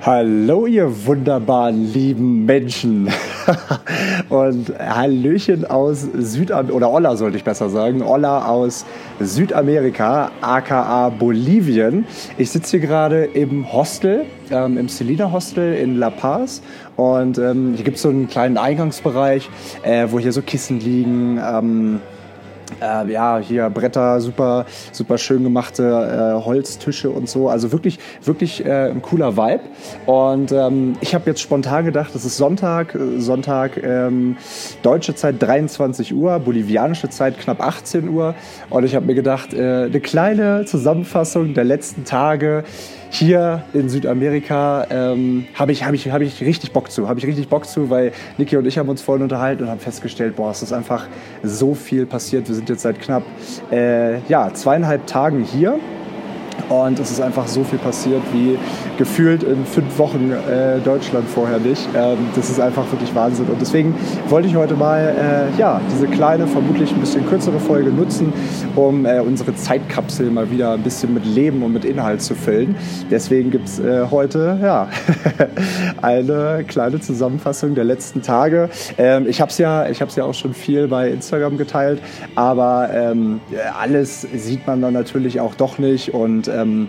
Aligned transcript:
Hallo, 0.00 0.66
ihr 0.66 1.06
wunderbaren 1.06 1.92
lieben 1.92 2.46
Menschen. 2.46 3.08
Und 4.28 4.72
Hallöchen 4.78 5.64
aus 5.64 6.06
Südamerika, 6.16 6.72
oder 6.72 6.92
Olla 6.92 7.16
sollte 7.16 7.36
ich 7.36 7.42
besser 7.42 7.68
sagen, 7.68 8.02
Olla 8.02 8.46
aus 8.46 8.86
Südamerika, 9.18 10.30
aka 10.40 11.08
Bolivien. 11.08 12.06
Ich 12.36 12.52
sitze 12.52 12.78
hier 12.78 12.86
gerade 12.86 13.24
im 13.24 13.72
Hostel, 13.72 14.26
ähm, 14.52 14.78
im 14.78 14.88
Celina 14.88 15.32
Hostel 15.32 15.74
in 15.74 15.96
La 15.96 16.10
Paz. 16.10 16.62
Und 16.94 17.38
ähm, 17.38 17.72
hier 17.74 17.84
gibt 17.84 17.96
es 17.96 18.02
so 18.02 18.10
einen 18.10 18.28
kleinen 18.28 18.56
Eingangsbereich, 18.56 19.50
äh, 19.82 20.06
wo 20.10 20.20
hier 20.20 20.32
so 20.32 20.42
Kissen 20.42 20.78
liegen. 20.78 21.40
Ähm, 21.44 22.00
äh, 22.80 23.10
ja, 23.10 23.38
hier 23.38 23.70
Bretter, 23.70 24.20
super, 24.20 24.66
super 24.92 25.18
schön 25.18 25.44
gemachte 25.44 25.84
äh, 26.40 26.44
Holztische 26.44 27.10
und 27.10 27.28
so. 27.28 27.48
Also 27.48 27.72
wirklich, 27.72 27.98
wirklich 28.22 28.64
äh, 28.64 28.90
ein 28.90 29.02
cooler 29.02 29.36
Vibe. 29.36 29.62
Und 30.06 30.52
ähm, 30.52 30.96
ich 31.00 31.14
habe 31.14 31.30
jetzt 31.30 31.40
spontan 31.40 31.84
gedacht, 31.84 32.14
es 32.14 32.24
ist 32.24 32.36
Sonntag, 32.36 32.96
Sonntag 33.18 33.82
ähm, 33.82 34.36
deutsche 34.82 35.14
Zeit 35.14 35.36
23 35.40 36.14
Uhr, 36.14 36.38
bolivianische 36.38 37.08
Zeit 37.08 37.38
knapp 37.38 37.60
18 37.60 38.08
Uhr. 38.08 38.34
Und 38.70 38.84
ich 38.84 38.94
habe 38.94 39.06
mir 39.06 39.14
gedacht, 39.14 39.54
äh, 39.54 39.84
eine 39.84 40.00
kleine 40.00 40.64
Zusammenfassung 40.64 41.54
der 41.54 41.64
letzten 41.64 42.04
Tage 42.04 42.64
hier 43.10 43.62
in 43.72 43.88
Südamerika 43.88 44.86
ähm, 44.90 45.46
habe 45.54 45.72
ich, 45.72 45.84
hab 45.84 45.94
ich, 45.94 46.10
hab 46.10 46.20
ich 46.20 46.40
richtig 46.40 46.72
Bock 46.72 46.90
zu. 46.90 47.08
Habe 47.08 47.18
ich 47.18 47.26
richtig 47.26 47.48
Bock 47.48 47.66
zu, 47.66 47.90
weil 47.90 48.12
Niki 48.36 48.56
und 48.56 48.66
ich 48.66 48.78
haben 48.78 48.88
uns 48.88 49.02
vorhin 49.02 49.22
unterhalten 49.22 49.64
und 49.64 49.70
haben 49.70 49.80
festgestellt, 49.80 50.36
boah, 50.36 50.50
es 50.50 50.62
ist 50.62 50.72
einfach 50.72 51.06
so 51.42 51.74
viel 51.74 52.06
passiert. 52.06 52.48
Wir 52.48 52.54
sind 52.54 52.68
jetzt 52.68 52.82
seit 52.82 53.00
knapp 53.00 53.22
äh, 53.70 54.20
ja, 54.28 54.52
zweieinhalb 54.52 55.06
Tagen 55.06 55.42
hier 55.42 55.78
und 56.68 56.98
es 56.98 57.10
ist 57.10 57.20
einfach 57.20 57.46
so 57.46 57.64
viel 57.64 57.78
passiert 57.78 58.22
wie 58.32 58.58
gefühlt 58.96 59.42
in 59.42 59.64
fünf 59.64 59.98
Wochen 59.98 60.32
äh, 60.32 60.78
Deutschland 60.80 61.28
vorher 61.28 61.58
nicht. 61.58 61.88
Ähm, 61.96 62.18
das 62.34 62.50
ist 62.50 62.60
einfach 62.60 62.90
wirklich 62.90 63.14
Wahnsinn. 63.14 63.46
Und 63.46 63.60
deswegen 63.60 63.94
wollte 64.28 64.48
ich 64.48 64.56
heute 64.56 64.74
mal 64.74 65.14
äh, 65.56 65.58
ja, 65.58 65.80
diese 65.90 66.06
kleine, 66.06 66.46
vermutlich 66.46 66.92
ein 66.92 67.00
bisschen 67.00 67.26
kürzere 67.26 67.58
Folge 67.60 67.90
nutzen, 67.90 68.32
um 68.76 69.06
äh, 69.06 69.20
unsere 69.20 69.54
Zeitkapsel 69.54 70.30
mal 70.30 70.50
wieder 70.50 70.72
ein 70.72 70.82
bisschen 70.82 71.14
mit 71.14 71.24
Leben 71.24 71.62
und 71.62 71.72
mit 71.72 71.84
Inhalt 71.84 72.22
zu 72.22 72.34
füllen. 72.34 72.74
Deswegen 73.10 73.50
gibt 73.50 73.68
es 73.68 73.78
äh, 73.78 74.06
heute 74.10 74.58
ja, 74.62 74.88
eine 76.02 76.64
kleine 76.66 77.00
Zusammenfassung 77.00 77.74
der 77.74 77.84
letzten 77.84 78.22
Tage. 78.22 78.68
Ähm, 78.98 79.26
ich 79.28 79.40
habe 79.40 79.50
es 79.50 79.58
ja, 79.58 79.88
ja 79.88 80.24
auch 80.24 80.34
schon 80.34 80.54
viel 80.54 80.88
bei 80.88 81.10
Instagram 81.10 81.56
geteilt, 81.56 82.00
aber 82.34 82.90
ähm, 82.92 83.40
alles 83.78 84.22
sieht 84.22 84.66
man 84.66 84.82
dann 84.82 84.94
natürlich 84.94 85.40
auch 85.40 85.54
doch 85.54 85.78
nicht. 85.78 86.14
Und 86.14 86.47
ähm, 86.48 86.88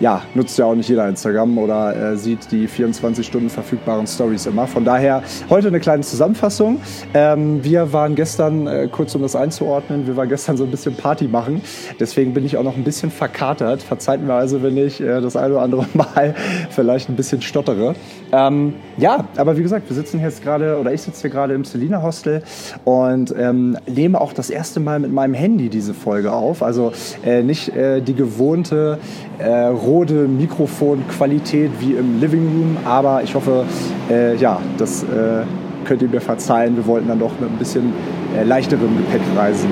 ja, 0.00 0.22
nutzt 0.34 0.58
ja 0.58 0.66
auch 0.66 0.74
nicht 0.74 0.88
jeder 0.88 1.08
Instagram 1.08 1.56
oder 1.58 2.12
äh, 2.12 2.16
sieht 2.16 2.50
die 2.50 2.66
24 2.66 3.26
Stunden 3.26 3.48
verfügbaren 3.48 4.06
Stories 4.06 4.46
immer. 4.46 4.66
Von 4.66 4.84
daher 4.84 5.22
heute 5.48 5.68
eine 5.68 5.80
kleine 5.80 6.02
Zusammenfassung. 6.02 6.80
Ähm, 7.14 7.64
wir 7.64 7.92
waren 7.92 8.14
gestern, 8.14 8.66
äh, 8.66 8.88
kurz 8.90 9.14
um 9.14 9.22
das 9.22 9.34
einzuordnen, 9.34 10.06
wir 10.06 10.16
waren 10.16 10.28
gestern 10.28 10.56
so 10.56 10.64
ein 10.64 10.70
bisschen 10.70 10.96
Party 10.96 11.28
machen. 11.28 11.62
Deswegen 11.98 12.34
bin 12.34 12.44
ich 12.44 12.56
auch 12.56 12.62
noch 12.62 12.76
ein 12.76 12.84
bisschen 12.84 13.10
verkatert. 13.10 13.82
Verzeiht 13.82 14.22
mir 14.22 14.34
also, 14.34 14.62
wenn 14.62 14.76
ich 14.76 15.00
äh, 15.00 15.20
das 15.20 15.36
eine 15.36 15.54
oder 15.54 15.62
andere 15.62 15.86
Mal 15.94 16.34
vielleicht 16.70 17.08
ein 17.08 17.16
bisschen 17.16 17.40
stottere. 17.40 17.94
Ähm, 18.32 18.74
ja, 18.98 19.24
aber 19.36 19.56
wie 19.56 19.62
gesagt, 19.62 19.88
wir 19.88 19.96
sitzen 19.96 20.20
jetzt 20.20 20.42
gerade, 20.42 20.78
oder 20.78 20.92
ich 20.92 21.02
sitze 21.02 21.22
hier 21.22 21.30
gerade 21.30 21.54
im 21.54 21.64
Selina 21.64 22.02
Hostel 22.02 22.42
und 22.84 23.34
ähm, 23.38 23.78
nehme 23.86 24.20
auch 24.20 24.32
das 24.32 24.50
erste 24.50 24.80
Mal 24.80 24.98
mit 24.98 25.12
meinem 25.12 25.34
Handy 25.34 25.70
diese 25.70 25.94
Folge 25.94 26.32
auf. 26.32 26.62
Also 26.62 26.92
äh, 27.24 27.42
nicht 27.42 27.74
äh, 27.74 28.02
die 28.02 28.14
gewohnte 28.14 28.98
äh, 29.38 29.68
rote 29.86 30.26
Mikrofonqualität 30.28 31.70
wie 31.80 31.92
im 31.92 32.20
Living 32.20 32.46
Room, 32.46 32.76
aber 32.84 33.22
ich 33.22 33.34
hoffe, 33.34 33.64
äh, 34.10 34.36
ja, 34.36 34.60
das 34.78 35.04
äh, 35.04 35.44
könnt 35.84 36.02
ihr 36.02 36.08
mir 36.08 36.20
verzeihen. 36.20 36.76
Wir 36.76 36.86
wollten 36.86 37.08
dann 37.08 37.20
doch 37.20 37.32
mit 37.40 37.50
ein 37.50 37.58
bisschen 37.58 37.92
äh, 38.34 38.44
leichterem 38.44 38.96
Gepäck 38.96 39.22
reisen. 39.36 39.68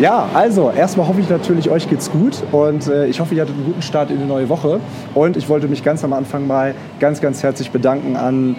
Ja, 0.00 0.30
also 0.32 0.70
erstmal 0.70 1.08
hoffe 1.08 1.20
ich 1.20 1.28
natürlich, 1.28 1.68
euch 1.68 1.86
geht's 1.88 2.10
gut 2.10 2.42
und 2.52 2.86
äh, 2.86 3.06
ich 3.06 3.20
hoffe, 3.20 3.34
ihr 3.34 3.42
hattet 3.42 3.54
einen 3.54 3.66
guten 3.66 3.82
Start 3.82 4.10
in 4.10 4.18
die 4.18 4.24
neue 4.24 4.48
Woche. 4.48 4.80
Und 5.14 5.36
ich 5.36 5.48
wollte 5.50 5.68
mich 5.68 5.84
ganz 5.84 6.02
am 6.04 6.14
Anfang 6.14 6.46
mal 6.46 6.74
ganz, 7.00 7.20
ganz 7.20 7.42
herzlich 7.42 7.70
bedanken 7.70 8.16
an 8.16 8.56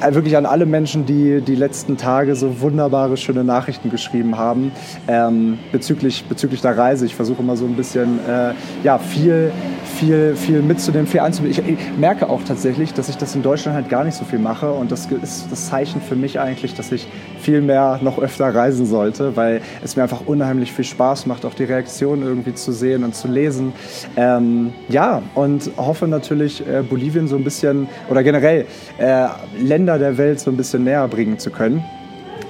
äh, 0.00 0.14
wirklich 0.14 0.36
an 0.36 0.46
alle 0.46 0.66
Menschen, 0.66 1.04
die 1.04 1.40
die 1.40 1.56
letzten 1.56 1.96
Tage 1.96 2.36
so 2.36 2.60
wunderbare, 2.60 3.16
schöne 3.16 3.42
Nachrichten 3.42 3.90
geschrieben 3.90 4.38
haben 4.38 4.70
ähm, 5.08 5.58
bezüglich, 5.72 6.26
bezüglich 6.28 6.60
der 6.60 6.78
Reise. 6.78 7.06
Ich 7.06 7.16
versuche 7.16 7.42
immer 7.42 7.56
so 7.56 7.64
ein 7.64 7.74
bisschen 7.74 8.20
äh, 8.28 8.52
ja, 8.84 8.98
viel 8.98 9.50
viel, 9.94 10.34
viel 10.36 10.60
mitzunehmen, 10.60 11.06
viel 11.06 11.20
anzubieten. 11.20 11.64
Ich, 11.66 11.78
ich, 11.78 11.98
merke 11.98 12.28
auch 12.28 12.42
tatsächlich, 12.42 12.92
dass 12.92 13.08
ich 13.08 13.16
das 13.16 13.34
in 13.34 13.42
Deutschland 13.42 13.76
halt 13.76 13.88
gar 13.88 14.04
nicht 14.04 14.16
so 14.16 14.24
viel 14.24 14.38
mache 14.38 14.70
und 14.72 14.90
das 14.90 15.06
ist 15.06 15.50
das 15.50 15.68
Zeichen 15.68 16.00
für 16.00 16.16
mich 16.16 16.40
eigentlich, 16.40 16.74
dass 16.74 16.92
ich 16.92 17.06
viel 17.40 17.60
mehr 17.60 18.00
noch 18.02 18.18
öfter 18.18 18.54
reisen 18.74 18.86
sollte, 18.86 19.36
weil 19.36 19.60
es 19.82 19.96
mir 19.96 20.02
einfach 20.02 20.26
unheimlich 20.26 20.72
viel 20.72 20.84
Spaß 20.84 21.26
macht, 21.26 21.44
auch 21.44 21.54
die 21.54 21.64
Reaktionen 21.64 22.22
irgendwie 22.22 22.54
zu 22.54 22.72
sehen 22.72 23.04
und 23.04 23.14
zu 23.14 23.28
lesen. 23.28 23.72
Ähm, 24.16 24.72
ja, 24.88 25.22
und 25.34 25.70
hoffe 25.76 26.08
natürlich, 26.08 26.66
äh, 26.66 26.82
Bolivien 26.82 27.28
so 27.28 27.36
ein 27.36 27.44
bisschen 27.44 27.88
oder 28.10 28.22
generell 28.22 28.66
äh, 28.98 29.26
Länder 29.58 29.98
der 29.98 30.18
Welt 30.18 30.40
so 30.40 30.50
ein 30.50 30.56
bisschen 30.56 30.84
näher 30.84 31.06
bringen 31.08 31.38
zu 31.38 31.50
können. 31.50 31.84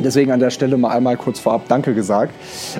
Deswegen 0.00 0.32
an 0.32 0.40
der 0.40 0.50
Stelle 0.50 0.76
mal 0.76 0.90
einmal 0.90 1.16
kurz 1.16 1.38
vorab 1.38 1.68
Danke 1.68 1.94
gesagt. 1.94 2.34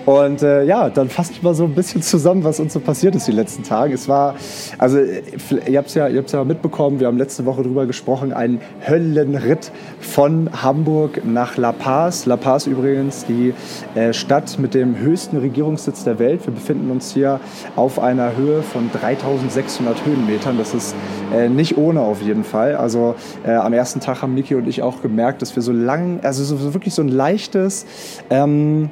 Und 0.07 0.43
äh, 0.43 0.65
ja, 0.65 0.91
dann 0.91 1.09
fasse 1.09 1.33
ich 1.33 1.43
mal 1.43 1.55
so 1.55 1.65
ein 1.65 1.75
bisschen 1.75 2.03
zusammen, 2.03 2.45
was 2.45 2.61
uns 2.61 2.73
so 2.73 2.81
passiert 2.81 3.15
ist 3.15 3.27
die 3.27 3.33
letzten 3.33 3.63
Tage. 3.63 3.95
Es 3.95 4.09
war, 4.09 4.35
also 4.79 4.99
ihr 4.99 5.79
habt 5.79 5.89
es 5.89 5.95
ja, 5.95 6.09
ja 6.09 6.45
mitbekommen, 6.45 7.01
wir 7.01 7.07
haben 7.07 7.19
letzte 7.19 7.47
Woche 7.47 7.63
drüber 7.63 7.87
gesprochen, 7.87 8.33
ein 8.33 8.61
Höllenritt 8.87 9.71
von 10.01 10.51
Hamburg 10.63 11.25
nach 11.25 11.57
La 11.57 11.73
Paz. 11.73 12.27
La 12.27 12.37
Paz 12.37 12.67
übrigens 12.67 13.25
die 13.27 13.55
äh, 13.95 14.13
Stadt 14.13 14.59
mit 14.59 14.75
dem 14.75 14.99
höchsten 14.99 15.39
Regierungssitz 15.39 16.05
der 16.05 16.19
Welt. 16.19 16.47
Wir 16.47 16.53
befinden 16.53 16.91
uns 16.91 17.13
hier 17.13 17.41
auf 17.77 17.99
einer 17.99 18.37
Höhe 18.37 18.63
von 18.63 18.91
3600 18.93 20.05
Höhenmetern. 20.05 20.59
Das 20.59 20.75
ist 20.75 20.95
äh, 21.33 21.49
nicht 21.49 21.77
ohne 21.77 22.01
auf 22.01 22.23
jeden 22.23 22.45
Fall. 22.45 22.77
Also 22.77 23.15
äh, 23.45 23.53
am 23.53 23.73
ersten 23.73 24.01
Tag 24.01 24.23
haben 24.23 24.35
Niki 24.35 24.55
und 24.55 24.67
ich 24.69 24.83
auch 24.83 25.03
gemerkt, 25.03 25.43
dass 25.43 25.55
wir 25.57 25.63
so 25.63 25.73
lang, 25.73 26.21
also 26.23 26.45
so, 26.45 26.75
wirklich 26.75 26.95
so 26.95 27.03
ein 27.05 27.09
leichtes, 27.09 27.87
ähm, 28.31 28.91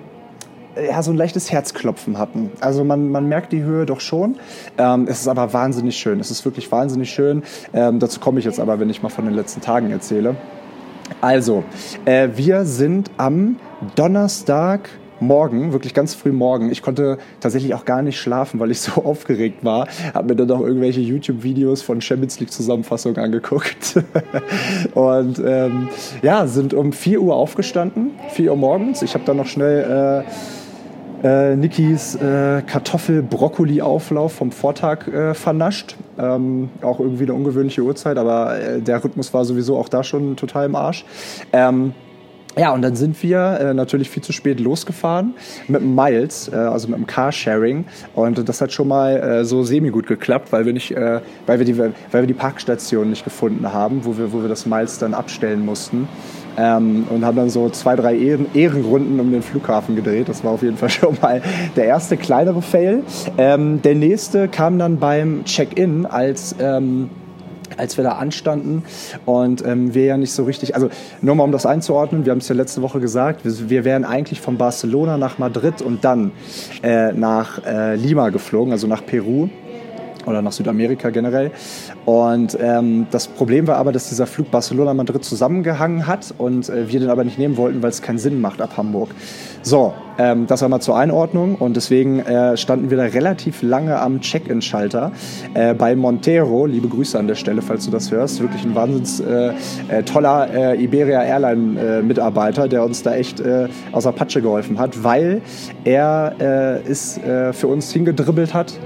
ja, 0.77 1.03
so 1.03 1.11
ein 1.11 1.17
leichtes 1.17 1.53
Herzklopfen 1.53 2.19
hatten. 2.19 2.51
Also 2.61 2.85
man, 2.85 3.11
man 3.11 3.29
merkt 3.29 3.53
die 3.53 3.63
Höhe 3.63 3.85
doch 3.87 4.01
schon. 4.01 4.37
Ähm, 4.79 5.07
es 5.09 5.21
ist 5.21 5.29
aber 5.29 5.53
wahnsinnig 5.53 5.97
schön. 5.97 6.21
Es 6.21 6.31
ist 6.31 6.45
wirklich 6.45 6.71
wahnsinnig 6.73 7.11
schön. 7.11 7.43
Ähm, 7.75 7.99
dazu 7.99 8.21
komme 8.21 8.39
ich 8.39 8.45
jetzt 8.45 8.61
aber, 8.61 8.81
wenn 8.81 8.89
ich 8.89 9.03
mal 9.03 9.11
von 9.11 9.25
den 9.25 9.35
letzten 9.35 9.61
Tagen 9.61 9.91
erzähle. 9.91 10.37
Also, 11.21 11.63
äh, 12.05 12.29
wir 12.37 12.65
sind 12.65 13.11
am 13.19 13.57
Donnerstag 13.97 14.89
morgen, 15.23 15.73
wirklich 15.73 15.95
ganz 15.95 16.15
früh 16.15 16.33
morgen. 16.33 16.71
Ich 16.71 16.83
konnte 16.83 17.19
tatsächlich 17.41 17.75
auch 17.75 17.85
gar 17.85 18.03
nicht 18.03 18.19
schlafen, 18.19 18.61
weil 18.61 18.71
ich 18.71 18.81
so 18.81 19.03
aufgeregt 19.05 19.65
war. 19.65 19.89
Habe 20.15 20.35
mir 20.35 20.37
dann 20.37 20.51
auch 20.51 20.61
irgendwelche 20.61 21.01
YouTube-Videos 21.01 21.83
von 21.83 22.01
Champions 22.01 22.41
League-Zusammenfassungen 22.41 23.19
angeguckt. 23.19 24.03
und 24.95 25.43
ähm, 25.45 25.89
ja, 26.23 26.47
sind 26.47 26.75
um 26.75 26.93
4 26.93 27.21
Uhr 27.21 27.35
aufgestanden, 27.37 28.11
4 28.31 28.51
Uhr 28.51 28.57
morgens. 28.57 29.03
Ich 29.03 29.15
habe 29.15 29.25
dann 29.25 29.37
noch 29.37 29.47
schnell... 29.47 30.25
Äh, 30.27 30.31
äh, 31.23 31.55
Nikis 31.55 32.17
äh, 32.17 32.63
Kartoffel-Brokkoli-Auflauf 32.63 34.33
vom 34.33 34.51
Vortag 34.51 35.07
äh, 35.07 35.35
vernascht. 35.35 35.97
Ähm, 36.19 36.71
auch 36.83 36.99
irgendwie 36.99 37.25
eine 37.25 37.35
ungewöhnliche 37.35 37.83
Uhrzeit, 37.83 38.19
aber 38.19 38.59
äh, 38.59 38.81
der 38.81 39.03
Rhythmus 39.03 39.33
war 39.33 39.45
sowieso 39.45 39.77
auch 39.79 39.89
da 39.89 40.03
schon 40.03 40.37
total 40.37 40.67
im 40.67 40.75
Arsch. 40.75 41.05
Ähm, 41.53 41.95
ja, 42.57 42.73
und 42.73 42.83
dann 42.83 42.97
sind 42.97 43.23
wir 43.23 43.59
äh, 43.61 43.75
natürlich 43.75 44.11
viel 44.11 44.23
zu 44.23 44.33
spät 44.33 44.61
losgefahren 44.61 45.35
mit 45.69 45.81
dem 45.81 45.95
Miles, 45.95 46.51
äh, 46.53 46.57
also 46.57 46.89
mit 46.89 46.99
dem 46.99 47.07
Carsharing. 47.07 47.87
Und 48.15 48.47
das 48.47 48.61
hat 48.61 48.73
schon 48.73 48.89
mal 48.89 49.17
äh, 49.17 49.45
so 49.45 49.63
semi-gut 49.63 50.07
geklappt, 50.07 50.53
weil 50.53 50.67
wir, 50.67 50.75
nicht, 50.75 50.91
äh, 50.91 51.21
weil, 51.47 51.59
wir 51.59 51.65
die, 51.65 51.79
weil 51.79 51.93
wir 52.11 52.27
die 52.27 52.35
Parkstation 52.35 53.09
nicht 53.09 53.25
gefunden 53.25 53.73
haben, 53.73 54.05
wo 54.05 54.19
wir, 54.19 54.33
wo 54.33 54.43
wir 54.43 54.49
das 54.49 54.67
Miles 54.67 54.99
dann 54.99 55.15
abstellen 55.15 55.65
mussten. 55.65 56.09
Ähm, 56.59 57.07
und 57.09 57.25
haben 57.25 57.37
dann 57.37 57.49
so 57.49 57.71
zwei, 57.71 57.97
drei 57.97 58.15
Ehren, 58.15 58.47
Ehrenrunden 58.53 59.19
um 59.19 59.33
den 59.33 59.41
Flughafen 59.41 59.97
gedreht. 59.97 60.29
Das 60.29 60.45
war 60.45 60.53
auf 60.53 60.63
jeden 60.63 60.77
Fall 60.77 60.91
schon 60.91 61.17
mal 61.23 61.41
der 61.77 61.87
erste 61.87 62.19
kleinere 62.19 62.61
Fail. 62.61 63.03
Ähm, 63.39 63.81
der 63.81 63.95
nächste 63.95 64.49
kam 64.49 64.79
dann 64.79 64.99
beim 64.99 65.45
Check-in, 65.45 66.05
als... 66.05 66.55
Ähm, 66.61 67.09
als 67.79 67.97
wir 67.97 68.05
da 68.05 68.13
anstanden 68.13 68.85
und 69.25 69.65
ähm, 69.65 69.95
wir 69.95 70.05
ja 70.05 70.17
nicht 70.17 70.33
so 70.33 70.45
richtig, 70.45 70.75
also 70.75 70.89
nur 71.21 71.35
mal 71.35 71.45
um 71.45 71.53
das 71.53 71.67
einzuordnen, 71.67 72.25
wir 72.25 72.33
haben 72.33 72.39
es 72.39 72.49
ja 72.49 72.55
letzte 72.55 72.83
Woche 72.83 73.01
gesagt, 73.01 73.45
wir, 73.45 73.71
wir 73.71 73.85
wären 73.85 74.05
eigentlich 74.05 74.41
von 74.41 74.57
Barcelona 74.57 75.17
nach 75.17 75.39
Madrid 75.39 75.83
und 75.83 76.05
dann 76.05 76.33
äh, 76.83 77.13
nach 77.13 77.65
äh, 77.65 77.97
Lima 77.97 78.31
geflogen, 78.31 78.73
also 78.73 78.87
nach 78.87 79.05
Peru. 79.05 79.49
Oder 80.27 80.43
nach 80.43 80.53
Südamerika 80.53 81.11
generell. 81.11 81.51
Und 82.05 82.57
ähm, 82.61 83.07
das 83.11 83.29
Problem 83.29 83.67
war 83.67 83.77
aber, 83.77 83.93
dass 83.93 84.09
dieser 84.09 84.27
Flug 84.27 84.51
Barcelona-Madrid 84.51 85.25
zusammengehangen 85.25 86.07
hat 86.07 86.35
und 86.39 86.69
äh, 86.69 86.91
wir 86.91 87.01
den 87.01 87.11
aber 87.11 87.25
nicht 87.25 87.39
nehmen 87.39 87.57
wollten, 87.57 87.83
weil 87.83 87.91
es 87.91 88.03
keinen 88.03 88.19
Sinn 88.19 88.41
macht 88.41 88.61
ab 88.61 88.77
Hamburg. 88.77 89.11
So, 89.63 89.95
ähm, 90.19 90.47
das 90.47 90.61
war 90.63 90.69
mal 90.69 90.81
zur 90.81 90.97
Einordnung 90.97 91.55
und 91.55 91.77
deswegen 91.77 92.19
äh, 92.19 92.57
standen 92.57 92.91
wir 92.91 92.97
da 92.97 93.05
relativ 93.05 93.63
lange 93.63 93.99
am 93.99 94.21
Check-in-Schalter 94.21 95.13
äh, 95.55 95.75
bei 95.75 95.95
Montero. 95.95 96.67
Liebe 96.67 96.89
Grüße 96.89 97.19
an 97.19 97.29
der 97.29 97.37
Stelle, 97.37 97.63
falls 97.63 97.85
du 97.85 97.91
das 97.91 98.11
hörst. 98.11 98.41
Wirklich 98.41 98.65
ein 98.65 98.75
wahnsinns 98.75 99.21
äh, 99.21 99.53
äh 99.89 100.03
toller 100.03 100.49
äh, 100.53 100.83
Iberia 100.83 101.23
Airline-Mitarbeiter, 101.23 102.69
der 102.69 102.85
uns 102.85 103.03
da 103.03 103.15
echt 103.15 103.41
äh, 103.41 103.69
aus 103.93 104.03
der 104.03 104.13
Patsche 104.13 104.43
geholfen 104.43 104.79
hat, 104.79 105.05
weil 105.05 105.43
er 105.85 106.35
es 106.89 107.21
für 107.53 107.67
uns 107.67 107.93
hingedribbelt 107.93 108.55
hat, 108.55 108.79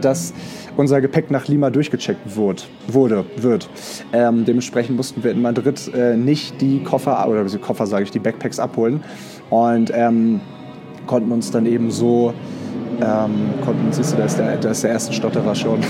dass 0.00 0.32
unser 0.76 1.00
Gepäck 1.00 1.30
nach 1.30 1.46
Lima 1.48 1.70
durchgecheckt 1.70 2.36
wurde. 2.36 2.62
wurde 2.86 3.24
wird. 3.36 3.68
Ähm, 4.12 4.44
dementsprechend 4.44 4.96
mussten 4.96 5.24
wir 5.24 5.30
in 5.30 5.42
Madrid 5.42 5.90
äh, 5.94 6.16
nicht 6.16 6.60
die 6.60 6.82
Koffer, 6.82 7.26
oder 7.28 7.44
die 7.44 7.58
Koffer 7.58 7.86
sage 7.86 8.04
ich, 8.04 8.10
die 8.10 8.18
Backpacks 8.18 8.58
abholen 8.58 9.02
und 9.50 9.92
ähm, 9.94 10.40
konnten 11.06 11.32
uns 11.32 11.50
dann 11.50 11.66
eben 11.66 11.90
so 11.90 12.34
ähm, 13.00 13.54
konnten, 13.64 13.90
siehst 13.90 14.12
du, 14.12 14.16
da 14.18 14.24
ist, 14.24 14.38
der, 14.38 14.56
da 14.56 14.70
ist 14.70 14.84
der 14.84 14.90
erste 14.90 15.12
Stotterer 15.12 15.54
schon. 15.54 15.80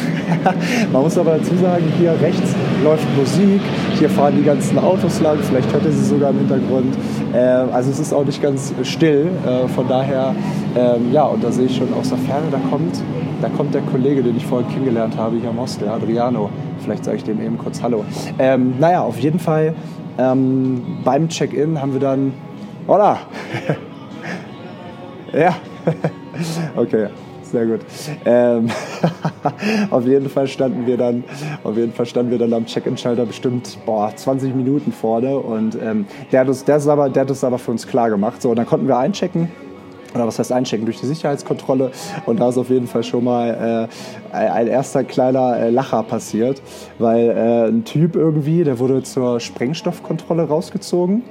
Man 0.92 1.02
muss 1.02 1.18
aber 1.18 1.38
dazu 1.38 1.54
sagen, 1.56 1.84
hier 1.98 2.16
rechts 2.20 2.54
läuft 2.82 3.06
Musik, 3.16 3.60
hier 3.98 4.08
fahren 4.08 4.34
die 4.38 4.44
ganzen 4.44 4.78
Autos 4.78 5.20
lang, 5.20 5.38
vielleicht 5.42 5.72
hört 5.72 5.84
ihr 5.84 5.92
sie 5.92 6.04
sogar 6.04 6.30
im 6.30 6.38
Hintergrund. 6.38 6.94
Äh, 7.32 7.38
also 7.38 7.90
es 7.90 7.98
ist 7.98 8.12
auch 8.12 8.24
nicht 8.24 8.42
ganz 8.42 8.72
still, 8.82 9.28
äh, 9.46 9.68
von 9.68 9.88
daher, 9.88 10.34
ähm, 10.76 11.12
ja, 11.12 11.24
und 11.24 11.42
da 11.44 11.52
sehe 11.52 11.66
ich 11.66 11.76
schon 11.76 11.92
aus 11.94 12.08
der 12.08 12.18
Ferne, 12.18 12.46
da 12.50 12.58
kommt, 12.68 13.00
da 13.40 13.48
kommt 13.48 13.74
der 13.74 13.82
Kollege, 13.82 14.22
den 14.22 14.36
ich 14.36 14.44
vorhin 14.44 14.68
kennengelernt 14.68 15.16
habe 15.16 15.36
hier 15.36 15.50
am 15.50 15.60
Hostel, 15.60 15.88
Adriano. 15.88 16.50
Vielleicht 16.82 17.04
sage 17.04 17.18
ich 17.18 17.24
dem 17.24 17.40
eben 17.40 17.58
kurz 17.58 17.80
Hallo. 17.82 18.04
Ähm, 18.38 18.74
naja, 18.78 19.02
auf 19.02 19.18
jeden 19.20 19.38
Fall 19.38 19.74
ähm, 20.18 20.82
beim 21.04 21.28
Check-in 21.28 21.80
haben 21.80 21.92
wir 21.92 22.00
dann, 22.00 22.32
hola, 22.88 23.18
ja, 25.32 25.54
okay, 26.76 27.06
sehr 27.42 27.66
gut. 27.66 27.80
Ähm, 28.24 28.68
auf 29.90 30.04
jeden 30.06 30.28
Fall 30.28 30.48
standen 30.48 30.86
wir 30.86 30.96
dann, 30.96 31.22
auf 31.62 31.76
jeden 31.76 31.92
Fall 31.92 32.06
standen 32.06 32.32
wir 32.32 32.38
dann 32.38 32.52
am 32.52 32.66
Check-in-Schalter 32.66 33.26
bestimmt 33.26 33.78
boah, 33.86 34.12
20 34.14 34.54
Minuten 34.56 34.90
vorne 34.90 35.36
und 35.36 35.78
ähm, 35.80 36.06
der, 36.32 36.40
hat 36.40 36.48
das, 36.48 36.64
der, 36.64 36.76
ist 36.78 36.88
aber, 36.88 37.10
der 37.10 37.22
hat 37.22 37.30
das 37.30 37.44
aber 37.44 37.58
für 37.58 37.70
uns 37.70 37.86
klar 37.86 38.10
gemacht. 38.10 38.42
So, 38.42 38.50
und 38.50 38.56
dann 38.56 38.66
konnten 38.66 38.88
wir 38.88 38.98
einchecken 38.98 39.48
oder 40.14 40.26
was 40.26 40.38
heißt 40.38 40.52
einchecken, 40.52 40.86
durch 40.86 41.00
die 41.00 41.06
Sicherheitskontrolle. 41.06 41.90
Und 42.26 42.40
da 42.40 42.48
ist 42.48 42.58
auf 42.58 42.70
jeden 42.70 42.86
Fall 42.86 43.02
schon 43.02 43.24
mal 43.24 43.88
äh, 44.32 44.36
ein 44.36 44.66
erster 44.66 45.04
kleiner 45.04 45.56
äh, 45.56 45.70
Lacher 45.70 46.02
passiert, 46.02 46.62
weil 46.98 47.30
äh, 47.30 47.68
ein 47.68 47.84
Typ 47.84 48.16
irgendwie, 48.16 48.64
der 48.64 48.78
wurde 48.78 49.02
zur 49.02 49.40
Sprengstoffkontrolle 49.40 50.44
rausgezogen 50.44 51.22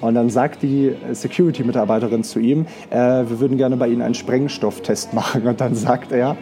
und 0.00 0.14
dann 0.14 0.28
sagt 0.28 0.62
die 0.62 0.94
Security-Mitarbeiterin 1.12 2.22
zu 2.22 2.38
ihm, 2.38 2.66
äh, 2.90 2.96
wir 2.96 3.40
würden 3.40 3.56
gerne 3.56 3.76
bei 3.76 3.88
Ihnen 3.88 4.02
einen 4.02 4.14
Sprengstofftest 4.14 5.14
machen. 5.14 5.46
Und 5.46 5.60
dann 5.60 5.74
sagt 5.74 6.12
er, 6.12 6.36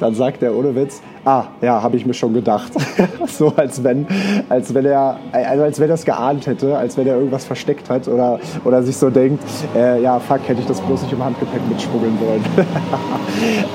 dann 0.00 0.14
sagt 0.14 0.42
er 0.42 0.56
ohne 0.56 0.74
Witz, 0.74 1.02
ah, 1.24 1.44
ja, 1.60 1.82
habe 1.82 1.96
ich 1.96 2.06
mir 2.06 2.14
schon 2.14 2.32
gedacht. 2.32 2.72
so 3.26 3.52
als 3.56 3.84
wenn, 3.84 4.06
als 4.48 4.72
wenn 4.72 4.86
er, 4.86 5.18
also 5.32 5.64
als 5.64 5.80
wenn 5.80 5.90
er 5.90 5.94
es 5.94 6.04
geahnt 6.04 6.46
hätte, 6.46 6.76
als 6.76 6.96
wenn 6.96 7.06
er 7.06 7.16
irgendwas 7.16 7.44
versteckt 7.44 7.90
hat 7.90 8.08
oder, 8.08 8.40
oder 8.64 8.82
sich 8.82 8.96
so 8.96 9.10
denkt, 9.10 9.44
äh, 9.76 10.02
ja, 10.02 10.18
fuck, 10.18 10.40
hätte 10.46 10.60
ich 10.60 10.66
das 10.66 10.80
bloß 10.80 11.02
nicht 11.02 11.12
im 11.12 11.22
Handgepäck 11.22 11.60
mitschmuggeln 11.68 12.18
wollen. 12.20 12.44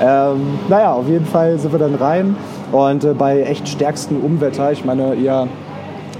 ähm, 0.02 0.58
naja, 0.68 0.92
auf 0.92 1.08
jeden 1.08 1.26
Fall 1.26 1.58
sind 1.58 1.72
wir 1.72 1.78
dann 1.78 1.94
rein 1.94 2.36
und 2.72 3.04
äh, 3.04 3.14
bei 3.14 3.42
echt 3.42 3.68
stärkstem 3.68 4.18
Umwetter, 4.18 4.72
ich 4.72 4.84
meine, 4.84 5.14
ihr 5.14 5.48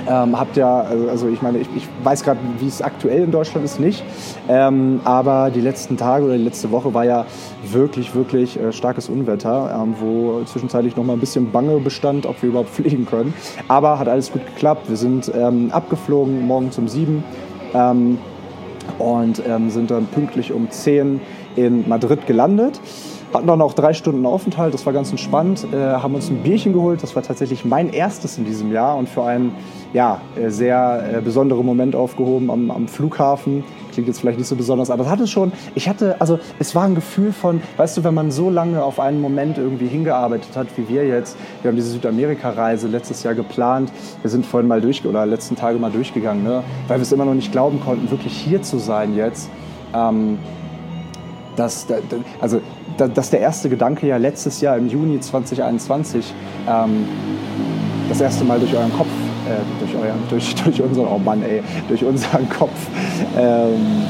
ähm, 0.09 0.39
habt 0.39 0.57
ja, 0.57 0.81
also, 0.81 1.09
also 1.09 1.29
ich 1.29 1.43
meine, 1.43 1.59
ich, 1.59 1.69
ich 1.77 1.89
weiß 2.03 2.23
gerade, 2.23 2.41
wie 2.59 2.67
es 2.67 2.83
aktuell 2.83 3.25
in 3.25 3.31
Deutschland 3.31 3.65
ist, 3.65 3.81
nicht. 3.81 4.03
Ähm, 4.49 5.01
aber 5.05 5.51
die 5.51 5.61
letzten 5.61 5.97
Tage 5.97 6.25
oder 6.25 6.37
die 6.37 6.45
letzte 6.45 6.71
Woche 6.71 6.93
war 6.95 7.05
ja 7.05 7.27
wirklich, 7.65 8.15
wirklich 8.15 8.59
äh, 8.59 8.73
starkes 8.73 9.09
Unwetter, 9.09 9.83
ähm, 9.83 9.95
wo 9.99 10.43
zwischenzeitlich 10.45 10.97
noch 10.97 11.05
mal 11.05 11.15
ein 11.15 11.21
bisschen 11.21 11.51
Bange 11.51 11.79
bestand, 11.79 12.27
ob 12.27 12.41
wir 12.43 12.51
überhaupt 12.51 12.71
fliegen 12.75 13.07
können. 13.07 13.35
Aber 13.69 13.99
hat 13.99 14.09
alles 14.09 14.33
gut 14.33 14.47
geklappt. 14.47 14.89
Wir 14.89 14.97
sind 14.97 15.31
ähm, 15.35 15.71
abgeflogen 15.73 16.47
morgens 16.47 16.79
um 16.79 16.89
sieben 16.89 17.25
ähm, 17.75 18.19
und 18.99 19.43
ähm, 19.47 19.71
sind 19.71 19.91
dann 19.91 20.07
pünktlich 20.07 20.53
um 20.53 20.71
zehn 20.71 21.21
in 21.57 21.89
Madrid 21.89 22.27
gelandet. 22.27 22.81
Hatten 23.33 23.47
dann 23.47 23.63
auch 23.63 23.75
drei 23.75 23.93
Stunden 23.93 24.27
Aufenthalt, 24.27 24.75
das 24.75 24.85
war 24.87 24.93
ganz 24.93 25.11
entspannt. 25.11 25.65
Äh, 25.73 25.77
haben 25.77 26.17
uns 26.17 26.31
ein 26.31 26.43
Bierchen 26.43 26.73
geholt, 26.73 27.01
das 27.03 27.15
war 27.15 27.23
tatsächlich 27.23 27.65
mein 27.65 27.93
erstes 27.93 28.39
in 28.39 28.45
diesem 28.45 28.73
Jahr 28.73 28.97
und 28.97 29.09
für 29.09 29.23
einen 29.23 29.53
ja, 29.93 30.21
äh, 30.37 30.51
sehr 30.51 31.19
äh, 31.19 31.21
besonderen 31.21 31.65
Moment 31.65 31.95
aufgehoben 31.95 32.51
am, 32.51 32.71
am, 32.71 32.89
Flughafen. 32.89 33.63
Klingt 33.93 34.09
jetzt 34.09 34.21
vielleicht 34.21 34.39
nicht 34.39 34.49
so 34.49 34.57
besonders, 34.57 34.91
aber 34.91 35.05
es 35.05 35.09
hatte 35.09 35.27
schon, 35.29 35.53
ich 35.77 35.89
hatte, 35.89 36.21
also 36.21 36.41
es 36.59 36.75
war 36.75 36.85
ein 36.85 36.97
Gefühl 36.97 37.33
von, 37.33 37.61
weißt 37.77 37.99
du, 37.99 38.05
wenn 38.05 38.15
man 38.15 38.33
so 38.33 38.51
lange 38.51 38.83
auf 38.83 38.99
einen 38.99 39.21
Moment 39.21 39.59
irgendwie 39.59 39.87
hingearbeitet 39.87 40.57
hat, 40.57 40.67
wie 40.77 40.89
wir 40.89 41.07
jetzt, 41.07 41.37
wir 41.63 41.69
haben 41.69 41.77
diese 41.77 41.91
Südamerika-Reise 41.91 42.89
letztes 42.89 43.23
Jahr 43.23 43.35
geplant, 43.35 43.93
wir 44.23 44.31
sind 44.31 44.45
vorhin 44.45 44.69
mal 44.69 44.81
durch, 44.81 45.05
oder 45.07 45.25
letzten 45.25 45.57
Tage 45.57 45.79
mal 45.79 45.91
durchgegangen, 45.91 46.43
ne? 46.43 46.63
weil 46.89 46.99
wir 46.99 47.03
es 47.03 47.13
immer 47.13 47.25
noch 47.25 47.35
nicht 47.35 47.53
glauben 47.53 47.81
konnten, 47.81 48.11
wirklich 48.11 48.33
hier 48.33 48.63
zu 48.63 48.79
sein 48.79 49.15
jetzt. 49.15 49.51
Ähm, 49.95 50.39
dass, 51.57 51.87
also, 52.41 52.61
dass 53.09 53.31
der 53.31 53.41
erste 53.41 53.69
Gedanke 53.69 54.07
ja 54.07 54.17
letztes 54.17 54.61
Jahr 54.61 54.77
im 54.77 54.89
Juni 54.89 55.21
2021 55.21 56.35
ähm, 56.69 57.07
das 58.09 58.21
erste 58.21 58.45
Mal 58.45 58.59
durch 58.59 58.75
euren 58.75 58.93
Kopf 58.93 59.09
durch, 59.81 59.95
euren, 59.95 60.21
durch, 60.31 60.55
durch 60.55 60.83
unseren, 60.83 61.07
oh 61.07 61.19
Mann, 61.19 61.43
ey, 61.43 61.63
durch 61.89 62.05
unseren 62.05 62.49
Kopf 62.49 62.79
ähm, 63.39 64.05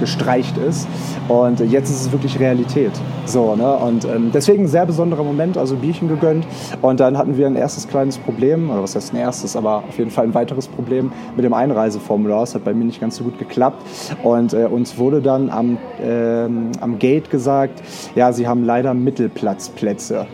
gestreicht 0.00 0.56
ist. 0.58 0.88
Und 1.28 1.60
jetzt 1.60 1.90
ist 1.90 2.02
es 2.02 2.12
wirklich 2.12 2.38
Realität. 2.38 2.92
So, 3.26 3.56
ne? 3.56 3.74
Und 3.76 4.04
ähm, 4.04 4.30
deswegen 4.32 4.64
ein 4.64 4.68
sehr 4.68 4.86
besonderer 4.86 5.24
Moment, 5.24 5.56
also 5.56 5.76
Bierchen 5.76 6.08
gegönnt. 6.08 6.46
Und 6.82 7.00
dann 7.00 7.16
hatten 7.16 7.36
wir 7.36 7.46
ein 7.46 7.56
erstes 7.56 7.88
kleines 7.88 8.18
Problem, 8.18 8.70
oder 8.70 8.82
was 8.82 8.94
heißt 8.94 9.14
ein 9.14 9.18
erstes, 9.18 9.56
aber 9.56 9.84
auf 9.88 9.98
jeden 9.98 10.10
Fall 10.10 10.24
ein 10.24 10.34
weiteres 10.34 10.68
Problem 10.68 11.12
mit 11.34 11.44
dem 11.44 11.54
Einreiseformular. 11.54 12.40
Das 12.40 12.54
hat 12.54 12.64
bei 12.64 12.74
mir 12.74 12.84
nicht 12.84 13.00
ganz 13.00 13.16
so 13.16 13.24
gut 13.24 13.38
geklappt. 13.38 13.82
Und 14.22 14.52
äh, 14.52 14.66
uns 14.66 14.98
wurde 14.98 15.22
dann 15.22 15.50
am, 15.50 15.78
äh, 16.02 16.44
am 16.80 16.98
Gate 16.98 17.30
gesagt, 17.30 17.82
ja, 18.14 18.32
sie 18.32 18.46
haben 18.46 18.64
leider 18.64 18.92
Mittelplatzplätze. 18.94 20.26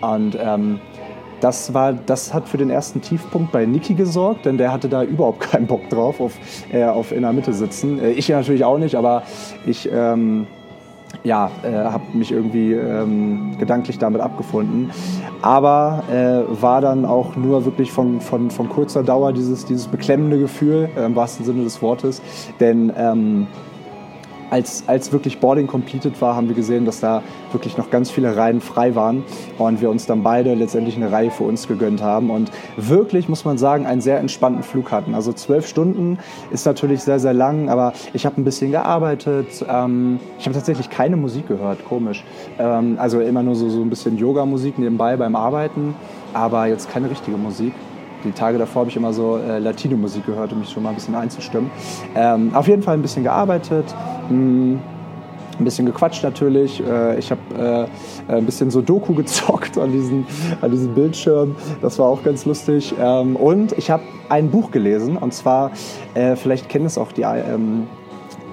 Und 0.00 0.38
ähm, 0.40 0.80
das, 1.40 1.74
war, 1.74 1.92
das 1.92 2.34
hat 2.34 2.48
für 2.48 2.56
den 2.56 2.70
ersten 2.70 3.00
Tiefpunkt 3.00 3.52
bei 3.52 3.66
Niki 3.66 3.94
gesorgt, 3.94 4.46
denn 4.46 4.58
der 4.58 4.72
hatte 4.72 4.88
da 4.88 5.02
überhaupt 5.02 5.40
keinen 5.50 5.66
Bock 5.66 5.88
drauf, 5.88 6.20
auf, 6.20 6.32
äh, 6.72 6.84
auf 6.84 7.12
in 7.12 7.22
der 7.22 7.32
Mitte 7.32 7.52
sitzen. 7.52 8.00
Äh, 8.00 8.10
ich 8.10 8.28
natürlich 8.28 8.64
auch 8.64 8.78
nicht, 8.78 8.94
aber 8.94 9.22
ich 9.66 9.88
ähm, 9.92 10.46
ja, 11.24 11.50
äh, 11.62 11.72
habe 11.72 12.04
mich 12.14 12.32
irgendwie 12.32 12.72
ähm, 12.72 13.56
gedanklich 13.58 13.98
damit 13.98 14.20
abgefunden. 14.20 14.90
Aber 15.42 16.02
äh, 16.10 16.62
war 16.62 16.80
dann 16.80 17.04
auch 17.04 17.36
nur 17.36 17.64
wirklich 17.64 17.92
von, 17.92 18.20
von, 18.20 18.50
von 18.50 18.68
kurzer 18.68 19.02
Dauer 19.02 19.32
dieses, 19.32 19.64
dieses 19.64 19.86
beklemmende 19.88 20.38
Gefühl, 20.38 20.88
äh, 20.96 21.06
im 21.06 21.16
wahrsten 21.16 21.44
Sinne 21.44 21.64
des 21.64 21.80
Wortes. 21.82 22.22
Denn 22.60 22.92
ähm, 22.96 23.46
als, 24.50 24.84
als 24.86 25.12
wirklich 25.12 25.38
Boarding 25.38 25.66
completed 25.66 26.20
war, 26.20 26.36
haben 26.36 26.48
wir 26.48 26.54
gesehen, 26.54 26.84
dass 26.84 27.00
da 27.00 27.22
wirklich 27.52 27.76
noch 27.76 27.90
ganz 27.90 28.10
viele 28.10 28.36
Reihen 28.36 28.60
frei 28.60 28.94
waren 28.94 29.24
und 29.58 29.80
wir 29.80 29.90
uns 29.90 30.06
dann 30.06 30.22
beide 30.22 30.54
letztendlich 30.54 30.96
eine 30.96 31.10
Reihe 31.10 31.30
für 31.30 31.44
uns 31.44 31.68
gegönnt 31.68 32.02
haben 32.02 32.30
und 32.30 32.50
wirklich, 32.76 33.28
muss 33.28 33.44
man 33.44 33.58
sagen, 33.58 33.86
einen 33.86 34.00
sehr 34.00 34.18
entspannten 34.18 34.62
Flug 34.62 34.90
hatten. 34.90 35.14
Also 35.14 35.32
zwölf 35.32 35.66
Stunden 35.66 36.18
ist 36.50 36.66
natürlich 36.66 37.02
sehr, 37.02 37.18
sehr 37.18 37.34
lang, 37.34 37.68
aber 37.68 37.92
ich 38.12 38.26
habe 38.26 38.40
ein 38.40 38.44
bisschen 38.44 38.70
gearbeitet. 38.70 39.64
Ähm, 39.68 40.20
ich 40.38 40.46
habe 40.46 40.54
tatsächlich 40.54 40.90
keine 40.90 41.16
Musik 41.16 41.48
gehört, 41.48 41.84
komisch. 41.84 42.24
Ähm, 42.58 42.96
also 42.98 43.20
immer 43.20 43.42
nur 43.42 43.54
so, 43.54 43.68
so 43.68 43.80
ein 43.82 43.90
bisschen 43.90 44.18
Yoga-Musik 44.18 44.78
nebenbei 44.78 45.16
beim 45.16 45.36
Arbeiten, 45.36 45.94
aber 46.32 46.66
jetzt 46.66 46.90
keine 46.90 47.10
richtige 47.10 47.36
Musik 47.36 47.72
die 48.24 48.32
Tage 48.32 48.58
davor 48.58 48.80
habe 48.80 48.90
ich 48.90 48.96
immer 48.96 49.12
so 49.12 49.38
äh, 49.38 49.58
Latino-Musik 49.58 50.26
gehört, 50.26 50.52
um 50.52 50.60
mich 50.60 50.70
schon 50.70 50.82
mal 50.82 50.90
ein 50.90 50.94
bisschen 50.94 51.14
einzustimmen. 51.14 51.70
Ähm, 52.14 52.54
auf 52.54 52.68
jeden 52.68 52.82
Fall 52.82 52.94
ein 52.94 53.02
bisschen 53.02 53.22
gearbeitet. 53.22 53.86
Mh, 54.28 54.28
hm, 54.28 54.80
ein 55.58 55.64
bisschen 55.64 55.86
gequatscht 55.86 56.22
natürlich. 56.22 56.82
Äh, 56.84 57.18
ich 57.18 57.30
habe 57.30 57.88
äh, 58.28 58.32
ein 58.32 58.46
bisschen 58.46 58.70
so 58.70 58.80
Doku 58.80 59.14
gezockt 59.16 59.78
an 59.78 59.92
diesem, 59.92 60.26
an 60.60 60.70
diesem 60.70 60.94
Bildschirm. 60.94 61.56
Das 61.82 61.98
war 61.98 62.06
auch 62.06 62.22
ganz 62.22 62.44
lustig. 62.44 62.94
Ähm, 63.00 63.36
und 63.36 63.72
ich 63.72 63.90
habe 63.90 64.02
ein 64.28 64.50
Buch 64.50 64.70
gelesen. 64.70 65.16
Und 65.16 65.34
zwar, 65.34 65.72
äh, 66.14 66.36
vielleicht 66.36 66.68
kennen 66.68 66.86
es 66.86 66.98
auch 66.98 67.12
die 67.12 67.22
ähm, 67.22 67.86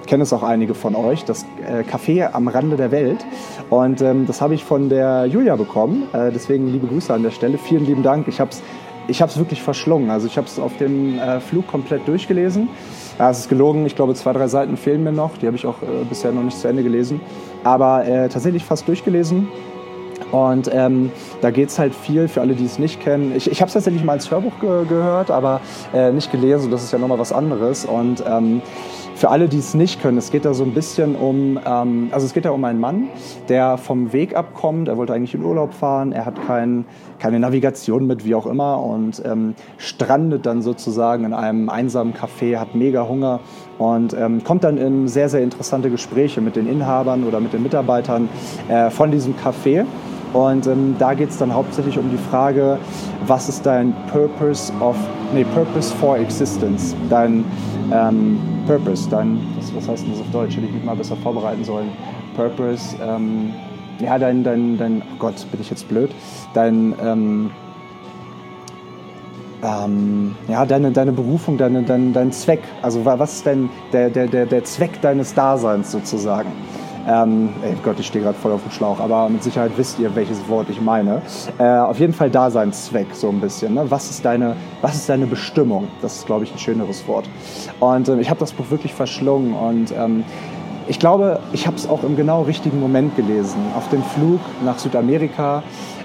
kennen 0.06 0.22
es 0.22 0.32
auch 0.32 0.44
einige 0.44 0.74
von 0.74 0.94
euch, 0.94 1.24
das 1.24 1.44
Café 1.90 2.30
am 2.32 2.46
Rande 2.46 2.76
der 2.76 2.92
Welt. 2.92 3.26
Und 3.70 4.00
ähm, 4.02 4.24
das 4.24 4.40
habe 4.40 4.54
ich 4.54 4.62
von 4.62 4.88
der 4.88 5.26
Julia 5.26 5.56
bekommen. 5.56 6.04
Deswegen 6.12 6.68
liebe 6.68 6.86
Grüße 6.86 7.12
an 7.12 7.24
der 7.24 7.32
Stelle. 7.32 7.58
Vielen 7.58 7.86
lieben 7.86 8.04
Dank. 8.04 8.28
Ich 8.28 8.38
habe 8.38 8.52
es 8.52 8.62
ich 9.08 9.22
habe 9.22 9.30
es 9.30 9.38
wirklich 9.38 9.62
verschlungen. 9.62 10.10
Also 10.10 10.26
ich 10.26 10.36
habe 10.36 10.46
es 10.46 10.58
auf 10.58 10.76
dem 10.78 11.18
äh, 11.18 11.40
Flug 11.40 11.66
komplett 11.66 12.06
durchgelesen. 12.06 12.68
Ja, 13.18 13.30
es 13.30 13.40
ist 13.40 13.48
gelogen. 13.48 13.86
Ich 13.86 13.96
glaube, 13.96 14.14
zwei, 14.14 14.32
drei 14.32 14.48
Seiten 14.48 14.76
fehlen 14.76 15.02
mir 15.02 15.12
noch. 15.12 15.36
Die 15.38 15.46
habe 15.46 15.56
ich 15.56 15.66
auch 15.66 15.82
äh, 15.82 16.04
bisher 16.08 16.32
noch 16.32 16.42
nicht 16.42 16.58
zu 16.58 16.68
Ende 16.68 16.82
gelesen. 16.82 17.20
Aber 17.64 18.06
äh, 18.06 18.28
tatsächlich 18.28 18.64
fast 18.64 18.86
durchgelesen. 18.88 19.48
Und 20.32 20.70
ähm, 20.72 21.12
da 21.40 21.50
geht 21.50 21.68
es 21.68 21.78
halt 21.78 21.94
viel, 21.94 22.26
für 22.28 22.40
alle, 22.40 22.54
die 22.54 22.64
es 22.64 22.78
nicht 22.78 23.00
kennen. 23.00 23.32
Ich, 23.36 23.50
ich 23.50 23.60
habe 23.60 23.68
es 23.68 23.74
tatsächlich 23.74 24.02
mal 24.02 24.14
als 24.14 24.30
Hörbuch 24.30 24.58
ge 24.60 24.84
gehört, 24.88 25.30
aber 25.30 25.60
äh, 25.94 26.10
nicht 26.10 26.32
gelesen. 26.32 26.70
Das 26.70 26.82
ist 26.82 26.92
ja 26.92 26.98
nochmal 26.98 27.18
was 27.18 27.32
anderes. 27.32 27.84
Und 27.84 28.24
ähm, 28.28 28.60
für 29.16 29.30
alle, 29.30 29.48
die 29.48 29.58
es 29.58 29.72
nicht 29.72 30.02
können, 30.02 30.18
es 30.18 30.30
geht 30.30 30.44
da 30.44 30.52
so 30.52 30.62
ein 30.62 30.74
bisschen 30.74 31.16
um, 31.16 31.58
ähm, 31.64 32.08
also 32.12 32.26
es 32.26 32.34
geht 32.34 32.44
da 32.44 32.50
um 32.50 32.62
einen 32.64 32.78
Mann, 32.78 33.08
der 33.48 33.78
vom 33.78 34.12
Weg 34.12 34.36
abkommt. 34.36 34.88
Er 34.88 34.98
wollte 34.98 35.14
eigentlich 35.14 35.34
in 35.34 35.42
Urlaub 35.42 35.72
fahren. 35.72 36.12
Er 36.12 36.26
hat 36.26 36.34
kein, 36.46 36.84
keine 37.18 37.40
Navigation 37.40 38.06
mit, 38.06 38.26
wie 38.26 38.34
auch 38.34 38.44
immer, 38.44 38.82
und 38.82 39.22
ähm, 39.24 39.54
strandet 39.78 40.44
dann 40.44 40.60
sozusagen 40.60 41.24
in 41.24 41.32
einem 41.32 41.70
einsamen 41.70 42.12
Café, 42.12 42.58
hat 42.58 42.74
mega 42.74 43.08
Hunger 43.08 43.40
und 43.78 44.12
ähm, 44.12 44.44
kommt 44.44 44.64
dann 44.64 44.76
in 44.76 45.08
sehr, 45.08 45.30
sehr 45.30 45.42
interessante 45.42 45.88
Gespräche 45.88 46.42
mit 46.42 46.54
den 46.54 46.68
Inhabern 46.68 47.24
oder 47.24 47.40
mit 47.40 47.54
den 47.54 47.62
Mitarbeitern 47.62 48.28
äh, 48.68 48.90
von 48.90 49.10
diesem 49.10 49.34
Café. 49.34 49.86
Und 50.36 50.66
ähm, 50.66 50.94
da 50.98 51.14
geht 51.14 51.30
es 51.30 51.38
dann 51.38 51.54
hauptsächlich 51.54 51.98
um 51.98 52.10
die 52.10 52.18
Frage, 52.18 52.78
was 53.26 53.48
ist 53.48 53.64
dein 53.64 53.94
Purpose 54.12 54.70
of, 54.80 54.94
nee, 55.32 55.44
Purpose 55.54 55.94
for 55.94 56.18
Existence, 56.18 56.94
dein 57.08 57.42
ähm, 57.90 58.38
Purpose, 58.66 59.08
dein, 59.08 59.40
was, 59.56 59.74
was 59.74 59.88
heißt 59.88 60.04
denn 60.04 60.12
das 60.12 60.20
auf 60.20 60.30
Deutsch? 60.32 60.56
Hätte 60.56 60.66
ich 60.66 60.74
mich 60.74 60.84
mal 60.84 60.94
besser 60.94 61.16
vorbereiten 61.16 61.64
sollen. 61.64 61.88
Purpose, 62.36 62.94
ähm, 63.02 63.54
ja, 63.98 64.18
dein, 64.18 64.44
dein, 64.44 64.76
dein, 64.76 65.00
oh 65.00 65.18
Gott, 65.18 65.46
bin 65.50 65.58
ich 65.62 65.70
jetzt 65.70 65.88
blöd, 65.88 66.10
dein, 66.52 66.94
ähm, 67.02 67.50
ähm, 69.62 70.34
ja, 70.48 70.66
deine, 70.66 70.90
deine 70.90 71.12
Berufung, 71.12 71.56
deine, 71.56 71.82
dein, 71.82 72.12
dein 72.12 72.30
Zweck. 72.30 72.60
Also 72.82 73.06
was 73.06 73.36
ist 73.36 73.46
denn 73.46 73.70
der, 73.90 74.10
der, 74.10 74.26
der, 74.26 74.44
der 74.44 74.64
Zweck 74.64 75.00
deines 75.00 75.32
Daseins 75.32 75.92
sozusagen? 75.92 76.52
Ähm, 77.06 77.50
ey 77.62 77.74
Gott, 77.84 78.00
ich 78.00 78.06
stehe 78.08 78.24
gerade 78.24 78.36
voll 78.36 78.52
auf 78.52 78.62
dem 78.62 78.72
Schlauch, 78.72 78.98
aber 78.98 79.28
mit 79.28 79.42
Sicherheit 79.42 79.70
wisst 79.76 79.98
ihr, 80.00 80.14
welches 80.16 80.48
Wort 80.48 80.68
ich 80.68 80.80
meine. 80.80 81.22
Äh, 81.58 81.64
auf 81.64 82.00
jeden 82.00 82.12
Fall 82.12 82.30
Daseinszweck, 82.30 83.06
so 83.12 83.28
ein 83.28 83.40
bisschen. 83.40 83.74
Ne? 83.74 83.84
Was, 83.88 84.10
ist 84.10 84.24
deine, 84.24 84.56
was 84.82 84.96
ist 84.96 85.08
deine 85.08 85.26
Bestimmung? 85.26 85.86
Das 86.02 86.16
ist, 86.16 86.26
glaube 86.26 86.44
ich, 86.44 86.52
ein 86.52 86.58
schöneres 86.58 87.06
Wort. 87.06 87.28
Und 87.78 88.08
äh, 88.08 88.18
ich 88.20 88.28
habe 88.28 88.40
das 88.40 88.52
Buch 88.52 88.70
wirklich 88.70 88.92
verschlungen 88.92 89.54
und 89.54 89.92
ähm, 89.92 90.24
ich 90.88 90.98
glaube, 90.98 91.40
ich 91.52 91.66
habe 91.66 91.76
es 91.76 91.88
auch 91.88 92.02
im 92.04 92.16
genau 92.16 92.42
richtigen 92.42 92.80
Moment 92.80 93.16
gelesen. 93.16 93.58
Auf 93.76 93.88
dem 93.88 94.02
Flug 94.02 94.40
nach 94.64 94.78
Südamerika, 94.78 95.62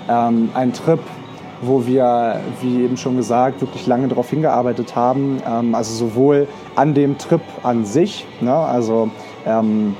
ähm, 0.09 0.49
ein 0.53 0.73
Trip, 0.73 0.99
wo 1.61 1.85
wir, 1.85 2.41
wie 2.61 2.83
eben 2.83 2.97
schon 2.97 3.17
gesagt, 3.17 3.61
wirklich 3.61 3.85
lange 3.85 4.07
darauf 4.07 4.29
hingearbeitet 4.29 4.95
haben. 4.95 5.41
Ähm, 5.47 5.75
also 5.75 5.93
sowohl 5.93 6.47
an 6.75 6.93
dem 6.93 7.17
Trip 7.17 7.41
an 7.63 7.85
sich, 7.85 8.25
ne, 8.39 8.53
also 8.53 9.09
ähm, 9.45 9.95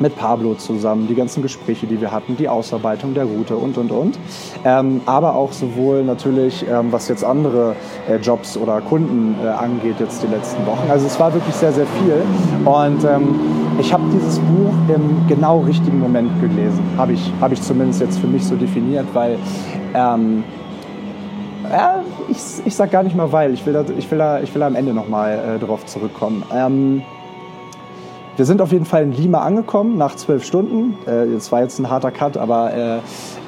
mit 0.00 0.16
Pablo 0.16 0.54
zusammen, 0.54 1.06
die 1.08 1.14
ganzen 1.14 1.42
Gespräche, 1.42 1.86
die 1.86 2.00
wir 2.00 2.12
hatten, 2.12 2.36
die 2.36 2.48
Ausarbeitung 2.48 3.14
der 3.14 3.24
Route 3.24 3.56
und, 3.56 3.78
und, 3.78 3.90
und. 3.90 4.18
Ähm, 4.64 5.00
aber 5.06 5.34
auch 5.34 5.52
sowohl 5.52 6.04
natürlich, 6.04 6.64
ähm, 6.68 6.92
was 6.92 7.08
jetzt 7.08 7.24
andere 7.24 7.76
äh, 8.08 8.16
Jobs 8.16 8.56
oder 8.56 8.80
Kunden 8.80 9.36
äh, 9.42 9.48
angeht, 9.48 9.96
jetzt 9.98 10.22
die 10.22 10.28
letzten 10.28 10.66
Wochen. 10.66 10.90
Also 10.90 11.06
es 11.06 11.18
war 11.18 11.32
wirklich 11.32 11.54
sehr, 11.54 11.72
sehr 11.72 11.86
viel. 11.86 12.22
Und 12.64 13.04
ähm, 13.04 13.40
ich 13.78 13.92
habe 13.92 14.04
dieses 14.12 14.38
Buch 14.38 14.94
im 14.94 15.26
genau 15.28 15.60
richtigen 15.60 16.00
Moment 16.00 16.30
gelesen. 16.40 16.82
Habe 16.96 17.12
ich, 17.12 17.32
hab 17.40 17.52
ich 17.52 17.60
zumindest 17.62 18.00
jetzt 18.00 18.18
für 18.18 18.26
mich 18.26 18.44
so 18.44 18.56
definiert, 18.56 19.06
weil 19.12 19.38
ähm, 19.94 20.44
ja, 21.70 22.02
ich, 22.28 22.38
ich 22.64 22.74
sag 22.74 22.90
gar 22.90 23.02
nicht 23.02 23.16
mal 23.16 23.32
weil, 23.32 23.52
ich 23.52 23.64
will 23.66 23.72
da, 23.72 23.84
ich 23.96 24.10
will 24.10 24.18
da, 24.18 24.40
ich 24.40 24.54
will 24.54 24.60
da 24.60 24.66
am 24.66 24.76
Ende 24.76 24.92
nochmal 24.92 25.56
äh, 25.56 25.64
drauf 25.64 25.84
zurückkommen. 25.86 26.44
Ähm, 26.54 27.02
wir 28.36 28.44
sind 28.44 28.60
auf 28.60 28.72
jeden 28.72 28.84
Fall 28.84 29.02
in 29.02 29.12
Lima 29.12 29.42
angekommen 29.42 29.96
nach 29.96 30.14
zwölf 30.14 30.44
Stunden. 30.44 30.98
Äh, 31.06 31.32
das 31.32 31.50
war 31.52 31.62
jetzt 31.62 31.78
ein 31.78 31.88
harter 31.88 32.10
Cut, 32.10 32.36
aber 32.36 32.72
äh, 32.74 32.98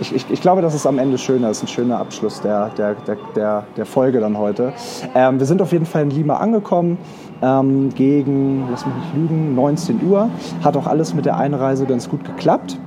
ich, 0.00 0.14
ich, 0.14 0.30
ich, 0.30 0.40
glaube, 0.40 0.62
das 0.62 0.74
ist 0.74 0.86
am 0.86 0.98
Ende 0.98 1.18
schöner. 1.18 1.48
Das 1.48 1.58
ist 1.58 1.64
ein 1.64 1.68
schöner 1.68 1.98
Abschluss 1.98 2.40
der, 2.40 2.70
der, 2.70 2.96
der, 3.36 3.64
der, 3.76 3.86
Folge 3.86 4.20
dann 4.20 4.38
heute. 4.38 4.72
Ähm, 5.14 5.38
wir 5.38 5.46
sind 5.46 5.60
auf 5.62 5.72
jeden 5.72 5.86
Fall 5.86 6.02
in 6.02 6.10
Lima 6.10 6.38
angekommen. 6.38 6.98
Ähm, 7.40 7.90
gegen, 7.94 8.66
lass 8.70 8.84
mich 8.84 8.94
nicht 8.94 9.14
lügen, 9.14 9.54
19 9.54 10.00
Uhr. 10.08 10.28
Hat 10.64 10.76
auch 10.76 10.86
alles 10.86 11.14
mit 11.14 11.24
der 11.24 11.36
Einreise 11.36 11.86
ganz 11.86 12.08
gut 12.08 12.24
geklappt. 12.24 12.78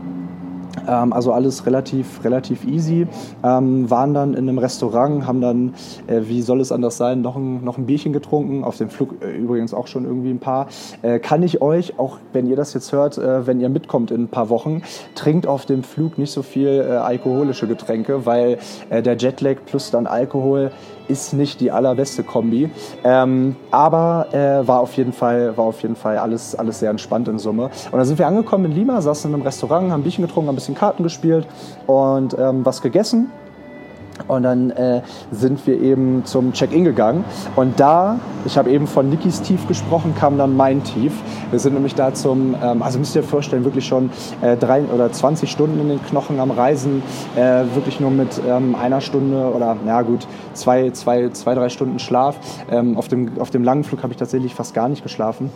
Ähm, 0.92 1.14
also 1.14 1.32
alles 1.32 1.66
relativ, 1.66 2.24
relativ 2.24 2.66
easy. 2.66 3.08
Ähm, 3.44 3.90
waren 3.90 4.14
dann 4.14 4.34
in 4.34 4.50
einem 4.50 4.58
Restaurant, 4.58 5.26
haben 5.26 5.42
dann, 5.42 5.74
äh, 6.08 6.22
wie 6.24 6.42
soll 6.42 6.60
es 6.60 6.72
anders 6.72 6.98
sein, 6.98 7.22
noch 7.22 7.38
ein, 7.38 7.64
noch 7.64 7.78
ein 7.78 7.86
Bierchen 7.86 8.12
getrunken. 8.12 8.64
Auf 8.64 8.78
dem 8.78 8.90
Flug 8.90 9.16
äh, 9.22 9.32
übrigens 9.32 9.74
auch 9.74 9.88
schon 9.88 10.06
irgendwie 10.06 10.32
ein 10.32 10.40
paar. 10.40 10.68
Äh, 11.02 11.20
kann 11.20 11.42
ich 11.44 11.62
euch, 11.62 11.98
auch 11.98 12.18
wenn 12.34 12.48
ihr 12.48 12.58
das 12.58 12.74
jetzt 12.74 12.92
hört, 12.92 13.18
äh, 13.18 13.48
wenn 13.48 13.62
ihr 13.62 13.70
mitkommt 13.70 14.12
in 14.12 14.24
ein 14.24 14.28
paar 14.28 14.50
Wochen, 14.50 14.84
trinkt 15.16 15.48
auf 15.48 15.66
dem 15.66 15.84
Flug 15.84 16.18
nicht 16.18 16.32
so 16.32 16.44
viel 16.44 16.68
äh, 16.68 16.92
alkoholische 16.98 17.68
Getränke, 17.68 18.26
weil 18.26 18.58
äh, 18.90 19.02
der 19.02 19.16
Jetlag 19.16 19.58
plus 19.66 19.92
dann 19.92 20.08
Alkohol 20.08 20.72
ist 21.08 21.34
nicht 21.34 21.60
die 21.60 21.72
allerbeste 21.72 22.24
Kombi. 22.24 22.70
Ähm, 23.04 23.56
aber 23.72 24.28
äh, 24.32 24.68
war 24.68 24.80
auf 24.80 24.96
jeden 24.98 25.14
Fall, 25.14 25.56
war 25.58 25.66
auf 25.66 25.82
jeden 25.82 25.96
Fall 25.96 26.18
alles, 26.18 26.56
alles 26.56 26.80
sehr 26.80 26.90
entspannt 26.90 27.28
in 27.28 27.40
Summe. 27.40 27.66
Und 27.66 27.98
dann 27.98 28.06
sind 28.06 28.20
wir 28.20 28.28
angekommen 28.28 28.66
in 28.66 28.72
Lima, 28.72 29.02
saßen 29.02 29.30
in 29.30 29.36
einem 29.36 29.44
Restaurant, 29.44 29.92
haben 29.92 30.02
ein 30.02 30.04
Bierchen 30.04 30.26
getrunken, 30.26 30.48
haben 30.48 30.56
ein 30.56 30.58
bisschen 30.58 30.76
Karten 30.76 31.04
gespielt 31.04 31.48
und 31.88 32.38
ähm, 32.38 32.66
was 32.66 32.82
gegessen. 32.82 33.32
Und 34.28 34.44
dann 34.44 34.72
äh, 34.72 35.02
sind 35.32 35.66
wir 35.68 35.80
eben 35.80 36.24
zum 36.26 36.54
Check-in 36.54 36.84
gegangen. 36.84 37.24
Und 37.56 37.80
da, 37.80 38.20
ich 38.46 38.58
habe 38.58 38.70
eben 38.70 38.88
von 38.88 39.10
Nikis 39.10 39.42
Tief 39.42 39.68
gesprochen, 39.68 40.14
kam 40.18 40.38
dann 40.38 40.56
mein 40.56 40.84
Tief. 40.84 41.14
Wir 41.50 41.60
sind 41.60 41.74
nämlich 41.74 41.96
da 41.96 42.14
zum, 42.14 42.56
ähm, 42.62 42.82
also 42.82 43.00
müsst 43.00 43.16
ihr 43.16 43.22
euch 43.22 43.28
vorstellen, 43.28 43.64
wirklich 43.64 43.86
schon 43.86 44.10
äh, 44.42 44.58
drei 44.58 44.84
oder 44.84 45.12
20 45.12 45.50
Stunden 45.50 45.80
in 45.80 45.90
den 45.90 46.04
Knochen 46.04 46.40
am 46.40 46.52
Reisen. 46.52 47.04
Äh, 47.36 47.64
wirklich 47.76 48.00
nur 48.00 48.12
mit 48.12 48.42
ähm, 48.48 48.76
einer 48.76 49.02
Stunde 49.02 49.52
oder, 49.54 49.78
ja 49.86 50.02
gut, 50.02 50.28
zwei, 50.54 50.92
zwei, 50.92 51.30
zwei 51.30 51.56
drei 51.56 51.70
Stunden 51.70 52.00
Schlaf. 52.00 52.38
Ähm, 52.70 52.98
auf, 52.98 53.08
dem, 53.08 53.40
auf 53.40 53.50
dem 53.50 53.64
langen 53.64 53.84
Flug 53.84 54.04
habe 54.04 54.14
ich 54.14 54.20
tatsächlich 54.20 54.56
fast 54.56 54.74
gar 54.74 54.90
nicht 54.90 55.04
geschlafen. 55.04 55.50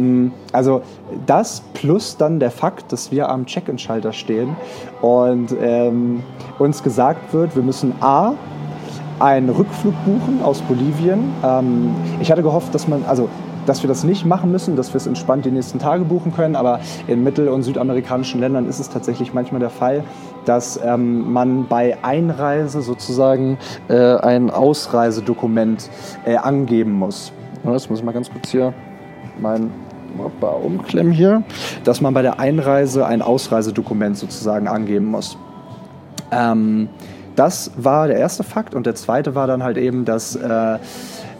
Mm, 0.00 0.32
also 0.52 0.82
das 1.26 1.62
plus 1.74 2.16
dann 2.16 2.40
der 2.40 2.50
Fakt, 2.50 2.92
dass 2.92 3.12
wir 3.12 3.28
am 3.28 3.46
Check-in-Schalter 3.46 4.12
stehen 4.12 4.56
und 5.02 5.54
ähm, 5.60 6.22
uns 6.58 6.82
gesagt 6.82 7.32
wird, 7.32 7.54
wir 7.54 7.62
müssen 7.62 7.94
A, 8.00 8.34
einen 9.18 9.50
Rückflug 9.50 9.94
buchen 10.04 10.42
aus 10.42 10.62
Bolivien. 10.62 11.32
Ähm, 11.44 11.94
ich 12.20 12.30
hatte 12.32 12.42
gehofft, 12.42 12.74
dass 12.74 12.88
man, 12.88 13.04
also 13.06 13.28
dass 13.66 13.82
wir 13.82 13.88
das 13.88 14.04
nicht 14.04 14.24
machen 14.24 14.50
müssen, 14.50 14.74
dass 14.74 14.92
wir 14.92 14.96
es 14.96 15.06
entspannt 15.06 15.44
die 15.44 15.50
nächsten 15.50 15.78
Tage 15.78 16.04
buchen 16.04 16.34
können. 16.34 16.56
Aber 16.56 16.80
in 17.06 17.22
mittel- 17.22 17.48
und 17.48 17.62
südamerikanischen 17.62 18.40
Ländern 18.40 18.66
ist 18.66 18.80
es 18.80 18.88
tatsächlich 18.88 19.34
manchmal 19.34 19.60
der 19.60 19.70
Fall, 19.70 20.02
dass 20.46 20.80
ähm, 20.82 21.30
man 21.32 21.66
bei 21.68 21.98
Einreise 22.02 22.80
sozusagen 22.80 23.58
äh, 23.88 24.16
ein 24.16 24.50
Ausreisedokument 24.50 25.90
äh, 26.24 26.36
angeben 26.36 26.92
muss. 26.92 27.32
Das 27.62 27.90
muss 27.90 27.98
ich 27.98 28.04
mal 28.04 28.12
ganz 28.12 28.30
kurz 28.30 28.48
hier 28.48 28.72
mein 29.38 29.70
umklemmen 30.64 31.12
hier, 31.12 31.42
dass 31.84 32.00
man 32.00 32.14
bei 32.14 32.22
der 32.22 32.40
Einreise 32.40 33.06
ein 33.06 33.22
Ausreisedokument 33.22 34.16
sozusagen 34.16 34.68
angeben 34.68 35.06
muss. 35.06 35.36
Ähm, 36.30 36.88
das 37.36 37.70
war 37.76 38.08
der 38.08 38.18
erste 38.18 38.42
Fakt 38.42 38.74
und 38.74 38.86
der 38.86 38.94
zweite 38.94 39.34
war 39.34 39.46
dann 39.46 39.62
halt 39.62 39.78
eben, 39.78 40.04
dass 40.04 40.36
äh, 40.36 40.78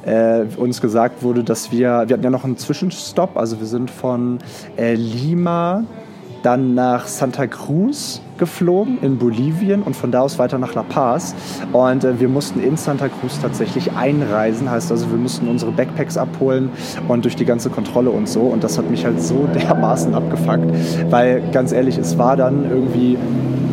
äh, 0.05 0.47
uns 0.57 0.81
gesagt 0.81 1.23
wurde, 1.23 1.45
dass 1.45 1.73
wir, 1.73 2.05
wir 2.07 2.15
hatten 2.15 2.25
ja 2.25 2.31
noch 2.31 2.45
einen 2.45 2.57
Zwischenstopp, 2.57 3.37
also 3.37 3.61
wir 3.61 3.67
sind 3.67 3.91
von 3.91 4.39
äh, 4.77 4.95
Lima 4.95 5.85
dann 6.43 6.75
nach 6.75 7.07
Santa 7.07 7.47
Cruz 7.47 8.23
geflogen 8.41 8.99
in 9.03 9.19
Bolivien 9.19 9.83
und 9.83 9.95
von 9.95 10.11
da 10.11 10.23
aus 10.23 10.41
weiter 10.41 10.59
nach 10.59 10.75
La 10.75 10.83
Paz. 10.83 11.37
Und 11.73 12.03
äh, 12.03 12.19
wir 12.19 12.29
mussten 12.29 12.61
in 12.61 12.77
Santa 12.77 13.09
Cruz 13.09 13.39
tatsächlich 13.41 13.93
einreisen, 13.93 14.69
heißt 14.69 14.91
also, 14.91 15.09
wir 15.11 15.19
mussten 15.19 15.47
unsere 15.47 15.71
Backpacks 15.71 16.17
abholen 16.17 16.71
und 17.07 17.25
durch 17.25 17.37
die 17.37 17.45
ganze 17.45 17.71
Kontrolle 17.71 18.11
und 18.11 18.29
so. 18.29 18.41
Und 18.41 18.65
das 18.65 18.79
hat 18.79 18.91
mich 18.91 19.05
halt 19.05 19.23
so 19.23 19.47
dermaßen 19.55 20.13
abgefuckt, 20.15 20.67
weil 21.11 21.43
ganz 21.53 21.71
ehrlich, 21.71 21.99
es 21.99 22.19
war 22.19 22.37
dann 22.37 22.69
irgendwie 22.69 23.17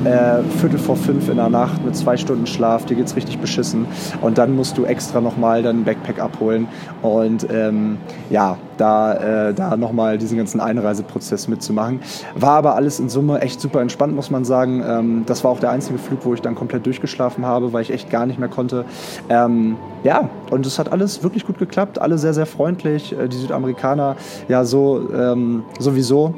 äh, 0.05 0.43
Viertel 0.59 0.79
vor 0.79 0.95
fünf 0.95 1.29
in 1.29 1.37
der 1.37 1.49
Nacht 1.49 1.83
mit 1.83 1.95
zwei 1.95 2.17
Stunden 2.17 2.47
Schlaf, 2.47 2.85
dir 2.85 2.95
geht's 2.95 3.15
richtig 3.15 3.39
beschissen. 3.39 3.85
Und 4.21 4.37
dann 4.37 4.55
musst 4.55 4.77
du 4.77 4.85
extra 4.85 5.21
nochmal 5.21 5.63
deinen 5.63 5.83
Backpack 5.83 6.19
abholen 6.19 6.67
und 7.01 7.47
ähm, 7.51 7.97
ja, 8.29 8.57
da, 8.77 9.47
äh, 9.49 9.53
da 9.53 9.75
nochmal 9.75 10.17
diesen 10.17 10.37
ganzen 10.37 10.59
Einreiseprozess 10.61 11.47
mitzumachen. 11.47 11.99
War 12.35 12.57
aber 12.57 12.75
alles 12.75 12.99
in 12.99 13.09
Summe 13.09 13.41
echt 13.41 13.59
super 13.59 13.81
entspannt, 13.81 14.15
muss 14.15 14.29
man 14.29 14.45
sagen. 14.45 14.83
Ähm, 14.87 15.23
das 15.25 15.43
war 15.43 15.51
auch 15.51 15.59
der 15.59 15.71
einzige 15.71 15.97
Flug, 15.97 16.19
wo 16.23 16.33
ich 16.33 16.41
dann 16.41 16.55
komplett 16.55 16.85
durchgeschlafen 16.85 17.45
habe, 17.45 17.73
weil 17.73 17.81
ich 17.81 17.91
echt 17.91 18.09
gar 18.09 18.25
nicht 18.25 18.39
mehr 18.39 18.49
konnte. 18.49 18.85
Ähm, 19.29 19.77
ja, 20.03 20.29
und 20.51 20.65
es 20.65 20.79
hat 20.79 20.91
alles 20.91 21.23
wirklich 21.23 21.45
gut 21.45 21.57
geklappt, 21.57 21.99
alle 21.99 22.17
sehr, 22.17 22.33
sehr 22.33 22.45
freundlich. 22.45 23.17
Äh, 23.17 23.27
die 23.27 23.37
Südamerikaner 23.37 24.15
ja 24.47 24.63
so 24.63 25.09
ähm, 25.13 25.63
sowieso. 25.79 26.33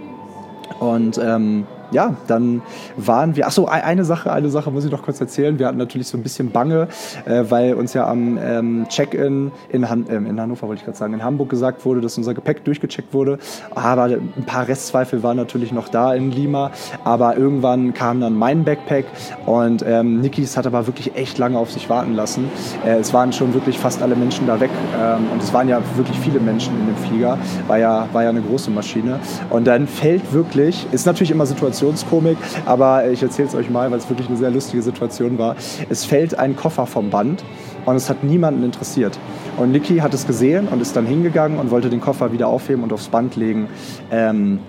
Und 0.80 1.20
ähm, 1.22 1.66
ja, 1.91 2.15
dann 2.27 2.62
waren 2.98 3.36
wir. 3.36 3.48
Achso, 3.48 3.65
eine 3.65 4.03
Sache, 4.03 4.31
eine 4.31 4.50
Sache 4.50 4.72
muss 4.72 4.86
ich 4.86 4.91
noch 4.91 5.03
kurz 5.03 5.19
erzählen. 5.19 5.58
Wir 5.60 5.67
hatten 5.67 5.77
natürlich 5.77 6.08
so 6.08 6.17
ein 6.17 6.24
bisschen 6.24 6.51
Bange, 6.51 6.88
äh, 7.25 7.43
weil 7.50 7.74
uns 7.74 7.93
ja 7.93 8.08
am 8.08 8.38
ähm, 8.38 8.86
Check-in 8.89 9.51
in, 9.69 9.89
Han 9.89 10.05
ähm, 10.10 10.25
in 10.25 10.39
Hannover, 10.39 10.67
wollte 10.67 10.79
ich 10.79 10.86
gerade 10.86 10.98
sagen, 10.98 11.13
in 11.13 11.24
Hamburg 11.24 11.50
gesagt 11.50 11.86
wurde, 11.86 12.01
dass 12.01 12.17
unser 12.17 12.34
Gepäck 12.34 12.63
durchgecheckt 12.63 13.13
wurde. 13.13 13.39
Aber 13.75 14.03
ein 14.03 14.46
paar 14.46 14.67
Restzweifel 14.67 15.24
waren 15.24 15.38
natürlich 15.38 15.72
noch 15.72 15.89
da 15.89 16.13
in 16.13 16.31
Lima. 16.31 16.72
Aber 17.03 17.38
irgendwann 17.38 17.93
kam 17.93 18.22
dann 18.22 18.34
mein 18.34 18.63
Backpack 18.63 19.05
und 19.46 19.84
ähm, 19.88 20.22
Nikis 20.22 20.58
hat 20.58 20.67
aber 20.67 20.88
wirklich 20.88 21.15
echt 21.15 21.38
lange 21.38 21.58
auf 21.58 21.72
sich 21.72 21.89
warten 21.89 22.13
lassen. 22.15 22.50
Äh, 22.86 23.00
es 23.00 23.13
waren 23.13 23.34
schon 23.34 23.53
wirklich 23.53 23.79
fast 23.79 24.01
alle 24.01 24.15
Menschen 24.15 24.48
da 24.48 24.60
weg 24.60 24.72
ähm, 25.00 25.27
und 25.31 25.41
es 25.41 25.53
waren 25.53 25.67
ja 25.67 25.81
wirklich 25.96 26.17
viele 26.19 26.39
Menschen 26.39 26.77
in 26.79 26.88
dem 26.88 26.96
Flieger. 26.98 27.38
War 27.67 27.77
ja, 27.77 28.08
war 28.13 28.24
ja 28.24 28.29
eine 28.29 28.41
große 28.41 28.72
Maschine. 28.72 29.19
Und 29.50 29.65
dann 29.65 29.88
fällt 29.88 30.34
wirklich, 30.34 30.88
ist 30.91 31.05
natürlich 31.05 31.31
immer 31.31 31.46
Situationskomik, 31.79 32.38
aber 32.65 33.09
ich 33.09 33.24
erzähle 33.24 33.48
es 33.48 33.55
euch 33.55 33.69
mal, 33.69 33.89
weil 33.89 33.98
es 33.98 34.09
wirklich 34.09 34.27
eine 34.27 34.38
sehr 34.38 34.51
lustige 34.51 34.83
Situation 34.83 35.38
war. 35.38 35.55
Es 35.89 36.05
fällt 36.05 36.38
ein 36.38 36.55
Koffer 36.55 36.86
vom 36.86 37.09
Band 37.09 37.43
und 37.86 37.95
es 37.95 38.09
hat 38.09 38.24
niemanden 38.24 38.63
interessiert. 38.63 39.17
Und 39.57 39.71
Niki 39.71 39.98
hat 39.98 40.13
es 40.13 40.27
gesehen 40.27 40.67
und 40.67 40.81
ist 40.81 40.95
dann 40.95 41.05
hingegangen 41.05 41.57
und 41.57 41.71
wollte 41.71 41.89
den 41.89 42.01
Koffer 42.01 42.31
wieder 42.31 42.48
aufheben 42.48 42.83
und 42.83 42.91
aufs 42.91 43.07
Band 43.07 43.36
legen. 43.36 43.67
Ähm, 44.12 44.59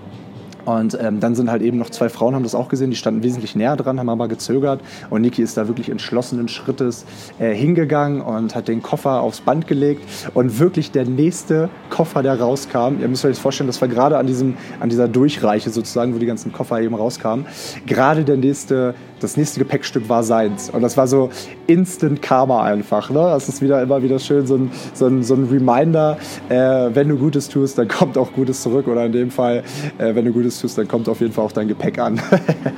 und 0.79 0.99
ähm, 1.01 1.21
dann 1.21 1.35
sind 1.35 1.51
halt 1.51 1.63
eben 1.63 1.79
noch 1.79 1.91
zwei 1.91 2.09
Frauen, 2.09 2.35
haben 2.35 2.43
das 2.43 2.55
auch 2.55 2.69
gesehen, 2.69 2.91
die 2.91 2.97
standen 2.97 3.23
wesentlich 3.23 3.55
näher 3.57 3.77
dran, 3.77 3.99
haben 3.99 4.09
aber 4.09 4.29
gezögert. 4.29 4.81
Und 5.11 5.23
Niki 5.23 5.43
ist 5.43 5.57
da 5.57 5.69
wirklich 5.69 5.89
entschlossenen 5.89 6.49
Schrittes 6.49 7.05
äh, 7.39 7.55
hingegangen 7.55 8.21
und 8.21 8.55
hat 8.55 8.69
den 8.69 8.83
Koffer 8.83 9.21
aufs 9.21 9.41
Band 9.41 9.67
gelegt. 9.67 10.03
Und 10.35 10.59
wirklich 10.59 10.91
der 10.91 11.05
nächste 11.05 11.69
Koffer, 11.91 12.23
der 12.23 12.39
rauskam, 12.39 13.01
ihr 13.01 13.09
müsst 13.09 13.25
euch 13.25 13.33
das 13.33 13.39
vorstellen, 13.39 13.67
das 13.67 13.81
war 13.81 13.89
gerade 13.89 14.19
an, 14.19 14.27
diesem, 14.27 14.55
an 14.81 14.89
dieser 14.89 15.09
Durchreiche 15.09 15.71
sozusagen, 15.71 16.15
wo 16.15 16.19
die 16.19 16.27
ganzen 16.27 16.53
Koffer 16.53 16.81
eben 16.81 16.95
rauskamen. 16.95 17.47
Gerade 17.87 18.25
der 18.25 18.37
nächste 18.37 18.95
das 19.21 19.37
nächste 19.37 19.61
Gepäckstück 19.61 20.09
war 20.09 20.23
seins. 20.23 20.71
Und 20.71 20.83
das 20.83 20.97
war 20.97 21.07
so 21.07 21.31
Instant 21.67 22.23
Karma 22.23 22.65
einfach. 22.65 23.11
Ne? 23.11 23.19
Das 23.19 23.49
ist 23.49 23.63
wieder 23.63 23.83
immer 23.83 24.03
wieder 24.03 24.19
schön, 24.19 24.47
so 24.47 24.57
ein, 24.57 24.71
so 24.95 25.07
ein, 25.07 25.23
so 25.23 25.35
ein 25.35 25.45
Reminder, 25.45 26.19
äh, 26.49 26.91
wenn 26.95 27.09
du 27.09 27.17
Gutes 27.17 27.49
tust, 27.49 27.79
dann 27.79 27.89
kommt 27.89 28.17
auch 28.19 28.33
Gutes 28.33 28.63
zurück. 28.63 28.89
Oder 28.89 29.07
in 29.07 29.13
dem 29.13 29.31
Fall, 29.31 29.63
äh, 29.99 30.15
wenn 30.15 30.25
du 30.25 30.33
Gutes 30.33 30.59
tust, 30.61 30.79
dann 30.79 30.89
kommt 30.89 31.09
auf 31.09 31.21
jeden 31.21 31.33
Fall 31.33 31.45
auch 31.45 31.53
dein 31.53 31.69
Gepäck 31.69 31.99
an. 31.99 32.21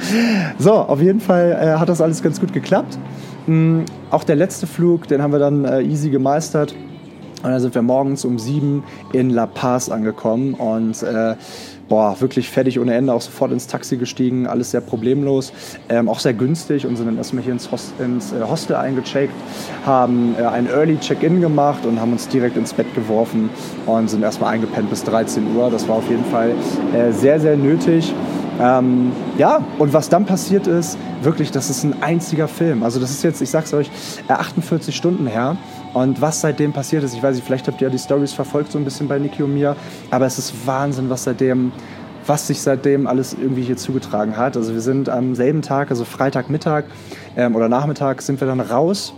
so, 0.59 0.73
auf 0.73 1.01
jeden 1.01 1.21
Fall 1.21 1.59
äh, 1.61 1.79
hat 1.79 1.89
das 1.89 2.01
alles 2.01 2.23
ganz 2.23 2.41
gut 2.41 2.53
geklappt. 2.53 2.99
Mhm, 3.47 3.85
auch 4.11 4.25
der 4.25 4.37
letzte 4.37 4.67
Flug, 4.67 5.09
den 5.09 5.23
haben 5.23 5.33
wir 5.33 5.39
dann 5.39 5.65
äh, 5.65 5.83
easy 5.83 6.11
gemeistert. 6.11 6.75
Und 7.43 7.51
dann 7.51 7.61
sind 7.61 7.75
wir 7.75 7.83
morgens 7.83 8.25
um 8.25 8.39
sieben 8.39 8.85
in 9.13 9.31
La 9.31 9.47
Paz 9.47 9.89
angekommen 9.89 10.55
und 10.55 11.03
äh, 11.03 11.35
boah, 11.93 12.19
wirklich 12.23 12.49
fertig 12.49 12.81
ohne 12.81 12.95
Ende, 12.95 13.13
auch 13.13 13.21
sofort 13.21 13.53
ins 13.53 13.67
Taxi 13.67 13.99
gestiegen, 13.99 14.47
alles 14.47 14.71
sehr 14.71 14.81
problemlos, 14.81 15.53
ähm, 15.91 16.09
auch 16.09 16.21
sehr 16.21 16.33
günstig 16.33 16.87
und 16.87 16.97
sind 16.97 17.05
dann 17.05 17.19
erstmal 17.19 17.45
hier 17.45 17.53
ins, 17.53 17.71
Host, 17.71 17.93
ins 17.99 18.33
äh, 18.33 18.41
Hostel 18.41 18.77
eingecheckt, 18.77 19.35
haben 19.85 20.35
äh, 20.39 20.45
ein 20.47 20.71
Early 20.71 20.99
Check-in 20.99 21.43
gemacht 21.43 21.85
und 21.85 22.01
haben 22.01 22.13
uns 22.13 22.29
direkt 22.29 22.57
ins 22.57 22.73
Bett 22.73 22.87
geworfen 22.95 23.51
und 23.85 24.09
sind 24.09 24.23
erstmal 24.23 24.55
eingepennt 24.55 24.89
bis 24.89 25.05
13 25.05 25.55
Uhr. 25.55 25.69
Das 25.71 25.87
war 25.87 25.97
auf 25.97 26.09
jeden 26.09 26.25
Fall 26.25 26.53
äh, 26.95 27.13
sehr, 27.13 27.39
sehr 27.39 27.59
nötig. 27.59 28.15
Ähm, 28.63 29.11
ja, 29.39 29.65
und 29.79 29.93
was 29.93 30.09
dann 30.09 30.25
passiert 30.25 30.69
ist, 30.69 30.97
wirklich, 31.23 31.51
das 31.51 31.69
ist 31.69 31.83
ein 31.83 32.01
einziger 32.01 32.47
Film. 32.47 32.85
Also 32.85 33.01
das 33.01 33.11
ist 33.11 33.25
jetzt, 33.25 33.43
ich 33.43 33.51
sag's 33.51 33.75
euch, 33.75 33.91
48 34.29 34.89
äh, 34.89 34.97
Stunden 34.97 35.27
her. 35.27 35.57
Und 35.95 36.21
was 36.21 36.41
seitdem 36.41 36.73
passiert 36.73 37.03
ist, 37.03 37.13
ich 37.13 37.23
weiß 37.23 37.35
nicht, 37.35 37.45
vielleicht 37.45 37.67
habt 37.67 37.81
ihr 37.81 37.89
ja 37.89 37.93
die 37.93 37.99
Stories 37.99 38.33
verfolgt 38.33 38.71
so 38.71 38.79
ein 38.79 38.85
bisschen 38.85 39.09
bei 39.09 39.19
Niki 39.19 39.43
und 39.43 39.53
mir, 39.53 39.75
aber 40.11 40.27
es 40.27 40.39
ist 40.39 40.67
Wahnsinn, 40.67 41.11
was 41.11 41.25
seitdem 41.25 41.73
was 42.25 42.47
sich 42.47 42.61
seitdem 42.61 43.09
alles 43.09 43.35
irgendwie 43.35 43.63
hier 43.63 43.77
zugetragen 43.77 44.37
hat. 44.37 44.57
Also 44.57 44.75
wir 44.75 44.81
sind 44.81 45.09
am 45.09 45.35
selben 45.35 45.61
Tag, 45.61 45.91
also 45.91 46.05
Freitagmittag 46.05 46.85
ähm, 47.37 47.57
oder 47.57 47.69
Nachmittag, 47.69 48.23
sind 48.23 48.41
wir 48.41 48.47
dann 48.47 48.61
raus 48.61 49.13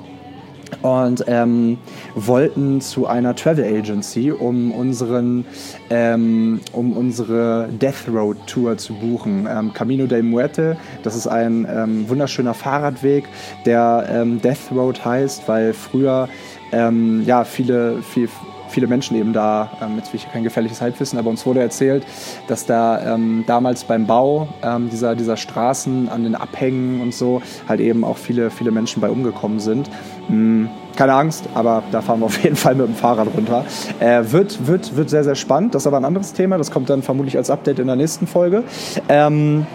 und 0.83 1.25
ähm, 1.27 1.79
wollten 2.15 2.81
zu 2.81 3.07
einer 3.07 3.35
Travel 3.35 3.65
Agency, 3.65 4.33
um, 4.33 4.73
unseren, 4.73 5.45
ähm, 5.91 6.61
um 6.73 6.93
unsere 6.93 7.69
Death 7.81 8.09
Road 8.09 8.37
Tour 8.47 8.77
zu 8.77 8.95
buchen. 8.95 9.49
Ähm, 9.51 9.73
Camino 9.73 10.07
del 10.07 10.23
Muerte, 10.23 10.77
das 11.03 11.17
ist 11.17 11.27
ein 11.27 11.67
ähm, 11.71 12.09
wunderschöner 12.09 12.55
Fahrradweg, 12.55 13.25
der 13.65 14.07
ähm, 14.11 14.41
Death 14.41 14.71
Road 14.73 15.05
heißt, 15.05 15.49
weil 15.49 15.73
früher 15.73 16.29
ähm, 16.73 17.23
ja, 17.25 17.45
viele, 17.45 18.03
viel, 18.03 18.29
viele 18.69 18.87
Menschen 18.89 19.17
eben 19.17 19.33
da, 19.33 19.71
ähm, 19.81 19.97
jetzt 19.97 20.13
will 20.13 20.21
ich 20.21 20.31
kein 20.31 20.43
gefährliches 20.43 20.81
Halbwissen, 20.81 21.19
aber 21.19 21.31
uns 21.31 21.47
wurde 21.47 21.61
erzählt, 21.61 22.05
dass 22.49 22.67
da 22.67 23.15
ähm, 23.15 23.45
damals 23.47 23.85
beim 23.85 24.07
Bau 24.07 24.49
ähm, 24.63 24.91
dieser, 24.91 25.15
dieser 25.15 25.37
Straßen 25.37 26.09
an 26.09 26.25
den 26.25 26.35
Abhängen 26.35 27.01
und 27.01 27.15
so 27.15 27.41
halt 27.69 27.81
eben 27.81 28.03
auch 28.05 28.17
viele, 28.17 28.51
viele 28.51 28.73
Menschen 28.73 29.01
bei 29.01 29.09
umgekommen 29.09 29.61
sind. 29.61 29.89
Mhm. 30.29 30.69
Keine 30.97 31.15
Angst, 31.15 31.49
aber 31.55 31.83
da 31.91 32.01
fahren 32.03 32.21
wir 32.21 32.27
auf 32.27 32.41
jeden 32.43 32.55
Fall 32.55 32.77
mit 32.77 32.87
dem 32.87 32.95
Fahrrad 32.95 33.29
runter. 33.37 33.65
Äh, 33.99 34.23
wird, 34.31 34.67
wird, 34.67 34.97
wird 34.97 35.11
sehr, 35.11 35.25
sehr 35.25 35.35
spannend. 35.35 35.75
Das 35.75 35.83
ist 35.83 35.87
aber 35.89 35.97
ein 35.97 36.05
anderes 36.05 36.33
Thema. 36.33 36.57
Das 36.57 36.71
kommt 36.71 36.89
dann 36.89 37.03
vermutlich 37.03 37.37
als 37.37 37.51
Update 37.51 37.81
in 37.81 37.89
der 37.89 37.97
nächsten 37.97 38.29
Folge. 38.29 38.63
Ähm, 39.09 39.67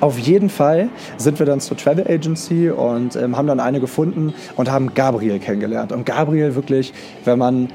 auf 0.00 0.18
jeden 0.18 0.50
Fall 0.50 0.88
sind 1.16 1.38
wir 1.38 1.46
dann 1.46 1.60
zur 1.60 1.76
Travel 1.76 2.06
Agency 2.06 2.70
und 2.70 3.16
ähm, 3.16 3.36
haben 3.36 3.46
dann 3.46 3.60
eine 3.60 3.80
gefunden 3.80 4.34
und 4.56 4.70
haben 4.70 4.94
Gabriel 4.94 5.38
kennengelernt. 5.38 5.92
Und 5.92 6.04
Gabriel 6.04 6.54
wirklich, 6.54 6.92
wenn 7.24 7.38
man 7.38 7.68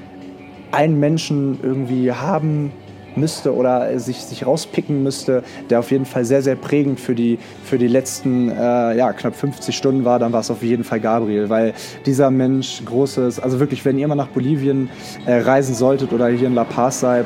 einen 0.72 1.00
Menschen 1.00 1.58
irgendwie 1.64 2.12
haben 2.12 2.72
müsste 3.18 3.54
oder 3.54 4.00
sich, 4.00 4.18
sich 4.24 4.46
rauspicken 4.46 5.04
müsste, 5.04 5.44
der 5.70 5.80
auf 5.80 5.92
jeden 5.92 6.06
Fall 6.06 6.26
sehr, 6.26 6.42
sehr 6.42 6.56
prägend 6.56 7.00
für 7.00 7.16
die, 7.16 7.40
für 7.64 7.78
die 7.78 7.88
letzten 7.88 8.50
äh, 8.50 8.98
ja, 8.98 9.14
knapp 9.14 9.36
50 9.36 9.76
Stunden 9.76 10.06
war, 10.06 10.20
dann 10.20 10.34
war 10.34 10.42
es 10.42 10.52
auf 10.52 10.64
jeden 10.64 10.84
Fall 10.84 11.00
Gabriel, 11.00 11.50
weil 11.50 11.74
dieser 12.06 12.32
Mensch 12.32 12.84
großes, 12.86 13.40
also 13.40 13.60
wirklich, 13.60 13.84
wenn 13.86 13.98
ihr 13.98 14.08
mal 14.08 14.16
nach 14.16 14.28
Bolivien 14.28 14.90
äh, 15.26 15.36
reisen 15.36 15.76
solltet 15.76 16.14
oder 16.14 16.28
hier 16.28 16.48
in 16.48 16.56
La 16.56 16.64
Paz 16.64 17.02
seid, 17.02 17.26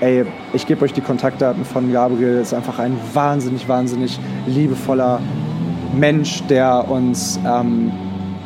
ey, 0.00 0.24
ich 0.52 0.66
gebe 0.66 0.84
euch 0.84 0.92
die 0.92 1.00
Kontaktdaten 1.00 1.64
von 1.64 1.92
Gabriel, 1.92 2.38
ist 2.40 2.54
einfach 2.54 2.78
ein 2.78 2.96
wahnsinnig, 3.12 3.68
wahnsinnig 3.68 4.18
liebevoller 4.46 5.20
Mensch, 5.94 6.42
der 6.48 6.90
uns 6.90 7.38
ähm, 7.46 7.92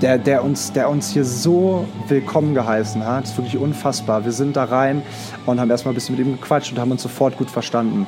der, 0.02 0.18
der, 0.18 0.44
uns, 0.44 0.72
der 0.72 0.88
uns 0.88 1.11
hier 1.11 1.24
so 1.24 1.84
willkommen 2.06 2.54
geheißen 2.54 3.04
hat. 3.04 3.24
Das 3.24 3.30
ist 3.30 3.38
wirklich 3.38 3.58
unfassbar. 3.58 4.24
Wir 4.24 4.32
sind 4.32 4.56
da 4.56 4.64
rein 4.64 5.02
und 5.46 5.61
haben 5.61 5.70
erstmal 5.70 5.92
ein 5.92 5.96
bisschen 5.96 6.16
mit 6.16 6.26
ihm 6.26 6.32
gequatscht 6.34 6.72
und 6.72 6.78
haben 6.78 6.90
uns 6.90 7.02
sofort 7.02 7.37
gut 7.37 7.50
verstanden. 7.50 8.06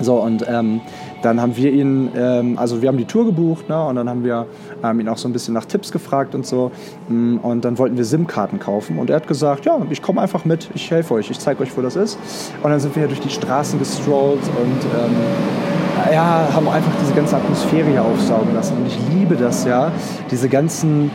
So, 0.00 0.16
und 0.16 0.44
ähm, 0.48 0.80
dann 1.22 1.40
haben 1.40 1.56
wir 1.56 1.72
ihn, 1.72 2.10
ähm, 2.16 2.58
also 2.58 2.82
wir 2.82 2.88
haben 2.88 2.96
die 2.96 3.04
Tour 3.04 3.26
gebucht 3.26 3.68
ne, 3.68 3.84
und 3.86 3.94
dann 3.94 4.08
haben 4.08 4.24
wir 4.24 4.46
ähm, 4.82 5.00
ihn 5.00 5.08
auch 5.08 5.18
so 5.18 5.28
ein 5.28 5.32
bisschen 5.32 5.54
nach 5.54 5.64
Tipps 5.64 5.92
gefragt 5.92 6.34
und 6.34 6.46
so. 6.46 6.72
Mm, 7.08 7.36
und 7.36 7.64
dann 7.64 7.78
wollten 7.78 7.96
wir 7.96 8.04
SIM-Karten 8.04 8.58
kaufen 8.58 8.98
und 8.98 9.10
er 9.10 9.16
hat 9.16 9.28
gesagt, 9.28 9.64
ja, 9.64 9.78
ich 9.90 10.02
komme 10.02 10.20
einfach 10.20 10.44
mit, 10.44 10.70
ich 10.74 10.90
helfe 10.90 11.14
euch, 11.14 11.30
ich 11.30 11.38
zeige 11.38 11.62
euch, 11.62 11.76
wo 11.76 11.82
das 11.82 11.94
ist. 11.94 12.18
Und 12.62 12.70
dann 12.70 12.80
sind 12.80 12.96
wir 12.96 13.06
durch 13.06 13.20
die 13.20 13.30
Straßen 13.30 13.78
gestrollt 13.78 14.42
und 14.42 14.84
ähm, 14.98 15.81
ja, 16.10 16.48
haben 16.52 16.68
einfach 16.68 16.92
diese 17.00 17.14
ganze 17.14 17.36
Atmosphäre 17.36 17.88
hier 17.88 18.04
aufsaugen 18.04 18.54
lassen. 18.54 18.76
Und 18.78 18.86
ich 18.86 18.98
liebe 19.14 19.36
das 19.36 19.64
ja, 19.64 19.92
diese 20.30 20.48
ganzen 20.48 21.10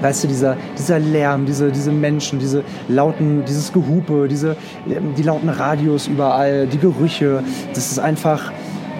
weißt 0.00 0.24
du, 0.24 0.28
dieser, 0.28 0.56
dieser 0.76 0.98
Lärm, 0.98 1.46
diese, 1.46 1.70
diese 1.70 1.92
Menschen, 1.92 2.40
diese 2.40 2.64
lauten, 2.88 3.44
dieses 3.44 3.72
Gehupe, 3.72 4.26
diese, 4.28 4.56
die 4.84 5.22
lauten 5.22 5.48
Radios 5.48 6.08
überall, 6.08 6.66
die 6.66 6.78
Gerüche, 6.78 7.44
das 7.72 7.92
ist 7.92 8.00
einfach, 8.00 8.52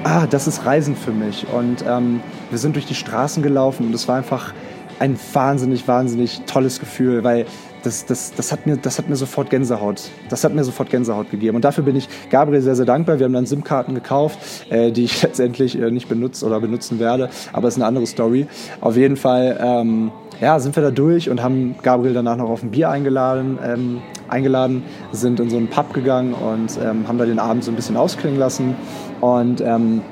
ah, 0.04 0.26
das 0.30 0.46
ist 0.46 0.64
Reisen 0.64 0.94
für 0.94 1.10
mich. 1.10 1.46
Und 1.52 1.84
ähm, 1.88 2.20
wir 2.50 2.58
sind 2.58 2.76
durch 2.76 2.86
die 2.86 2.94
Straßen 2.94 3.42
gelaufen 3.42 3.86
und 3.86 3.94
es 3.94 4.06
war 4.06 4.16
einfach 4.16 4.54
ein 5.00 5.18
wahnsinnig, 5.32 5.88
wahnsinnig 5.88 6.42
tolles 6.46 6.78
Gefühl, 6.78 7.24
weil 7.24 7.46
das, 7.82 8.06
das, 8.06 8.32
das, 8.34 8.52
hat 8.52 8.66
mir, 8.66 8.76
das 8.76 8.98
hat 8.98 9.08
mir 9.08 9.16
sofort 9.16 9.50
Gänsehaut. 9.50 10.10
Das 10.28 10.44
hat 10.44 10.54
mir 10.54 10.64
sofort 10.64 10.90
Gänsehaut 10.90 11.30
gegeben. 11.30 11.56
Und 11.56 11.64
dafür 11.64 11.84
bin 11.84 11.96
ich 11.96 12.08
Gabriel 12.30 12.60
sehr, 12.60 12.76
sehr 12.76 12.86
dankbar. 12.86 13.18
Wir 13.18 13.24
haben 13.24 13.32
dann 13.32 13.46
SIM-Karten 13.46 13.94
gekauft, 13.94 14.38
äh, 14.70 14.90
die 14.92 15.04
ich 15.04 15.22
letztendlich 15.22 15.80
äh, 15.80 15.90
nicht 15.90 16.08
benutzt 16.08 16.44
oder 16.44 16.60
benutzen 16.60 16.98
werde. 16.98 17.30
Aber 17.52 17.68
es 17.68 17.74
ist 17.74 17.78
eine 17.78 17.86
andere 17.86 18.06
Story. 18.06 18.46
Auf 18.80 18.96
jeden 18.96 19.16
Fall 19.16 19.58
ähm, 19.60 20.10
ja, 20.40 20.58
sind 20.58 20.74
wir 20.74 20.82
da 20.82 20.90
durch 20.90 21.30
und 21.30 21.42
haben 21.42 21.76
Gabriel 21.82 22.14
danach 22.14 22.36
noch 22.36 22.50
auf 22.50 22.62
ein 22.62 22.70
Bier 22.70 22.90
eingeladen, 22.90 23.58
ähm, 23.64 24.02
eingeladen 24.28 24.82
sind 25.12 25.38
in 25.38 25.50
so 25.50 25.56
einen 25.56 25.68
Pub 25.68 25.92
gegangen 25.94 26.34
und 26.34 26.78
ähm, 26.82 27.06
haben 27.06 27.18
da 27.18 27.26
den 27.26 27.38
Abend 27.38 27.64
so 27.64 27.70
ein 27.70 27.76
bisschen 27.76 27.96
ausklingen 27.96 28.38
lassen. 28.38 28.74
Und 29.20 29.60
ähm, 29.60 30.02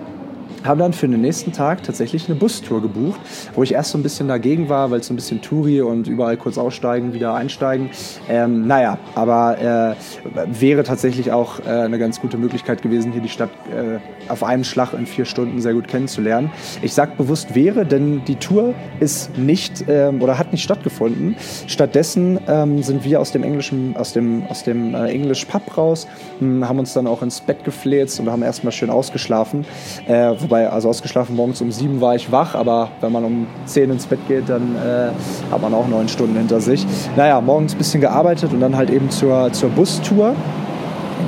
haben 0.65 0.79
dann 0.79 0.93
für 0.93 1.09
den 1.09 1.21
nächsten 1.21 1.53
Tag 1.53 1.83
tatsächlich 1.83 2.29
eine 2.29 2.39
Bustour 2.39 2.83
gebucht, 2.83 3.21
wo 3.55 3.63
ich 3.63 3.73
erst 3.73 3.93
so 3.93 3.99
ein 3.99 4.03
bisschen 4.03 4.29
dagegen 4.29 4.69
war, 4.69 4.91
weil 4.91 5.01
es 5.01 5.07
so 5.07 5.13
ein 5.13 5.17
bisschen 5.17 5.41
Touri 5.41 5.81
und 5.81 6.07
überall 6.07 6.37
kurz 6.37 6.59
aussteigen, 6.59 7.13
wieder 7.13 7.35
einsteigen. 7.35 7.91
Ähm, 8.29 8.67
naja, 8.67 8.99
aber 9.15 9.97
äh, 9.97 10.61
wäre 10.61 10.83
tatsächlich 10.83 11.33
auch 11.33 11.61
äh, 11.61 11.69
eine 11.69 11.99
ganz 11.99 12.21
gute 12.21 12.37
Möglichkeit 12.39 12.83
gewesen, 12.83 13.13
hier 13.13 13.23
die 13.23 13.29
Stadt 13.29 13.51
äh, 13.71 13.99
auf 14.31 14.43
einem 14.43 14.65
Schlag 14.65 14.93
in 14.95 15.07
vier 15.07 15.25
Stunden 15.25 15.61
sehr 15.61 15.75
gut 15.75 15.89
kennenzulernen. 15.89 16.51
Ich 16.83 16.95
sage 16.95 17.13
bewusst 17.17 17.55
wäre, 17.55 17.85
denn 17.85 18.25
die 18.25 18.37
Tour 18.37 18.75
ist 19.01 19.37
nicht 19.37 19.85
ähm, 19.89 20.23
oder 20.23 20.39
hat 20.39 20.53
nicht 20.53 20.63
stattgefunden. 20.63 21.37
Stattdessen 21.67 22.39
ähm, 22.49 22.83
sind 22.83 23.05
wir 23.05 23.21
aus 23.21 23.33
dem 23.33 23.43
englischen, 23.43 23.97
aus 23.97 24.13
dem, 24.13 24.45
aus 24.49 24.63
dem 24.65 24.95
äh, 24.95 25.09
English 25.09 25.45
Pub 25.45 25.77
raus, 25.77 26.07
mh, 26.41 26.47
hm, 26.49 26.69
haben 26.69 26.79
uns 26.79 26.93
dann 26.93 27.07
auch 27.07 27.23
ins 27.23 27.41
Bett 27.41 27.65
gefläzt 27.65 28.21
und 28.21 28.31
haben 28.31 28.43
erstmal 28.43 28.73
schön 28.73 28.91
ausgeschlafen. 28.91 29.65
Äh, 30.07 30.35
wobei, 30.39 30.69
also 30.69 30.89
ausgeschlafen 30.89 31.37
morgens 31.37 31.61
um 31.61 31.73
sieben 31.73 32.01
war 32.01 32.15
ich 32.15 32.31
wach, 32.31 32.55
aber 32.55 32.91
wenn 33.01 33.13
man 33.13 33.25
um 33.25 33.47
zehn 33.67 33.91
ins 33.91 34.07
Bett 34.07 34.21
geht, 34.29 34.49
dann 34.49 34.77
äh, 34.77 35.11
hat 35.51 35.63
man 35.63 35.75
auch 35.75 35.89
neun 35.89 36.09
Stunden 36.09 36.37
hinter 36.37 36.61
sich. 36.61 36.87
Naja, 37.17 37.41
morgens 37.41 37.75
ein 37.75 37.79
bisschen 37.79 38.01
gearbeitet 38.01 38.53
und 38.53 38.61
dann 38.61 38.77
halt 38.77 38.91
eben 38.91 39.11
zur, 39.11 39.53
zur 39.53 39.71
Bustour, 39.71 40.35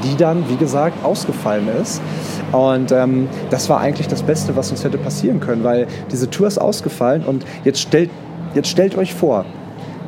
die 0.04 0.16
dann, 0.16 0.48
wie 0.48 0.56
gesagt, 0.56 1.04
ausgefallen 1.04 1.68
ist. 1.80 2.00
Und 2.52 2.92
ähm, 2.92 3.28
das 3.50 3.68
war 3.68 3.80
eigentlich 3.80 4.08
das 4.08 4.22
Beste, 4.22 4.56
was 4.56 4.70
uns 4.70 4.84
hätte 4.84 4.98
passieren 4.98 5.40
können, 5.40 5.64
weil 5.64 5.86
diese 6.10 6.28
Tour 6.28 6.46
ist 6.46 6.58
ausgefallen 6.58 7.24
und 7.24 7.44
jetzt 7.64 7.80
stellt, 7.80 8.10
jetzt 8.54 8.68
stellt 8.68 8.96
euch 8.96 9.14
vor, 9.14 9.44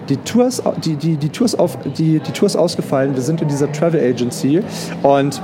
die 0.08 0.18
Tour, 0.18 0.46
ist, 0.46 0.62
die, 0.84 0.96
die, 0.96 1.16
die, 1.16 1.30
Tour 1.30 1.46
ist 1.46 1.58
auf, 1.58 1.78
die, 1.96 2.20
die 2.20 2.32
Tour 2.32 2.46
ist 2.46 2.56
ausgefallen, 2.56 3.14
wir 3.14 3.22
sind 3.22 3.40
in 3.40 3.48
dieser 3.48 3.72
Travel 3.72 4.00
Agency 4.00 4.62
und 5.02 5.40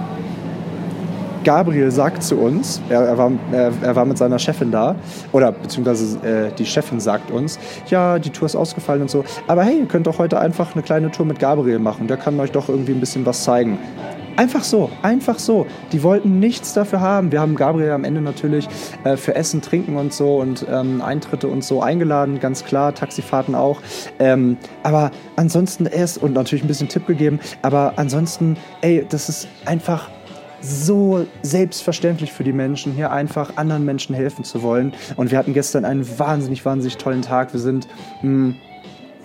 Gabriel 1.42 1.90
sagt 1.90 2.22
zu 2.22 2.36
uns, 2.36 2.82
er, 2.90 3.00
er, 3.00 3.18
war, 3.18 3.32
er, 3.50 3.72
er, 3.82 3.96
war 3.96 4.04
mit 4.04 4.18
seiner 4.18 4.38
Chefin 4.38 4.70
da, 4.70 4.94
oder 5.32 5.52
beziehungsweise 5.52 6.18
äh, 6.18 6.52
die 6.56 6.66
Chefin 6.66 7.00
sagt 7.00 7.30
uns, 7.30 7.58
ja, 7.86 8.18
die 8.18 8.28
Tour 8.30 8.46
ist 8.46 8.56
ausgefallen 8.56 9.02
und 9.02 9.10
so, 9.10 9.24
aber 9.46 9.64
hey, 9.64 9.78
ihr 9.78 9.86
könnt 9.86 10.06
doch 10.06 10.18
heute 10.18 10.38
einfach 10.38 10.74
eine 10.74 10.82
kleine 10.82 11.10
Tour 11.10 11.24
mit 11.24 11.38
Gabriel 11.38 11.78
machen, 11.78 12.06
der 12.06 12.18
kann 12.18 12.38
euch 12.40 12.52
doch 12.52 12.68
irgendwie 12.68 12.92
ein 12.92 13.00
bisschen 13.00 13.24
was 13.24 13.44
zeigen. 13.44 13.78
Einfach 14.40 14.64
so, 14.64 14.88
einfach 15.02 15.38
so. 15.38 15.66
Die 15.92 16.02
wollten 16.02 16.38
nichts 16.38 16.72
dafür 16.72 17.02
haben. 17.02 17.30
Wir 17.30 17.42
haben 17.42 17.56
Gabriel 17.56 17.90
am 17.90 18.04
Ende 18.04 18.22
natürlich 18.22 18.66
äh, 19.04 19.18
für 19.18 19.34
Essen, 19.34 19.60
Trinken 19.60 19.96
und 19.96 20.14
so 20.14 20.36
und 20.38 20.64
ähm, 20.66 21.02
Eintritte 21.02 21.46
und 21.46 21.62
so 21.62 21.82
eingeladen, 21.82 22.40
ganz 22.40 22.64
klar, 22.64 22.94
Taxifahrten 22.94 23.54
auch. 23.54 23.82
Ähm, 24.18 24.56
aber 24.82 25.10
ansonsten 25.36 25.84
erst 25.84 26.22
und 26.22 26.32
natürlich 26.32 26.64
ein 26.64 26.68
bisschen 26.68 26.88
Tipp 26.88 27.06
gegeben, 27.06 27.38
aber 27.60 27.92
ansonsten, 27.96 28.56
ey, 28.80 29.04
das 29.06 29.28
ist 29.28 29.46
einfach 29.66 30.08
so 30.62 31.26
selbstverständlich 31.42 32.32
für 32.32 32.42
die 32.42 32.54
Menschen, 32.54 32.94
hier 32.94 33.12
einfach 33.12 33.58
anderen 33.58 33.84
Menschen 33.84 34.14
helfen 34.14 34.42
zu 34.42 34.62
wollen. 34.62 34.94
Und 35.16 35.30
wir 35.30 35.36
hatten 35.36 35.52
gestern 35.52 35.84
einen 35.84 36.18
wahnsinnig, 36.18 36.64
wahnsinnig 36.64 36.96
tollen 36.96 37.20
Tag. 37.20 37.52
Wir 37.52 37.60
sind 37.60 37.88
mh, 38.22 38.22
hm, 38.22 38.56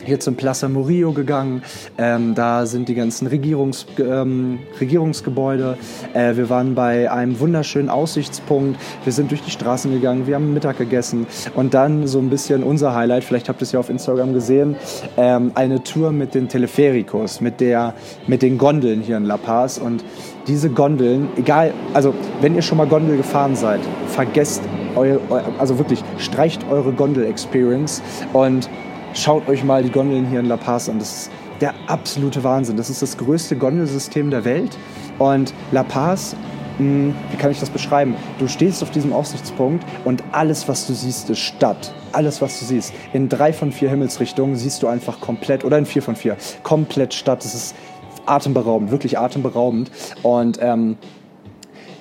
hier 0.03 0.19
zum 0.19 0.35
Plaza 0.35 0.67
Murillo 0.69 1.11
gegangen. 1.13 1.63
Ähm, 1.97 2.35
da 2.35 2.65
sind 2.65 2.89
die 2.89 2.95
ganzen 2.95 3.27
Regierungs, 3.27 3.85
ähm, 3.97 4.59
Regierungsgebäude. 4.79 5.77
Äh, 6.13 6.35
wir 6.35 6.49
waren 6.49 6.75
bei 6.75 7.11
einem 7.11 7.39
wunderschönen 7.39 7.89
Aussichtspunkt. 7.89 8.79
Wir 9.03 9.13
sind 9.13 9.31
durch 9.31 9.41
die 9.41 9.51
Straßen 9.51 9.91
gegangen. 9.91 10.27
Wir 10.27 10.35
haben 10.35 10.53
Mittag 10.53 10.77
gegessen. 10.77 11.27
Und 11.55 11.73
dann 11.73 12.07
so 12.07 12.19
ein 12.19 12.29
bisschen 12.29 12.63
unser 12.63 12.93
Highlight, 12.93 13.23
vielleicht 13.23 13.49
habt 13.49 13.61
ihr 13.61 13.63
es 13.63 13.71
ja 13.71 13.79
auf 13.79 13.89
Instagram 13.89 14.33
gesehen, 14.33 14.75
ähm, 15.17 15.51
eine 15.55 15.83
Tour 15.83 16.11
mit 16.11 16.35
den 16.35 16.49
Telefericos, 16.49 17.41
mit, 17.41 17.59
der, 17.59 17.93
mit 18.27 18.41
den 18.41 18.57
Gondeln 18.57 19.01
hier 19.01 19.17
in 19.17 19.25
La 19.25 19.37
Paz. 19.37 19.77
Und 19.77 20.03
diese 20.47 20.69
Gondeln, 20.69 21.29
egal, 21.37 21.73
also 21.93 22.13
wenn 22.41 22.55
ihr 22.55 22.61
schon 22.61 22.77
mal 22.77 22.87
Gondel 22.87 23.17
gefahren 23.17 23.55
seid, 23.55 23.79
vergesst 24.07 24.61
eure, 24.95 25.19
also 25.57 25.77
wirklich, 25.77 26.03
streicht 26.17 26.65
eure 26.69 26.91
Gondel-Experience 26.93 28.01
und 28.33 28.69
Schaut 29.17 29.47
euch 29.47 29.63
mal 29.63 29.81
die 29.81 29.91
Gondeln 29.91 30.27
hier 30.27 30.41
in 30.41 30.47
La 30.47 30.57
Paz 30.57 30.89
an. 30.89 30.99
Das 30.99 31.21
ist 31.21 31.31
der 31.61 31.73
absolute 31.87 32.43
Wahnsinn. 32.43 32.75
Das 32.75 32.89
ist 32.89 33.01
das 33.01 33.17
größte 33.17 33.55
Gondelsystem 33.55 34.29
der 34.29 34.43
Welt. 34.43 34.77
Und 35.19 35.53
La 35.71 35.83
Paz, 35.83 36.35
mh, 36.77 36.85
hm, 36.85 37.15
wie 37.31 37.37
kann 37.37 37.49
ich 37.49 37.61
das 37.61 37.69
beschreiben? 37.69 38.15
Du 38.39 38.49
stehst 38.49 38.83
auf 38.83 38.91
diesem 38.91 39.13
Aussichtspunkt 39.13 39.85
und 40.03 40.21
alles, 40.33 40.67
was 40.67 40.85
du 40.85 40.93
siehst, 40.93 41.29
ist 41.29 41.39
Stadt. 41.39 41.93
Alles, 42.11 42.41
was 42.41 42.59
du 42.59 42.65
siehst. 42.65 42.93
In 43.13 43.29
drei 43.29 43.53
von 43.53 43.71
vier 43.71 43.89
Himmelsrichtungen 43.89 44.57
siehst 44.57 44.83
du 44.83 44.87
einfach 44.87 45.21
komplett, 45.21 45.63
oder 45.63 45.77
in 45.77 45.85
vier 45.85 46.01
von 46.01 46.17
vier, 46.17 46.35
komplett 46.63 47.13
Stadt. 47.13 47.45
Das 47.45 47.55
ist 47.55 47.73
atemberaubend, 48.25 48.91
wirklich 48.91 49.17
atemberaubend. 49.17 49.91
Und 50.23 50.59
ähm, 50.61 50.97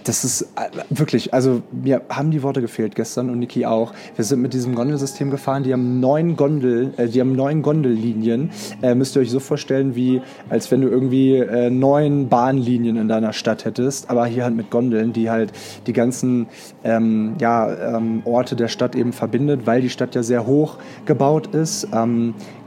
das 0.04 0.24
ist 0.24 0.42
äh, 0.42 0.68
wirklich, 0.90 1.34
also 1.34 1.62
mir 1.72 2.02
haben 2.08 2.30
die 2.30 2.42
Worte 2.42 2.60
gefehlt 2.60 2.94
gestern 2.94 3.30
und 3.30 3.38
Niki 3.38 3.66
auch. 3.66 3.92
Wir 4.16 4.24
sind 4.24 4.40
mit 4.40 4.52
diesem 4.52 4.74
Gondelsystem 4.74 5.30
gefahren, 5.30 5.62
die 5.62 5.72
haben 5.72 6.00
neun 6.00 6.36
Gondel, 6.36 6.92
äh, 6.96 7.08
die 7.08 7.20
haben 7.20 7.34
neun 7.34 7.62
Gondellinien. 7.62 8.50
Äh, 8.82 8.94
müsst 8.94 9.16
ihr 9.16 9.22
euch 9.22 9.30
so 9.30 9.40
vorstellen, 9.40 9.96
wie 9.96 10.20
als 10.50 10.70
wenn 10.70 10.82
du 10.82 10.88
irgendwie 10.88 11.36
äh, 11.36 11.70
neun 11.70 12.28
Bahnlinien 12.28 12.96
in 12.96 13.08
deiner 13.08 13.32
Stadt 13.32 13.64
hättest, 13.64 14.10
aber 14.10 14.26
hier 14.26 14.44
halt 14.44 14.54
mit 14.54 14.70
Gondeln, 14.70 15.12
die 15.12 15.30
halt 15.30 15.52
die 15.86 15.92
ganzen 15.92 16.46
ähm, 16.84 17.34
ja, 17.40 17.96
ähm, 17.96 18.22
Orte 18.24 18.56
der 18.56 18.68
Stadt 18.68 18.94
eben 18.94 19.12
verbindet, 19.12 19.62
weil 19.66 19.80
die 19.80 19.90
Stadt 19.90 20.14
ja 20.14 20.22
sehr 20.22 20.46
hoch 20.46 20.78
gebaut 21.06 21.54
ist. 21.54 21.88
Ähm, 21.92 22.34
äh, 22.36 22.63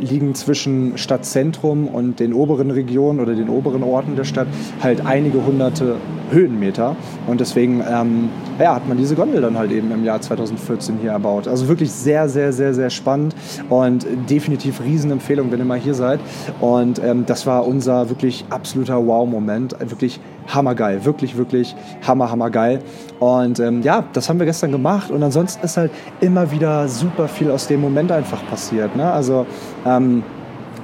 liegen 0.00 0.34
zwischen 0.34 0.98
Stadtzentrum 0.98 1.88
und 1.88 2.20
den 2.20 2.32
oberen 2.32 2.70
Regionen 2.70 3.20
oder 3.20 3.34
den 3.34 3.48
oberen 3.48 3.82
Orten 3.82 4.16
der 4.16 4.24
Stadt 4.24 4.48
halt 4.82 5.04
einige 5.06 5.44
hunderte 5.44 5.96
Höhenmeter. 6.30 6.96
Und 7.26 7.40
deswegen 7.40 7.82
ähm, 7.88 8.30
ja, 8.58 8.74
hat 8.74 8.88
man 8.88 8.96
diese 8.96 9.14
Gondel 9.14 9.40
dann 9.40 9.58
halt 9.58 9.70
eben 9.70 9.90
im 9.92 10.04
Jahr 10.04 10.20
2014 10.20 10.98
hier 11.00 11.10
erbaut. 11.10 11.46
Also 11.46 11.68
wirklich 11.68 11.92
sehr, 11.92 12.28
sehr, 12.28 12.52
sehr, 12.52 12.74
sehr 12.74 12.90
spannend 12.90 13.34
und 13.68 14.06
definitiv 14.28 14.80
Riesenempfehlung, 14.82 15.50
wenn 15.52 15.58
ihr 15.58 15.64
mal 15.64 15.78
hier 15.78 15.94
seid. 15.94 16.20
Und 16.60 17.02
ähm, 17.04 17.24
das 17.26 17.46
war 17.46 17.66
unser 17.66 18.08
wirklich 18.08 18.44
absoluter 18.50 19.06
Wow-Moment. 19.06 19.76
Wirklich 19.78 20.20
hammergeil. 20.54 21.04
Wirklich, 21.04 21.36
wirklich 21.36 21.74
hammer, 22.06 22.30
hammergeil. 22.30 22.80
Und 23.18 23.60
ähm, 23.60 23.82
ja, 23.82 24.04
das 24.12 24.28
haben 24.28 24.38
wir 24.38 24.46
gestern 24.46 24.72
gemacht. 24.72 25.10
Und 25.10 25.22
ansonsten 25.22 25.64
ist 25.64 25.76
halt 25.76 25.90
immer 26.20 26.50
wieder 26.50 26.88
super 26.88 27.28
viel 27.28 27.50
aus 27.50 27.66
dem 27.66 27.80
Moment 27.80 28.12
einfach 28.12 28.44
passiert. 28.48 28.94
Ne? 28.96 29.10
Also 29.10 29.46
ähm, 29.86 30.22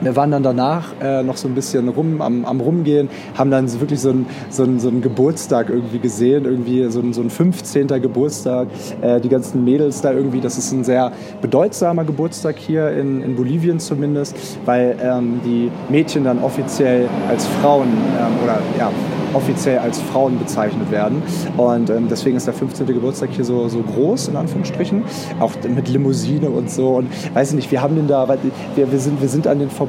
wir 0.00 0.16
waren 0.16 0.30
dann 0.30 0.42
danach 0.42 0.92
äh, 1.00 1.22
noch 1.22 1.36
so 1.36 1.48
ein 1.48 1.54
bisschen 1.54 1.88
rum, 1.88 2.20
am, 2.20 2.44
am 2.44 2.60
Rumgehen, 2.60 3.08
haben 3.36 3.50
dann 3.50 3.68
wirklich 3.80 4.00
so 4.00 4.10
einen 4.10 4.26
so 4.50 4.66
so 4.78 4.88
einen 4.88 5.02
Geburtstag 5.02 5.70
irgendwie 5.70 5.98
gesehen, 5.98 6.44
irgendwie 6.44 6.90
so 6.90 7.00
ein, 7.00 7.12
so 7.12 7.22
ein 7.22 7.30
15. 7.30 7.88
Geburtstag, 7.88 8.68
äh, 9.00 9.20
die 9.20 9.28
ganzen 9.28 9.64
Mädels 9.64 10.00
da 10.00 10.12
irgendwie, 10.12 10.40
das 10.40 10.58
ist 10.58 10.72
ein 10.72 10.84
sehr 10.84 11.12
bedeutsamer 11.40 12.04
Geburtstag 12.04 12.56
hier 12.58 12.90
in, 12.90 13.22
in 13.22 13.36
Bolivien 13.36 13.80
zumindest, 13.80 14.36
weil 14.64 14.96
ähm, 15.02 15.40
die 15.44 15.70
Mädchen 15.88 16.24
dann 16.24 16.42
offiziell 16.42 17.08
als 17.28 17.46
Frauen 17.46 17.88
ähm, 17.88 18.44
oder 18.44 18.58
ja, 18.78 18.90
offiziell 19.34 19.78
als 19.78 20.00
Frauen 20.00 20.38
bezeichnet 20.38 20.90
werden. 20.90 21.22
Und 21.56 21.90
ähm, 21.90 22.08
deswegen 22.10 22.36
ist 22.36 22.46
der 22.46 22.54
15. 22.54 22.86
Geburtstag 22.86 23.30
hier 23.30 23.44
so, 23.44 23.68
so 23.68 23.80
groß, 23.80 24.28
in 24.28 24.36
Anführungsstrichen. 24.36 25.04
Auch 25.40 25.52
mit 25.68 25.88
Limousine 25.88 26.50
und 26.50 26.70
so. 26.70 26.96
Und 26.96 27.08
weiß 27.34 27.50
ich 27.50 27.56
nicht, 27.56 27.70
wir 27.70 27.82
haben 27.82 27.96
den 27.96 28.08
da, 28.08 28.28
wir, 28.28 28.90
wir, 28.90 28.98
sind, 28.98 29.20
wir 29.20 29.28
sind 29.28 29.46
an 29.46 29.58
den 29.58 29.70
vorbei 29.70 29.87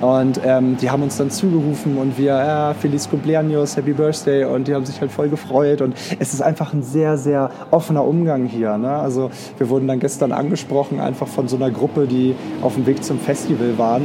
und 0.00 0.40
ähm, 0.44 0.76
die 0.76 0.90
haben 0.90 1.02
uns 1.02 1.16
dann 1.16 1.30
zugerufen 1.30 1.96
und 1.98 2.18
wir, 2.18 2.32
ja, 2.32 2.74
Feliz 2.74 3.08
Cumpleaños, 3.08 3.76
Happy 3.76 3.92
Birthday 3.92 4.44
und 4.44 4.68
die 4.68 4.74
haben 4.74 4.84
sich 4.84 5.00
halt 5.00 5.10
voll 5.10 5.28
gefreut. 5.28 5.80
Und 5.80 5.94
es 6.18 6.32
ist 6.34 6.40
einfach 6.40 6.72
ein 6.72 6.82
sehr, 6.82 7.18
sehr 7.18 7.50
offener 7.70 8.04
Umgang 8.04 8.46
hier. 8.46 8.78
Ne? 8.78 8.90
Also 8.90 9.30
wir 9.58 9.68
wurden 9.68 9.88
dann 9.88 10.00
gestern 10.00 10.32
angesprochen, 10.32 11.00
einfach 11.00 11.26
von 11.26 11.48
so 11.48 11.56
einer 11.56 11.70
Gruppe, 11.70 12.06
die 12.06 12.34
auf 12.62 12.74
dem 12.74 12.86
Weg 12.86 13.02
zum 13.02 13.18
Festival 13.18 13.76
waren. 13.78 14.02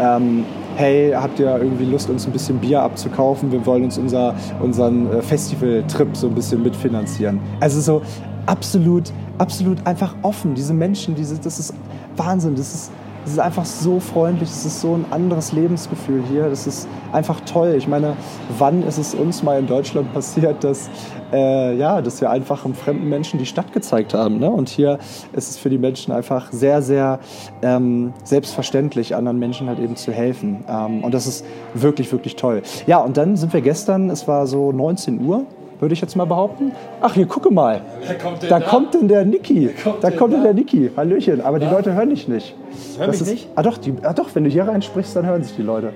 Ähm, 0.00 0.44
hey, 0.76 1.12
habt 1.14 1.38
ihr 1.38 1.56
irgendwie 1.56 1.84
Lust, 1.84 2.10
uns 2.10 2.26
ein 2.26 2.32
bisschen 2.32 2.58
Bier 2.58 2.82
abzukaufen? 2.82 3.52
Wir 3.52 3.64
wollen 3.66 3.84
uns 3.84 3.98
unser, 3.98 4.34
unseren 4.60 5.12
äh, 5.12 5.22
Festivaltrip 5.22 6.16
so 6.16 6.28
ein 6.28 6.34
bisschen 6.34 6.62
mitfinanzieren. 6.62 7.40
Also 7.60 7.80
so 7.80 8.02
absolut, 8.46 9.12
absolut 9.38 9.78
einfach 9.86 10.14
offen. 10.22 10.54
Diese 10.54 10.74
Menschen, 10.74 11.14
diese, 11.14 11.38
das 11.38 11.58
ist 11.58 11.74
Wahnsinn. 12.16 12.54
Das 12.56 12.74
ist, 12.74 12.92
es 13.24 13.32
ist 13.32 13.38
einfach 13.38 13.64
so 13.64 14.00
freundlich, 14.00 14.50
es 14.50 14.66
ist 14.66 14.80
so 14.80 14.94
ein 14.94 15.06
anderes 15.10 15.52
Lebensgefühl 15.52 16.22
hier. 16.30 16.48
Das 16.48 16.66
ist 16.66 16.86
einfach 17.12 17.40
toll. 17.40 17.74
Ich 17.76 17.88
meine, 17.88 18.16
wann 18.58 18.82
ist 18.82 18.98
es 18.98 19.14
uns 19.14 19.42
mal 19.42 19.58
in 19.58 19.66
Deutschland 19.66 20.12
passiert, 20.12 20.62
dass, 20.62 20.90
äh, 21.32 21.74
ja, 21.76 22.02
dass 22.02 22.20
wir 22.20 22.30
einfach 22.30 22.64
einem 22.64 22.74
fremden 22.74 23.08
Menschen 23.08 23.38
die 23.38 23.46
Stadt 23.46 23.72
gezeigt 23.72 24.12
haben? 24.12 24.38
Ne? 24.38 24.50
Und 24.50 24.68
hier 24.68 24.98
ist 25.32 25.50
es 25.50 25.56
für 25.56 25.70
die 25.70 25.78
Menschen 25.78 26.12
einfach 26.12 26.52
sehr, 26.52 26.82
sehr 26.82 27.18
ähm, 27.62 28.12
selbstverständlich, 28.24 29.14
anderen 29.16 29.38
Menschen 29.38 29.68
halt 29.68 29.78
eben 29.78 29.96
zu 29.96 30.12
helfen. 30.12 30.64
Ähm, 30.68 31.02
und 31.02 31.14
das 31.14 31.26
ist 31.26 31.46
wirklich, 31.72 32.12
wirklich 32.12 32.36
toll. 32.36 32.62
Ja, 32.86 32.98
und 32.98 33.16
dann 33.16 33.36
sind 33.36 33.52
wir 33.54 33.62
gestern, 33.62 34.10
es 34.10 34.28
war 34.28 34.46
so 34.46 34.70
19 34.70 35.24
Uhr, 35.24 35.46
würde 35.80 35.92
ich 35.92 36.00
jetzt 36.00 36.16
mal 36.16 36.24
behaupten. 36.24 36.72
Ach, 37.00 37.14
hier, 37.14 37.26
gucke 37.26 37.52
mal. 37.52 37.80
Kommt 38.22 38.42
da, 38.42 38.58
da, 38.58 38.60
kommt 38.60 38.94
denn 38.94 39.08
der 39.08 39.24
Niki. 39.24 39.70
Da 40.00 40.10
kommt 40.10 40.32
denn 40.32 40.42
der 40.42 40.54
Niki. 40.54 40.90
Hallöchen. 40.96 41.40
Aber 41.40 41.58
die 41.58 41.66
Leute 41.66 41.94
hören 41.94 42.10
dich 42.10 42.28
nicht. 42.28 42.54
Hören 42.98 43.10
mich 43.10 43.20
ist, 43.20 43.30
nicht? 43.30 43.48
Ah 43.54 43.62
doch, 43.62 43.78
die, 43.78 43.94
ah 44.02 44.12
doch, 44.12 44.34
wenn 44.34 44.44
du 44.44 44.50
hier 44.50 44.66
reinsprichst, 44.66 45.14
dann 45.16 45.26
hören 45.26 45.42
sich 45.42 45.56
die 45.56 45.62
Leute. 45.62 45.92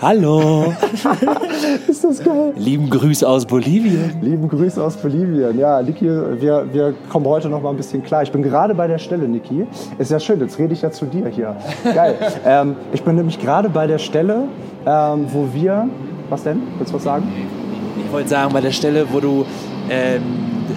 Hallo. 0.00 0.64
ist 1.88 2.02
das 2.02 2.22
geil. 2.22 2.52
Lieben 2.56 2.90
Grüße 2.90 3.28
aus 3.28 3.46
Bolivien. 3.46 4.18
Lieben 4.20 4.48
Grüße 4.48 4.82
aus 4.82 4.96
Bolivien. 4.96 5.56
Ja, 5.58 5.80
Niki, 5.82 6.06
wir, 6.06 6.66
wir 6.72 6.94
kommen 7.08 7.26
heute 7.26 7.48
noch 7.48 7.62
mal 7.62 7.70
ein 7.70 7.76
bisschen 7.76 8.02
klar. 8.02 8.22
Ich 8.22 8.32
bin 8.32 8.42
gerade 8.42 8.74
bei 8.74 8.88
der 8.88 8.98
Stelle, 8.98 9.28
Niki. 9.28 9.66
Ist 9.98 10.10
ja 10.10 10.18
schön, 10.18 10.40
jetzt 10.40 10.58
rede 10.58 10.72
ich 10.72 10.82
ja 10.82 10.90
zu 10.90 11.06
dir 11.06 11.28
hier. 11.28 11.56
Geil. 11.84 12.16
ähm, 12.44 12.76
ich 12.92 13.02
bin 13.02 13.14
nämlich 13.14 13.38
gerade 13.38 13.68
bei 13.68 13.86
der 13.86 13.98
Stelle, 13.98 14.48
ähm, 14.84 15.26
wo 15.32 15.48
wir... 15.52 15.88
Was 16.30 16.42
denn? 16.42 16.62
Willst 16.78 16.90
du 16.90 16.96
was 16.96 17.04
sagen? 17.04 17.30
Ich 18.04 18.12
wollte 18.12 18.28
sagen, 18.28 18.52
bei 18.52 18.60
der 18.60 18.72
Stelle, 18.72 19.06
wo 19.10 19.20
du 19.20 19.46
ähm, 19.90 20.22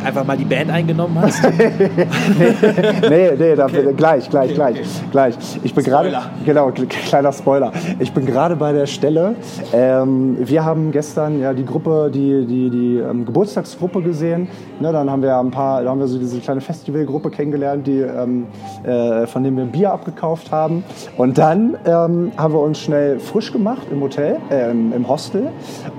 einfach 0.03 0.25
mal 0.25 0.37
die 0.37 0.45
Band 0.45 0.71
eingenommen 0.71 1.19
hast? 1.21 1.43
nee, 3.09 3.31
nee, 3.37 3.55
da, 3.55 3.67
gleich, 3.67 4.29
gleich, 4.29 4.53
gleich, 4.53 4.77
gleich. 5.11 5.35
Ich 5.63 5.73
bin 5.73 5.83
gerade, 5.83 6.11
genau, 6.45 6.71
kleiner 6.71 7.31
Spoiler. 7.31 7.71
Ich 7.99 8.11
bin 8.13 8.25
gerade 8.25 8.55
bei 8.55 8.71
der 8.73 8.85
Stelle. 8.85 9.35
Ähm, 9.73 10.37
wir 10.39 10.63
haben 10.63 10.91
gestern 10.91 11.39
ja 11.39 11.53
die 11.53 11.65
Gruppe, 11.65 12.09
die, 12.13 12.45
die, 12.45 12.69
die 12.69 12.97
ähm, 12.97 13.25
Geburtstagsgruppe 13.25 14.01
gesehen. 14.01 14.47
Ne, 14.79 14.91
dann 14.91 15.09
haben 15.09 15.21
wir 15.21 15.37
ein 15.37 15.51
paar, 15.51 15.83
da 15.83 15.89
haben 15.89 15.99
wir 15.99 16.07
so 16.07 16.19
diese 16.19 16.39
kleine 16.39 16.61
Festivalgruppe 16.61 17.29
kennengelernt, 17.29 17.87
die, 17.87 17.99
ähm, 17.99 18.47
äh, 18.83 19.25
von 19.27 19.43
dem 19.43 19.57
wir 19.57 19.65
Bier 19.65 19.91
abgekauft 19.91 20.51
haben. 20.51 20.83
Und 21.17 21.37
dann 21.37 21.77
ähm, 21.85 22.31
haben 22.37 22.53
wir 22.53 22.61
uns 22.61 22.79
schnell 22.79 23.19
frisch 23.19 23.51
gemacht 23.51 23.87
im 23.91 24.01
Hotel, 24.01 24.37
äh, 24.49 24.71
im 24.71 25.07
Hostel, 25.07 25.49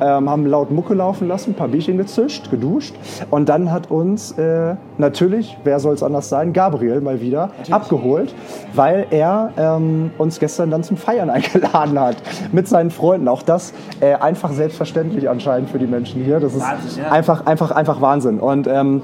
ähm, 0.00 0.28
haben 0.28 0.46
laut 0.46 0.70
Mucke 0.70 0.94
laufen 0.94 1.28
lassen, 1.28 1.50
ein 1.50 1.54
paar 1.54 1.68
Bierchen 1.68 1.98
gezischt, 1.98 2.50
geduscht. 2.50 2.94
Und 3.30 3.48
dann 3.48 3.70
hat 3.70 3.77
uns 3.86 4.32
äh, 4.32 4.74
natürlich, 4.98 5.56
wer 5.64 5.78
soll 5.78 5.94
es 5.94 6.02
anders 6.02 6.28
sein, 6.28 6.52
Gabriel 6.52 7.00
mal 7.00 7.20
wieder 7.20 7.46
natürlich. 7.46 7.72
abgeholt, 7.72 8.34
weil 8.74 9.06
er 9.10 9.52
ähm, 9.56 10.10
uns 10.18 10.38
gestern 10.40 10.70
dann 10.70 10.82
zum 10.82 10.96
Feiern 10.96 11.30
eingeladen 11.30 11.98
hat 11.98 12.16
mit 12.52 12.68
seinen 12.68 12.90
Freunden. 12.90 13.28
Auch 13.28 13.42
das 13.42 13.72
äh, 14.00 14.14
einfach 14.14 14.52
selbstverständlich 14.52 15.28
anscheinend 15.28 15.70
für 15.70 15.78
die 15.78 15.86
Menschen 15.86 16.24
hier. 16.24 16.40
Das 16.40 16.54
ist 16.54 16.62
Wahnsinn, 16.62 17.04
ja. 17.04 17.10
einfach, 17.10 17.46
einfach, 17.46 17.70
einfach 17.70 18.00
Wahnsinn. 18.00 18.40
Und 18.40 18.66
ähm, 18.66 19.02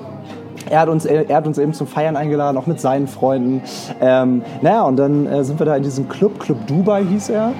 er 0.70 0.80
hat, 0.80 0.88
uns, 0.88 1.04
er 1.04 1.37
hat 1.37 1.46
uns 1.46 1.58
eben 1.58 1.74
zum 1.74 1.87
Feiern 1.87 2.16
eingeladen, 2.16 2.56
auch 2.56 2.66
mit 2.66 2.80
seinen 2.80 3.06
Freunden. 3.06 3.62
Ähm, 4.00 4.42
naja, 4.62 4.82
und 4.82 4.96
dann 4.96 5.26
äh, 5.26 5.44
sind 5.44 5.58
wir 5.58 5.66
da 5.66 5.76
in 5.76 5.82
diesem 5.82 6.08
Club, 6.08 6.40
Club 6.40 6.66
Dubai 6.66 7.04
hieß 7.04 7.30
er. 7.30 7.52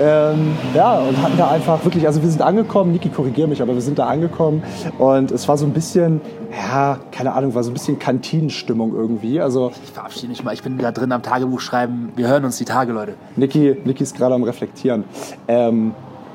Ähm, 0.00 0.56
ja, 0.74 0.98
und 0.98 1.22
hatten 1.22 1.36
da 1.36 1.50
einfach 1.50 1.84
wirklich, 1.84 2.06
also 2.06 2.22
wir 2.22 2.30
sind 2.30 2.40
angekommen, 2.40 2.92
Niki, 2.92 3.10
korrigier 3.10 3.46
mich, 3.46 3.60
aber 3.60 3.74
wir 3.74 3.82
sind 3.82 3.98
da 3.98 4.06
angekommen 4.06 4.62
und 4.98 5.30
es 5.30 5.46
war 5.46 5.58
so 5.58 5.66
ein 5.66 5.74
bisschen, 5.74 6.22
ja, 6.50 6.98
keine 7.12 7.34
Ahnung, 7.34 7.54
war 7.54 7.62
so 7.62 7.70
ein 7.70 7.74
bisschen 7.74 7.98
Kantinenstimmung 7.98 8.94
irgendwie. 8.94 9.42
Also, 9.42 9.72
ich 9.84 9.90
verabschiede 9.90 10.28
mich 10.28 10.42
mal, 10.42 10.54
ich 10.54 10.62
bin 10.62 10.78
da 10.78 10.90
drin 10.90 11.12
am 11.12 11.22
Tagebuch 11.22 11.60
schreiben, 11.60 12.12
wir 12.16 12.28
hören 12.28 12.46
uns 12.46 12.56
die 12.56 12.64
Tage, 12.64 12.92
Leute. 12.92 13.14
Niki, 13.36 13.76
Niki 13.84 14.02
ist 14.02 14.16
gerade 14.16 14.34
am 14.34 14.42
Reflektieren. 14.42 15.04
Ähm, 15.48 15.92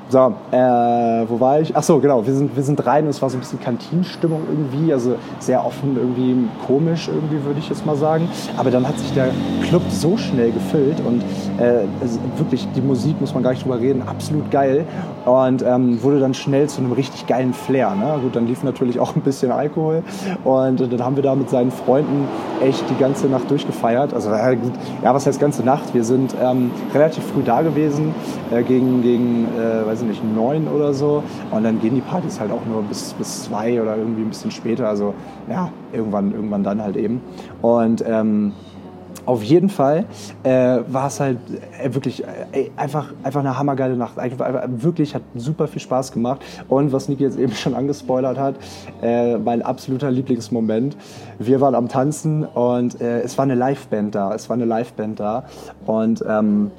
so, 0.08 0.18
äh, 0.52 0.56
wo 1.28 1.40
war 1.40 1.60
ich? 1.60 1.76
Ach 1.76 1.82
so, 1.82 1.98
genau. 1.98 2.24
Wir 2.24 2.32
sind, 2.32 2.54
wir 2.54 2.62
sind 2.62 2.86
rein 2.86 3.04
und 3.04 3.10
es 3.10 3.20
war 3.20 3.28
so 3.28 3.36
ein 3.36 3.40
bisschen 3.40 3.60
Kantinenstimmung 3.60 4.42
irgendwie, 4.48 4.92
also 4.92 5.16
sehr 5.40 5.64
offen, 5.64 5.96
irgendwie 5.96 6.48
komisch 6.64 7.08
irgendwie, 7.08 7.44
würde 7.44 7.58
ich 7.58 7.68
jetzt 7.68 7.84
mal 7.84 7.96
sagen. 7.96 8.28
Aber 8.56 8.70
dann 8.70 8.86
hat 8.86 8.96
sich 8.98 9.12
der 9.14 9.30
Club 9.68 9.82
so 9.88 10.16
schnell 10.16 10.52
gefüllt 10.52 11.00
und 11.04 11.22
äh, 11.60 11.86
wirklich, 12.36 12.68
die 12.76 12.80
Musik, 12.80 13.20
muss 13.20 13.34
man 13.34 13.42
gar 13.42 13.50
nicht 13.50 13.64
drüber 13.64 13.80
reden, 13.80 14.02
absolut 14.06 14.50
geil 14.50 14.84
und 15.24 15.62
ähm, 15.62 16.00
wurde 16.02 16.20
dann 16.20 16.34
schnell 16.34 16.68
zu 16.68 16.80
einem 16.80 16.92
richtig 16.92 17.26
geilen 17.26 17.52
Flair. 17.52 17.94
Ne? 17.96 18.20
Gut, 18.22 18.36
dann 18.36 18.46
lief 18.46 18.62
natürlich 18.62 19.00
auch 19.00 19.16
ein 19.16 19.22
bisschen 19.22 19.50
Alkohol 19.50 20.04
und 20.44 20.80
äh, 20.80 20.86
dann 20.88 21.04
haben 21.04 21.16
wir 21.16 21.24
da 21.24 21.34
mit 21.34 21.50
seinen 21.50 21.72
Freunden 21.72 22.28
echt 22.62 22.84
die 22.90 22.98
ganze 23.00 23.26
Nacht 23.26 23.50
durchgefeiert. 23.50 24.14
Also 24.14 24.30
ja, 24.30 24.54
gut, 24.54 24.72
ja 25.02 25.12
was 25.12 25.26
heißt 25.26 25.40
ganze 25.40 25.64
Nacht? 25.64 25.94
Wir 25.94 26.04
sind 26.04 26.34
ähm, 26.40 26.70
relativ 26.94 27.24
früh 27.24 27.42
da 27.44 27.62
gewesen, 27.62 28.14
äh, 28.52 28.62
gegen, 28.62 29.02
gegen 29.02 29.48
äh, 29.58 29.88
weiß 29.96 30.02
ich 30.02 30.08
nicht, 30.08 30.34
neun 30.34 30.68
oder 30.68 30.92
so 30.92 31.22
und 31.50 31.64
dann 31.64 31.80
gehen 31.80 31.94
die 31.94 32.00
Partys 32.00 32.38
halt 32.38 32.50
auch 32.50 32.64
nur 32.66 32.82
bis, 32.82 33.14
bis 33.14 33.44
zwei 33.44 33.80
oder 33.80 33.96
irgendwie 33.96 34.22
ein 34.22 34.28
bisschen 34.28 34.50
später. 34.50 34.88
Also 34.88 35.14
ja, 35.48 35.70
irgendwann, 35.92 36.32
irgendwann 36.32 36.62
dann 36.62 36.82
halt 36.82 36.96
eben. 36.96 37.20
Und 37.62 38.04
ähm, 38.06 38.52
auf 39.24 39.42
jeden 39.42 39.70
Fall 39.70 40.04
äh, 40.44 40.78
war 40.86 41.08
es 41.08 41.18
halt 41.18 41.38
äh, 41.82 41.92
wirklich 41.94 42.22
äh, 42.24 42.70
einfach, 42.76 43.12
einfach 43.22 43.40
eine 43.40 43.58
hammergeile 43.58 43.96
Nacht. 43.96 44.18
Einfach, 44.18 44.46
wirklich 44.68 45.14
hat 45.14 45.22
super 45.34 45.66
viel 45.66 45.80
Spaß 45.80 46.12
gemacht. 46.12 46.42
Und 46.68 46.92
was 46.92 47.08
Niki 47.08 47.24
jetzt 47.24 47.38
eben 47.38 47.52
schon 47.52 47.74
angespoilert 47.74 48.38
hat, 48.38 48.56
äh, 49.02 49.38
mein 49.38 49.62
absoluter 49.62 50.10
Lieblingsmoment. 50.10 50.96
Wir 51.38 51.60
waren 51.60 51.74
am 51.74 51.88
Tanzen 51.88 52.44
und 52.44 53.00
äh, 53.00 53.22
es 53.22 53.36
war 53.38 53.44
eine 53.44 53.54
Liveband 53.54 54.14
da. 54.14 54.34
Es 54.34 54.48
war 54.48 54.54
eine 54.54 54.66
Liveband 54.66 55.18
da. 55.18 55.44
Und 55.86 56.22
ähm, 56.28 56.70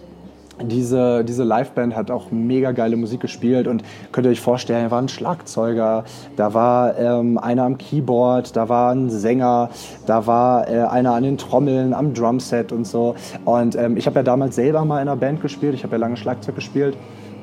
diese, 0.62 1.24
diese 1.24 1.44
Liveband 1.44 1.96
hat 1.96 2.12
auch 2.12 2.32
mega 2.32 2.72
geile 2.72 2.96
Musik 2.96 3.22
gespielt 3.22 3.68
und 3.68 3.84
könnt 4.12 4.26
ihr 4.26 4.32
euch 4.32 4.42
vorstellen, 4.42 4.86
da 4.86 4.92
war 4.92 5.02
ein 5.02 5.10
Schlagzeuger, 5.10 6.04
da 6.36 6.54
war 6.54 6.98
ähm, 6.98 7.38
einer 7.38 7.64
am 7.64 7.78
Keyboard, 7.78 8.56
da 8.56 8.70
war 8.70 8.92
ein 8.94 9.10
Sänger, 9.10 9.70
da 10.06 10.26
war 10.28 10.70
äh, 10.70 10.82
einer 10.82 11.14
an 11.14 11.24
den 11.24 11.38
Trommeln, 11.38 11.94
am 11.94 12.14
Drumset 12.14 12.72
und 12.72 12.86
so. 12.86 13.16
Und 13.46 13.76
ähm, 13.76 13.98
ich 13.98 14.08
habe 14.08 14.18
ja 14.18 14.24
damals 14.24 14.56
selber 14.56 14.84
mal 14.86 15.02
in 15.02 15.08
einer 15.08 15.18
Band 15.18 15.42
gespielt, 15.42 15.74
ich 15.74 15.84
habe 15.84 15.94
ja 15.94 16.00
lange 16.00 16.18
Schlagzeug 16.18 16.56
gespielt 16.56 16.98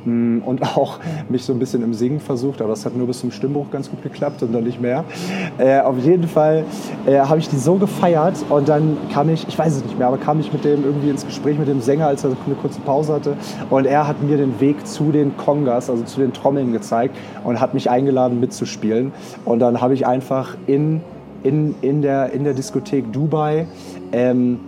und 0.04 0.62
auch 0.76 0.98
mich 1.28 1.44
so 1.44 1.52
ein 1.52 1.58
bisschen 1.58 1.82
im 1.82 1.94
Singen 1.94 2.20
versucht, 2.20 2.60
aber 2.60 2.70
das 2.70 2.84
hat 2.84 2.96
nur 2.96 3.06
bis 3.06 3.20
zum 3.20 3.30
Stimmbruch 3.30 3.70
ganz 3.70 3.90
gut 3.90 4.02
geklappt 4.02 4.42
und 4.42 4.52
dann 4.52 4.64
nicht 4.64 4.80
mehr. 4.80 5.04
Äh, 5.58 5.80
auf 5.80 5.98
jeden 5.98 6.28
Fall 6.28 6.64
äh, 7.06 7.18
habe 7.18 7.38
ich 7.38 7.48
die 7.48 7.56
so 7.56 7.74
gefeiert 7.76 8.44
und 8.48 8.68
dann 8.68 8.96
kam 9.12 9.28
ich, 9.30 9.46
ich 9.48 9.58
weiß 9.58 9.76
es 9.76 9.84
nicht 9.84 9.98
mehr, 9.98 10.08
aber 10.08 10.18
kam 10.18 10.40
ich 10.40 10.52
mit 10.52 10.64
dem 10.64 10.84
irgendwie 10.84 11.10
ins 11.10 11.24
Gespräch 11.24 11.58
mit 11.58 11.68
dem 11.68 11.80
Sänger, 11.80 12.06
als 12.06 12.24
er 12.24 12.30
eine 12.46 12.54
kurze 12.56 12.80
Pause 12.80 13.14
hatte 13.14 13.36
und 13.70 13.86
er 13.86 14.06
hat 14.06 14.22
mir 14.22 14.36
den 14.36 14.60
Weg 14.60 14.86
zu 14.86 15.12
den 15.12 15.36
Kongas, 15.36 15.88
also 15.88 16.04
zu 16.04 16.20
den 16.20 16.32
Trommeln 16.32 16.72
gezeigt 16.72 17.16
und 17.44 17.60
hat 17.60 17.74
mich 17.74 17.90
eingeladen 17.90 18.40
mitzuspielen 18.40 19.12
und 19.44 19.60
dann 19.60 19.80
habe 19.80 19.94
ich 19.94 20.06
einfach 20.06 20.56
in, 20.66 21.00
in, 21.42 21.74
in, 21.80 22.02
der, 22.02 22.32
in 22.32 22.44
der 22.44 22.54
Diskothek 22.54 23.12
Dubai 23.12 23.66
ähm, 24.12 24.60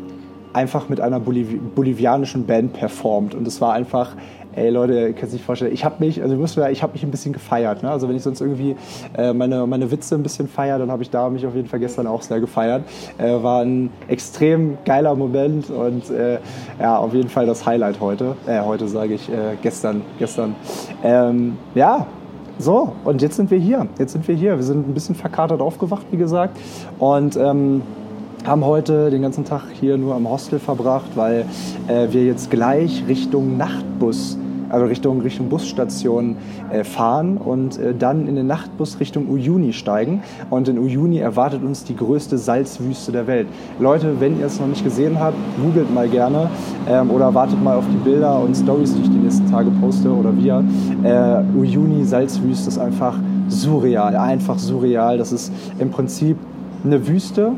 einfach 0.57 0.89
mit 0.89 1.01
einer 1.01 1.21
Boliv 1.21 1.49
bolivianischen 1.75 2.47
Band 2.47 2.73
performt 2.73 3.35
und 3.35 3.47
es 3.47 3.61
war 3.61 3.75
einfach 3.75 4.17
ey 4.57 4.71
Leute, 4.71 4.95
ihr 4.95 5.13
könnt 5.13 5.31
sich 5.31 5.43
vorstellen, 5.43 5.73
ich 5.73 5.85
habe 5.85 5.97
mich, 6.05 6.23
also 6.23 6.35
ich 6.35 6.83
habe 6.83 6.93
mich 6.93 7.03
ein 7.03 7.11
bisschen 7.11 7.33
gefeiert. 7.33 7.83
Ne? 7.83 7.91
Also 7.91 8.09
wenn 8.09 8.17
ich 8.17 8.23
sonst 8.23 8.41
irgendwie 8.41 8.75
äh, 9.17 9.33
meine, 9.33 9.67
meine 9.67 9.91
Witze 9.91 10.15
ein 10.15 10.23
bisschen 10.23 10.49
feiere, 10.49 10.79
dann 10.79 10.91
habe 10.91 11.03
ich 11.03 11.11
da 11.11 11.29
mich 11.29 11.47
auf 11.47 11.55
jeden 11.55 11.69
Fall 11.69 11.79
gestern 11.79 12.07
auch 12.07 12.23
sehr 12.23 12.41
gefeiert. 12.41 12.83
Äh, 13.19 13.43
war 13.43 13.63
ein 13.63 13.91
extrem 14.09 14.79
geiler 14.85 15.15
Moment 15.15 15.71
und 15.71 16.11
äh, 16.11 16.39
ja, 16.81 16.97
auf 16.97 17.13
jeden 17.13 17.29
Fall 17.29 17.47
das 17.47 17.67
Highlight 17.67 18.01
heute. 18.01 18.37
Äh, 18.47 18.61
heute 18.61 18.89
sage 18.89 19.15
ich, 19.15 19.29
äh, 19.29 19.57
gestern, 19.63 20.03
gestern. 20.19 20.55
Ähm, 21.05 21.57
ja, 21.75 22.07
so, 22.59 22.93
und 23.05 23.21
jetzt 23.21 23.37
sind 23.37 23.51
wir 23.51 23.59
hier. 23.59 23.87
Jetzt 23.99 24.13
sind 24.13 24.27
wir 24.27 24.35
hier. 24.35 24.57
Wir 24.57 24.65
sind 24.65 24.89
ein 24.89 24.95
bisschen 24.95 25.15
verkatert 25.15 25.61
aufgewacht, 25.61 26.07
wie 26.11 26.17
gesagt. 26.17 26.59
Und 26.99 27.37
ähm, 27.37 27.83
haben 28.47 28.65
heute 28.65 29.11
den 29.11 29.23
ganzen 29.23 29.45
Tag 29.45 29.65
hier 29.79 29.99
nur 29.99 30.15
am 30.15 30.29
Hostel 30.29 30.59
verbracht, 30.59 31.11
weil 31.17 31.45
äh, 31.89 32.07
wir 32.11 32.25
jetzt 32.25 32.51
gleich 32.51 33.05
Richtung 33.09 33.57
Nachtbus 33.57 34.39
also 34.69 34.87
Richtung, 34.87 35.21
Richtung 35.21 35.49
Busstation 35.49 36.37
äh, 36.71 36.85
fahren 36.85 37.37
und 37.37 37.79
äh, 37.79 37.95
dann 37.95 38.27
in 38.27 38.37
den 38.37 38.47
Nachtbus 38.47 39.01
Richtung 39.01 39.29
Uyuni 39.29 39.73
steigen. 39.73 40.23
Und 40.51 40.69
in 40.69 40.79
Uyuni 40.79 41.19
erwartet 41.19 41.63
uns 41.63 41.85
die 41.85 41.97
größte 41.97 42.39
Salzwüste 42.39 43.13
der 43.13 43.27
Welt. 43.27 43.47
Leute, 43.79 44.21
wenn 44.21 44.39
ihr 44.39 44.47
es 44.47 44.61
noch 44.61 44.67
nicht 44.67 44.85
gesehen 44.85 45.19
habt, 45.21 45.37
googelt 45.63 45.93
mal 45.93 46.09
gerne 46.09 46.49
ähm, 46.89 47.11
oder 47.11 47.35
wartet 47.35 47.63
mal 47.63 47.77
auf 47.77 47.85
die 47.93 48.09
Bilder 48.09 48.41
und 48.41 48.55
Stories, 48.57 48.95
die 48.95 49.03
ich 49.03 49.11
die 49.11 49.19
nächsten 49.19 49.51
Tage 49.51 49.71
poste 49.81 50.11
oder 50.11 50.37
wir. 50.37 50.65
Äh, 51.03 51.59
Uyuni 51.59 52.05
Salzwüste 52.05 52.69
ist 52.69 52.79
einfach 52.79 53.19
surreal, 53.49 54.17
einfach 54.17 54.59
surreal. 54.59 55.19
Das 55.19 55.33
ist 55.33 55.53
im 55.79 55.91
Prinzip 55.91 56.37
eine 56.85 57.07
Wüste, 57.07 57.53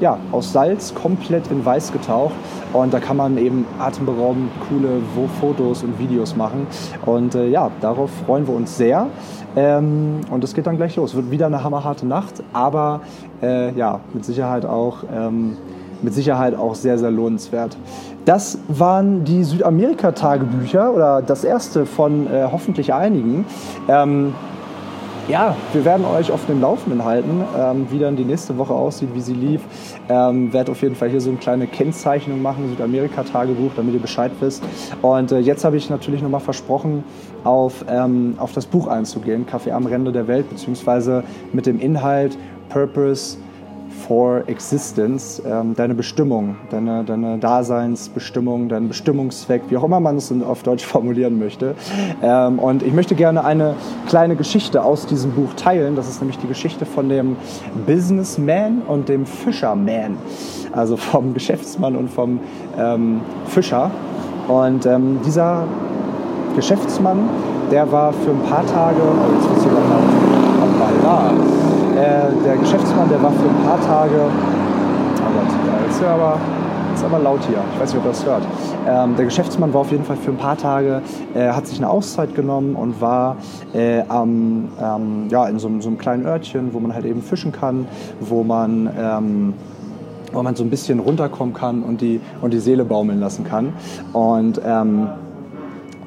ja, 0.00 0.18
aus 0.32 0.52
Salz 0.52 0.94
komplett 0.94 1.50
in 1.50 1.64
Weiß 1.64 1.92
getaucht. 1.92 2.34
Und 2.72 2.92
da 2.92 3.00
kann 3.00 3.16
man 3.16 3.38
eben 3.38 3.66
atemberaubend 3.78 4.50
coole 4.68 5.00
Fotos 5.40 5.82
und 5.82 5.98
Videos 5.98 6.36
machen. 6.36 6.66
Und 7.06 7.34
äh, 7.34 7.48
ja, 7.48 7.70
darauf 7.80 8.10
freuen 8.26 8.46
wir 8.46 8.54
uns 8.54 8.76
sehr. 8.76 9.06
Ähm, 9.56 10.20
und 10.30 10.44
es 10.44 10.54
geht 10.54 10.66
dann 10.66 10.76
gleich 10.76 10.96
los. 10.96 11.14
Wird 11.14 11.30
wieder 11.30 11.46
eine 11.46 11.62
hammerharte 11.62 12.06
Nacht, 12.06 12.42
aber 12.52 13.00
äh, 13.42 13.72
ja, 13.74 14.00
mit 14.12 14.24
Sicherheit 14.24 14.64
auch. 14.64 15.04
Ähm, 15.12 15.56
mit 16.02 16.14
Sicherheit 16.14 16.54
auch 16.54 16.74
sehr, 16.74 16.98
sehr 16.98 17.10
lohnenswert. 17.10 17.76
Das 18.24 18.58
waren 18.68 19.24
die 19.24 19.44
Südamerika-Tagebücher 19.44 20.94
oder 20.94 21.22
das 21.22 21.44
erste 21.44 21.84
von 21.84 22.26
äh, 22.26 22.48
hoffentlich 22.50 22.94
einigen. 22.94 23.44
Ähm, 23.88 24.34
ja, 25.28 25.56
wir 25.72 25.84
werden 25.84 26.04
euch 26.04 26.30
auf 26.30 26.46
dem 26.46 26.60
Laufenden 26.60 27.04
halten, 27.04 27.44
ähm, 27.56 27.86
wie 27.90 27.98
dann 27.98 28.16
die 28.16 28.24
nächste 28.24 28.58
Woche 28.58 28.72
aussieht, 28.72 29.10
wie 29.14 29.20
sie 29.20 29.34
lief. 29.34 29.60
Ähm, 30.08 30.52
werde 30.52 30.72
auf 30.72 30.82
jeden 30.82 30.94
Fall 30.94 31.08
hier 31.08 31.20
so 31.20 31.30
eine 31.30 31.38
kleine 31.38 31.66
Kennzeichnung 31.66 32.42
machen, 32.42 32.68
Südamerika-Tagebuch, 32.70 33.72
damit 33.76 33.94
ihr 33.94 34.00
Bescheid 34.00 34.32
wisst. 34.40 34.62
Und 35.02 35.32
äh, 35.32 35.38
jetzt 35.38 35.64
habe 35.64 35.76
ich 35.76 35.90
natürlich 35.90 36.22
nochmal 36.22 36.40
versprochen, 36.40 37.04
auf, 37.44 37.84
ähm, 37.88 38.34
auf 38.38 38.52
das 38.52 38.66
Buch 38.66 38.86
einzugehen, 38.86 39.46
Kaffee 39.46 39.72
am 39.72 39.86
Rande 39.86 40.12
der 40.12 40.26
Welt, 40.28 40.48
beziehungsweise 40.48 41.24
mit 41.52 41.66
dem 41.66 41.80
Inhalt 41.80 42.36
Purpose, 42.68 43.38
for 44.10 44.42
Existence, 44.48 45.40
ähm, 45.46 45.76
deine 45.76 45.94
Bestimmung, 45.94 46.56
deine, 46.70 47.04
deine 47.04 47.38
Daseinsbestimmung, 47.38 48.68
dein 48.68 48.88
Bestimmungszweck, 48.88 49.62
wie 49.68 49.76
auch 49.76 49.84
immer 49.84 50.00
man 50.00 50.16
es 50.16 50.34
auf 50.42 50.64
Deutsch 50.64 50.84
formulieren 50.94 51.38
möchte. 51.38 51.76
Ähm, 52.20 52.58
und 52.58 52.82
ich 52.82 52.92
möchte 52.92 53.14
gerne 53.14 53.44
eine 53.44 53.76
kleine 54.08 54.34
Geschichte 54.34 54.82
aus 54.82 55.06
diesem 55.06 55.30
Buch 55.30 55.54
teilen. 55.54 55.94
Das 55.94 56.08
ist 56.08 56.20
nämlich 56.20 56.38
die 56.38 56.48
Geschichte 56.48 56.86
von 56.86 57.08
dem 57.08 57.36
Businessman 57.86 58.82
und 58.84 59.08
dem 59.08 59.26
Fisherman, 59.26 60.16
also 60.72 60.96
vom 60.96 61.32
Geschäftsmann 61.34 61.94
und 61.94 62.10
vom 62.10 62.40
ähm, 62.76 63.20
Fischer. 63.46 63.92
Und 64.48 64.86
ähm, 64.86 65.20
dieser 65.24 65.68
Geschäftsmann, 66.56 67.28
der 67.70 67.92
war 67.92 68.12
für 68.12 68.30
ein 68.32 68.42
paar 68.42 68.66
Tage, 68.66 68.96
oh, 69.00 69.34
jetzt 69.36 69.48
muss 69.50 69.64
ich 69.64 69.70
mal 69.70 69.82
mal 70.80 71.04
war. 71.04 71.89
Äh, 72.00 72.44
der 72.44 72.56
Geschäftsmann, 72.56 73.08
der 73.08 73.22
war 73.22 73.30
für 73.32 73.48
ein 73.48 73.64
paar 73.64 73.80
Tage, 73.80 74.20
oh 74.20 75.32
Gott, 75.34 75.52
ja, 75.66 75.84
jetzt 75.86 75.96
ist 75.96 76.02
er 76.02 76.10
aber 76.10 76.38
ist 77.00 77.04
aber 77.04 77.18
laut 77.18 77.40
hier. 77.46 77.58
Ich 77.72 77.80
weiß 77.80 77.94
nicht, 77.94 78.00
ob 78.00 78.06
ihr 78.06 78.10
das 78.10 78.26
hört. 78.26 78.42
Ähm, 78.86 79.16
der 79.16 79.24
Geschäftsmann 79.24 79.72
war 79.72 79.82
auf 79.82 79.90
jeden 79.90 80.04
Fall 80.04 80.16
für 80.16 80.30
ein 80.32 80.36
paar 80.36 80.58
Tage, 80.58 81.00
äh, 81.34 81.48
hat 81.48 81.66
sich 81.66 81.78
eine 81.78 81.88
Auszeit 81.88 82.34
genommen 82.34 82.74
und 82.74 83.00
war 83.00 83.36
äh, 83.72 84.00
ähm, 84.00 84.68
ähm, 84.78 85.28
ja, 85.30 85.46
in 85.46 85.58
so, 85.58 85.70
so, 85.80 85.88
einem 85.88 85.98
kleinen 85.98 86.26
Örtchen, 86.26 86.74
wo 86.74 86.80
man 86.80 86.92
halt 86.94 87.06
eben 87.06 87.22
fischen 87.22 87.52
kann, 87.52 87.86
wo 88.20 88.42
man 88.42 88.90
ähm, 88.98 89.54
wo 90.32 90.42
man 90.42 90.54
so 90.54 90.62
ein 90.62 90.70
bisschen 90.70 91.00
runterkommen 91.00 91.54
kann 91.54 91.82
und 91.82 92.00
die, 92.00 92.20
und 92.40 92.52
die 92.52 92.60
Seele 92.60 92.84
baumeln 92.84 93.18
lassen 93.18 93.44
kann. 93.44 93.72
Und 94.12 94.60
ähm, 94.64 95.08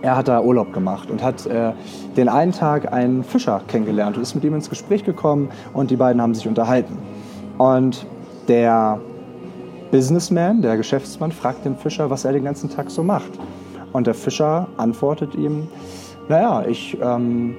er 0.04 0.18
hat 0.18 0.28
da 0.28 0.42
Urlaub 0.42 0.74
gemacht 0.74 1.10
und 1.10 1.24
hat 1.24 1.46
äh, 1.46 1.72
den 2.18 2.28
einen 2.28 2.52
Tag 2.52 2.92
einen 2.92 3.24
Fischer 3.24 3.62
kennengelernt 3.68 4.18
und 4.18 4.24
ist 4.24 4.36
mit 4.36 4.44
ihm 4.44 4.54
ins 4.54 4.70
Gespräch 4.70 5.06
gekommen 5.06 5.50
und 5.74 5.92
die 5.92 5.96
beiden 5.96 6.22
haben 6.22 6.36
sich 6.36 6.46
unterhalten. 6.46 6.98
Und 7.58 8.06
der 8.50 9.00
Businessman, 9.92 10.62
der 10.62 10.76
Geschäftsmann, 10.76 11.32
fragt 11.32 11.64
den 11.64 11.78
Fischer, 11.78 12.10
was 12.10 12.26
er 12.26 12.34
den 12.34 12.44
ganzen 12.44 12.70
Tag 12.70 12.92
so 12.92 13.02
macht. 13.02 13.32
Und 13.94 14.06
der 14.06 14.14
Fischer 14.14 14.68
antwortet 14.76 15.36
ihm, 15.36 15.70
naja, 16.28 16.66
ich 16.68 16.98
ähm, 17.02 17.56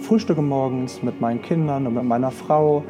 frühstücke 0.00 0.42
morgens 0.42 1.00
mit 1.00 1.20
meinen 1.20 1.42
Kindern 1.42 1.86
und 1.86 1.94
mit 1.94 2.04
meiner 2.04 2.32
Frau 2.32 2.82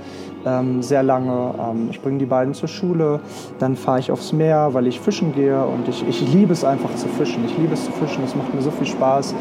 ähm, 0.47 0.83
sehr 0.83 1.03
lange. 1.03 1.55
Ähm, 1.59 1.89
ich 1.91 2.01
bringe 2.01 2.19
die 2.19 2.27
beiden 2.27 2.55
zur 2.55 2.69
Schule, 2.69 3.21
dann 3.59 3.77
fahre 3.77 4.01
ich 4.01 4.11
aufs 4.11 4.33
Meer, 4.33 4.71
weil 4.73 4.87
ich 4.87 5.01
fischen 5.01 5.35
gehe 5.35 5.65
und 5.65 5.89
ich, 5.89 6.07
ich 6.09 6.33
liebe 6.33 6.53
es 6.53 6.65
einfach 6.65 6.95
zu 6.95 7.09
fischen. 7.09 7.45
Ich 7.47 7.57
liebe 7.59 7.75
es 7.75 7.85
zu 7.85 7.93
fischen, 7.93 8.25
es 8.25 8.35
macht 8.35 8.55
mir 8.55 8.63
so 8.63 8.71
viel 8.71 8.87
Spaß. 8.87 9.35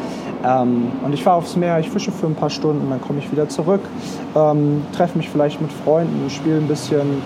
Ähm, 0.44 0.92
und 1.04 1.12
ich 1.12 1.22
fahre 1.22 1.36
aufs 1.36 1.56
Meer, 1.56 1.78
ich 1.78 1.90
fische 1.90 2.12
für 2.12 2.26
ein 2.26 2.34
paar 2.34 2.50
Stunden, 2.50 2.88
dann 2.90 3.00
komme 3.00 3.18
ich 3.18 3.30
wieder 3.30 3.48
zurück, 3.48 3.80
ähm, 4.34 4.82
treffe 4.92 5.18
mich 5.18 5.30
vielleicht 5.30 5.60
mit 5.60 5.72
Freunden, 5.72 6.28
spiele 6.30 6.58
ein 6.58 6.68
bisschen 6.68 7.22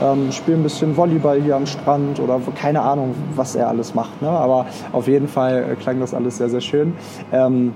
ähm, 0.00 0.30
spiele 0.30 0.58
ein 0.58 0.62
bisschen 0.62 0.96
Volleyball 0.96 1.40
hier 1.40 1.56
am 1.56 1.66
Strand 1.66 2.20
oder 2.20 2.40
keine 2.54 2.82
Ahnung, 2.82 3.14
was 3.34 3.56
er 3.56 3.68
alles 3.68 3.94
macht. 3.94 4.22
Ne? 4.22 4.28
Aber 4.28 4.66
auf 4.92 5.08
jeden 5.08 5.28
Fall 5.28 5.72
äh, 5.72 5.74
klang 5.74 5.98
das 6.00 6.14
alles 6.14 6.38
sehr, 6.38 6.48
sehr 6.48 6.60
schön. 6.60 6.92
Ähm, 7.32 7.74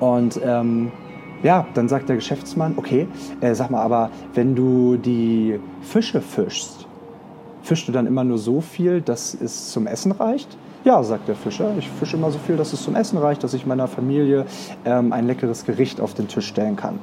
und 0.00 0.40
ähm, 0.44 0.90
ja, 1.44 1.66
dann 1.74 1.88
sagt 1.88 2.08
der 2.08 2.16
Geschäftsmann, 2.16 2.74
okay, 2.76 3.06
äh, 3.40 3.54
sag 3.54 3.70
mal, 3.70 3.82
aber 3.82 4.10
wenn 4.32 4.56
du 4.56 4.96
die 4.96 5.60
Fische 5.82 6.20
fischst, 6.20 6.86
fischst 7.62 7.86
du 7.86 7.92
dann 7.92 8.06
immer 8.06 8.24
nur 8.24 8.38
so 8.38 8.60
viel, 8.60 9.00
dass 9.00 9.34
es 9.34 9.70
zum 9.70 9.86
Essen 9.86 10.12
reicht? 10.12 10.56
Ja, 10.84 11.02
sagt 11.02 11.28
der 11.28 11.36
Fischer, 11.36 11.72
ich 11.78 11.88
fische 11.88 12.16
immer 12.16 12.30
so 12.30 12.38
viel, 12.38 12.56
dass 12.56 12.72
es 12.72 12.82
zum 12.82 12.94
Essen 12.94 13.18
reicht, 13.18 13.44
dass 13.44 13.54
ich 13.54 13.66
meiner 13.66 13.88
Familie 13.88 14.46
ähm, 14.84 15.12
ein 15.12 15.26
leckeres 15.26 15.64
Gericht 15.64 16.00
auf 16.00 16.14
den 16.14 16.28
Tisch 16.28 16.46
stellen 16.46 16.76
kann. 16.76 16.98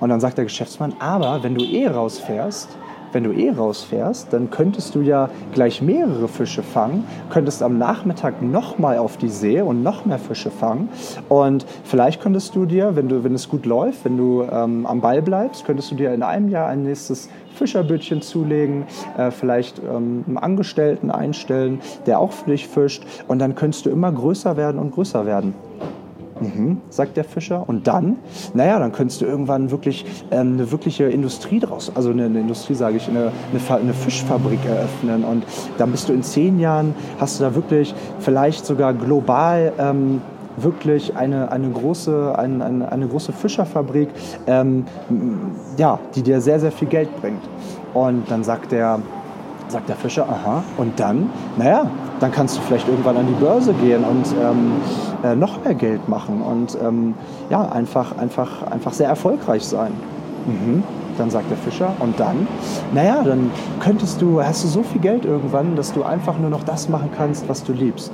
Und 0.00 0.08
dann 0.08 0.20
sagt 0.20 0.38
der 0.38 0.44
Geschäftsmann, 0.44 0.94
aber 0.98 1.42
wenn 1.42 1.54
du 1.54 1.64
eh 1.64 1.86
rausfährst, 1.86 2.68
wenn 3.12 3.24
du 3.24 3.32
eh 3.32 3.50
rausfährst, 3.50 4.32
dann 4.32 4.50
könntest 4.50 4.94
du 4.94 5.00
ja 5.00 5.30
gleich 5.54 5.82
mehrere 5.82 6.28
Fische 6.28 6.62
fangen, 6.62 7.04
könntest 7.30 7.62
am 7.62 7.78
Nachmittag 7.78 8.42
nochmal 8.42 8.98
auf 8.98 9.16
die 9.16 9.28
See 9.28 9.60
und 9.60 9.82
noch 9.82 10.04
mehr 10.04 10.18
Fische 10.18 10.50
fangen. 10.50 10.88
Und 11.28 11.66
vielleicht 11.84 12.20
könntest 12.20 12.54
du 12.54 12.66
dir, 12.66 12.96
wenn, 12.96 13.08
du, 13.08 13.24
wenn 13.24 13.34
es 13.34 13.48
gut 13.48 13.66
läuft, 13.66 14.04
wenn 14.04 14.16
du 14.16 14.42
ähm, 14.50 14.86
am 14.86 15.00
Ball 15.00 15.22
bleibst, 15.22 15.64
könntest 15.64 15.90
du 15.90 15.94
dir 15.94 16.12
in 16.12 16.22
einem 16.22 16.48
Jahr 16.48 16.68
ein 16.68 16.82
nächstes 16.82 17.28
Fischerbötchen 17.54 18.22
zulegen, 18.22 18.84
äh, 19.16 19.30
vielleicht 19.30 19.78
ähm, 19.78 20.24
einen 20.26 20.38
Angestellten 20.38 21.10
einstellen, 21.10 21.80
der 22.06 22.18
auch 22.18 22.32
für 22.32 22.50
dich 22.50 22.66
fischt. 22.66 23.04
Und 23.28 23.38
dann 23.38 23.54
könntest 23.54 23.86
du 23.86 23.90
immer 23.90 24.10
größer 24.10 24.56
werden 24.56 24.78
und 24.78 24.92
größer 24.92 25.26
werden. 25.26 25.54
Mhm, 26.42 26.80
sagt 26.90 27.16
der 27.16 27.24
Fischer. 27.24 27.68
Und 27.68 27.86
dann, 27.86 28.16
naja, 28.54 28.78
dann 28.78 28.92
könntest 28.92 29.20
du 29.20 29.26
irgendwann 29.26 29.70
wirklich 29.70 30.04
ähm, 30.30 30.54
eine 30.54 30.70
wirkliche 30.70 31.04
Industrie 31.04 31.60
draus, 31.60 31.92
also 31.94 32.10
eine, 32.10 32.26
eine 32.26 32.40
Industrie, 32.40 32.74
sage 32.74 32.96
ich, 32.96 33.08
eine, 33.08 33.32
eine, 33.52 33.80
eine, 33.80 33.94
Fischfabrik 33.94 34.60
eröffnen. 34.66 35.24
Und 35.24 35.44
dann 35.78 35.90
bist 35.90 36.08
du 36.08 36.12
in 36.12 36.22
zehn 36.22 36.58
Jahren, 36.58 36.94
hast 37.18 37.38
du 37.38 37.44
da 37.44 37.54
wirklich 37.54 37.94
vielleicht 38.20 38.66
sogar 38.66 38.94
global 38.94 39.72
ähm, 39.78 40.20
wirklich 40.56 41.16
eine, 41.16 41.50
eine, 41.50 41.70
große, 41.70 42.34
eine, 42.38 42.64
eine, 42.64 42.92
eine 42.92 43.06
große 43.06 43.32
Fischerfabrik, 43.32 44.08
ähm, 44.46 44.84
ja, 45.76 45.98
die 46.14 46.22
dir 46.22 46.40
sehr, 46.40 46.60
sehr 46.60 46.72
viel 46.72 46.88
Geld 46.88 47.08
bringt. 47.20 47.42
Und 47.94 48.30
dann 48.30 48.44
sagt 48.44 48.72
der, 48.72 49.00
sagt 49.68 49.88
der 49.88 49.96
Fischer, 49.96 50.28
aha, 50.28 50.62
und 50.76 50.98
dann, 51.00 51.30
naja, 51.56 51.90
dann 52.22 52.30
kannst 52.30 52.56
du 52.56 52.60
vielleicht 52.62 52.86
irgendwann 52.88 53.16
an 53.16 53.26
die 53.26 53.44
Börse 53.44 53.74
gehen 53.74 54.04
und 54.04 54.26
ähm, 54.40 54.72
äh, 55.24 55.34
noch 55.34 55.64
mehr 55.64 55.74
Geld 55.74 56.08
machen 56.08 56.40
und 56.40 56.78
ähm, 56.80 57.14
ja, 57.50 57.68
einfach, 57.68 58.16
einfach, 58.16 58.62
einfach 58.70 58.92
sehr 58.92 59.08
erfolgreich 59.08 59.64
sein. 59.64 59.92
Mhm. 60.46 60.84
Dann 61.18 61.30
sagt 61.30 61.50
der 61.50 61.58
Fischer, 61.58 61.92
und 61.98 62.18
dann, 62.20 62.46
naja, 62.94 63.22
dann 63.24 63.50
könntest 63.80 64.22
du, 64.22 64.40
hast 64.40 64.62
du 64.62 64.68
so 64.68 64.82
viel 64.84 65.00
Geld 65.00 65.24
irgendwann, 65.24 65.74
dass 65.74 65.92
du 65.92 66.04
einfach 66.04 66.38
nur 66.38 66.48
noch 66.48 66.62
das 66.62 66.88
machen 66.88 67.10
kannst, 67.16 67.48
was 67.48 67.64
du 67.64 67.72
liebst. 67.72 68.12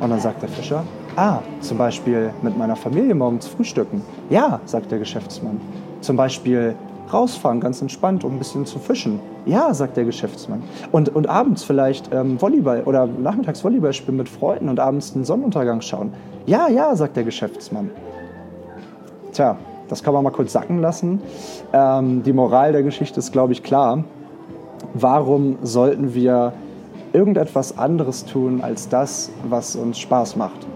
Und 0.00 0.10
dann 0.10 0.20
sagt 0.20 0.40
der 0.40 0.48
Fischer, 0.48 0.84
ah, 1.16 1.40
zum 1.60 1.78
Beispiel 1.78 2.30
mit 2.42 2.56
meiner 2.56 2.76
Familie 2.76 3.14
morgens 3.14 3.48
frühstücken. 3.48 4.02
Ja, 4.30 4.60
sagt 4.66 4.92
der 4.92 5.00
Geschäftsmann. 5.00 5.60
Zum 6.00 6.16
Beispiel 6.16 6.76
rausfahren, 7.12 7.60
ganz 7.60 7.80
entspannt, 7.82 8.24
um 8.24 8.34
ein 8.34 8.38
bisschen 8.38 8.66
zu 8.66 8.78
fischen. 8.78 9.20
Ja, 9.46 9.72
sagt 9.74 9.96
der 9.96 10.04
Geschäftsmann. 10.04 10.62
Und, 10.92 11.14
und 11.14 11.28
abends 11.28 11.64
vielleicht 11.64 12.12
ähm, 12.12 12.40
Volleyball 12.40 12.82
oder 12.84 13.06
nachmittags 13.06 13.64
Volleyball 13.64 13.92
spielen 13.92 14.16
mit 14.16 14.28
Freunden 14.28 14.68
und 14.68 14.80
abends 14.80 15.12
den 15.12 15.24
Sonnenuntergang 15.24 15.80
schauen. 15.80 16.12
Ja, 16.46 16.68
ja, 16.68 16.94
sagt 16.96 17.16
der 17.16 17.24
Geschäftsmann. 17.24 17.90
Tja, 19.32 19.56
das 19.88 20.02
kann 20.02 20.14
man 20.14 20.24
mal 20.24 20.30
kurz 20.30 20.52
sacken 20.52 20.80
lassen. 20.80 21.20
Ähm, 21.72 22.22
die 22.22 22.32
Moral 22.32 22.72
der 22.72 22.82
Geschichte 22.82 23.18
ist, 23.18 23.32
glaube 23.32 23.52
ich, 23.52 23.62
klar. 23.62 24.04
Warum 24.94 25.58
sollten 25.62 26.14
wir 26.14 26.52
irgendetwas 27.12 27.76
anderes 27.76 28.24
tun 28.24 28.60
als 28.62 28.88
das, 28.88 29.30
was 29.48 29.76
uns 29.76 29.98
Spaß 29.98 30.36
macht? 30.36 30.66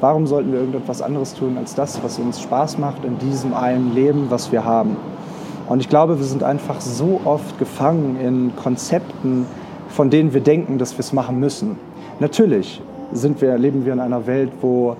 Warum 0.00 0.26
sollten 0.26 0.52
wir 0.52 0.60
irgendetwas 0.60 1.02
anderes 1.02 1.34
tun 1.34 1.58
als 1.58 1.74
das, 1.74 2.02
was 2.04 2.18
uns 2.18 2.40
Spaß 2.40 2.78
macht 2.78 3.04
in 3.04 3.18
diesem 3.18 3.52
einen 3.52 3.94
Leben, 3.94 4.26
was 4.28 4.52
wir 4.52 4.64
haben? 4.64 4.96
Und 5.68 5.80
ich 5.80 5.88
glaube, 5.88 6.18
wir 6.18 6.24
sind 6.24 6.42
einfach 6.42 6.80
so 6.80 7.20
oft 7.24 7.58
gefangen 7.58 8.18
in 8.20 8.56
Konzepten, 8.56 9.46
von 9.88 10.08
denen 10.10 10.32
wir 10.32 10.40
denken, 10.40 10.78
dass 10.78 10.94
wir 10.94 11.00
es 11.00 11.12
machen 11.12 11.38
müssen. 11.38 11.76
Natürlich 12.20 12.80
sind 13.12 13.40
wir, 13.40 13.56
leben 13.58 13.84
wir 13.84 13.92
in 13.92 14.00
einer 14.00 14.26
Welt, 14.26 14.50
wo, 14.60 14.96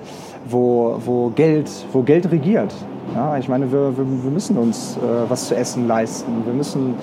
wo, 0.49 1.01
wo, 1.05 1.31
Geld, 1.31 1.71
wo 1.93 2.03
Geld 2.03 2.31
regiert. 2.31 2.75
Ja, 3.15 3.39
ich 3.39 3.49
meine, 3.49 3.71
wir, 3.73 3.97
wir, 3.97 4.05
wir 4.05 4.31
müssen 4.31 4.59
uns 4.59 4.99
äh, 4.99 5.31
was 5.31 5.49
zu 5.49 5.57
essen 5.57 5.89
leisten. 5.89 6.31
Wir 6.45 6.53
müssen 6.53 6.95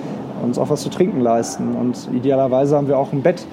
uns 0.42 0.58
auch 0.58 0.70
was 0.70 0.82
zu 0.82 0.88
trinken 0.88 1.20
leisten. 1.20 1.74
Und 1.74 2.08
idealerweise 2.12 2.76
haben 2.76 2.86
wir 2.86 2.98
auch 2.98 3.12
ein 3.12 3.22
Bett, 3.22 3.46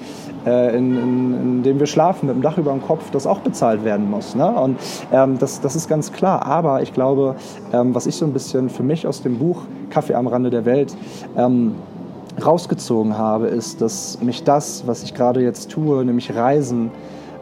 in, 0.44 0.96
in, 0.96 1.34
in, 1.34 1.62
dem 1.62 1.78
wir 1.78 1.86
schlafen, 1.86 2.26
mit 2.26 2.36
dem 2.36 2.42
Dach 2.42 2.58
über 2.58 2.72
dem 2.72 2.82
Kopf, 2.82 3.10
das 3.10 3.26
auch 3.26 3.40
bezahlt 3.40 3.84
werden 3.84 4.10
muss. 4.10 4.34
Ne? 4.34 4.46
Und 4.46 4.78
ähm, 5.12 5.38
das, 5.38 5.60
das 5.60 5.76
ist 5.76 5.88
ganz 5.88 6.12
klar. 6.12 6.44
Aber 6.44 6.82
ich 6.82 6.92
glaube, 6.92 7.36
ähm, 7.72 7.94
was 7.94 8.06
ich 8.06 8.16
so 8.16 8.24
ein 8.24 8.32
bisschen 8.32 8.68
für 8.68 8.82
mich 8.82 9.06
aus 9.06 9.22
dem 9.22 9.38
Buch 9.38 9.62
Kaffee 9.90 10.14
am 10.14 10.26
Rande 10.26 10.50
der 10.50 10.64
Welt 10.64 10.96
ähm, 11.36 11.74
rausgezogen 12.44 13.16
habe, 13.16 13.46
ist, 13.46 13.80
dass 13.80 14.20
mich 14.20 14.42
das, 14.44 14.86
was 14.86 15.02
ich 15.02 15.14
gerade 15.14 15.40
jetzt 15.40 15.70
tue, 15.70 16.04
nämlich 16.04 16.34
Reisen 16.34 16.90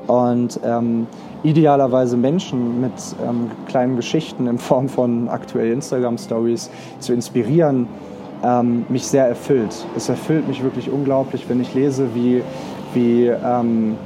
und 0.06 0.60
ähm, 0.64 1.06
idealerweise 1.42 2.16
Menschen 2.16 2.80
mit 2.80 2.92
ähm, 3.26 3.50
kleinen 3.66 3.96
Geschichten 3.96 4.46
in 4.46 4.58
Form 4.58 4.88
von 4.88 5.28
aktuellen 5.28 5.74
Instagram-Stories 5.74 6.70
zu 7.00 7.12
inspirieren, 7.12 7.88
ähm, 8.44 8.84
mich 8.88 9.06
sehr 9.06 9.26
erfüllt. 9.26 9.86
Es 9.96 10.08
erfüllt 10.08 10.46
mich 10.48 10.62
wirklich 10.62 10.90
unglaublich, 10.90 11.48
wenn 11.48 11.60
ich 11.60 11.74
lese, 11.74 12.14
wie, 12.14 12.42
wie, 12.94 13.26
ähm, 13.26 13.96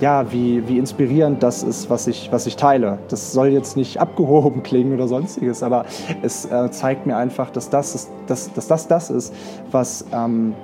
ja, 0.00 0.30
wie, 0.30 0.66
wie 0.68 0.78
inspirierend 0.78 1.42
das 1.42 1.62
ist, 1.62 1.88
was 1.88 2.06
ich, 2.06 2.30
was 2.30 2.46
ich 2.46 2.56
teile. 2.56 2.98
Das 3.08 3.32
soll 3.32 3.48
jetzt 3.48 3.76
nicht 3.76 3.98
abgehoben 3.98 4.62
klingen 4.62 4.94
oder 4.94 5.08
sonstiges, 5.08 5.62
aber 5.62 5.86
es 6.22 6.44
äh, 6.44 6.70
zeigt 6.70 7.06
mir 7.06 7.16
einfach, 7.16 7.50
dass 7.50 7.70
das, 7.70 7.94
ist, 7.94 8.10
dass, 8.26 8.52
dass 8.52 8.66
das 8.66 8.88
das 8.88 9.10
ist, 9.10 9.34
was, 9.70 10.04
ähm, 10.12 10.54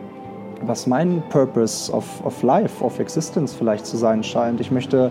was 0.62 0.86
mein 0.86 1.22
Purpose 1.30 1.92
of, 1.92 2.04
of 2.24 2.42
Life, 2.42 2.84
of 2.84 2.98
Existence 2.98 3.54
vielleicht 3.54 3.86
zu 3.86 3.96
sein 3.96 4.22
scheint. 4.22 4.60
Ich 4.60 4.70
möchte 4.70 5.10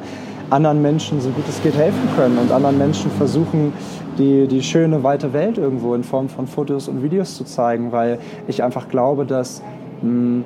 anderen 0.49 0.81
Menschen 0.81 1.21
so 1.21 1.29
gut 1.29 1.45
es 1.47 1.61
geht 1.63 1.75
helfen 1.75 2.09
können 2.15 2.37
und 2.37 2.51
anderen 2.51 2.77
Menschen 2.77 3.09
versuchen, 3.11 3.73
die, 4.17 4.47
die 4.47 4.61
schöne 4.61 5.01
weite 5.03 5.33
Welt 5.33 5.57
irgendwo 5.57 5.95
in 5.95 6.03
Form 6.03 6.29
von 6.29 6.45
Fotos 6.45 6.87
und 6.87 7.01
Videos 7.01 7.37
zu 7.37 7.45
zeigen, 7.45 7.91
weil 7.91 8.19
ich 8.47 8.61
einfach 8.61 8.89
glaube, 8.89 9.25
dass, 9.25 9.61
mh, 10.01 10.09
hm, 10.09 10.43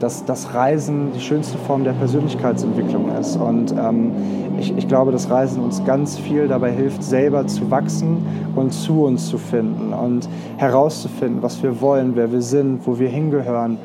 dass 0.00 0.24
das 0.24 0.54
Reisen 0.54 1.12
die 1.14 1.20
schönste 1.20 1.58
Form 1.58 1.84
der 1.84 1.92
Persönlichkeitsentwicklung 1.92 3.14
ist. 3.20 3.36
Und 3.36 3.72
ähm, 3.72 4.12
ich, 4.58 4.76
ich 4.76 4.88
glaube, 4.88 5.12
dass 5.12 5.30
Reisen 5.30 5.62
uns 5.62 5.84
ganz 5.84 6.18
viel 6.18 6.48
dabei 6.48 6.72
hilft, 6.72 7.04
selber 7.04 7.46
zu 7.46 7.70
wachsen 7.70 8.24
und 8.56 8.72
zu 8.72 9.04
uns 9.04 9.28
zu 9.28 9.36
finden 9.36 9.92
und 9.92 10.28
herauszufinden, 10.56 11.42
was 11.42 11.62
wir 11.62 11.80
wollen, 11.82 12.16
wer 12.16 12.32
wir 12.32 12.40
sind, 12.40 12.86
wo 12.86 12.98
wir 12.98 13.10
hingehören, 13.10 13.76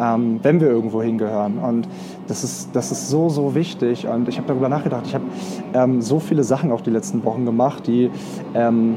ähm, 0.00 0.38
wenn 0.42 0.60
wir 0.60 0.68
irgendwo 0.68 1.02
hingehören. 1.02 1.58
Und 1.58 1.88
das 2.28 2.44
ist, 2.44 2.70
das 2.72 2.92
ist 2.92 3.10
so, 3.10 3.28
so 3.28 3.56
wichtig. 3.56 4.06
Und 4.06 4.28
ich 4.28 4.38
habe 4.38 4.46
darüber 4.46 4.68
nachgedacht. 4.68 5.02
Ich 5.06 5.14
habe 5.14 5.24
ähm, 5.74 6.00
so 6.00 6.20
viele 6.20 6.44
Sachen 6.44 6.70
auch 6.70 6.82
die 6.82 6.90
letzten 6.90 7.24
Wochen 7.24 7.44
gemacht, 7.44 7.88
die, 7.88 8.12
ähm, 8.54 8.96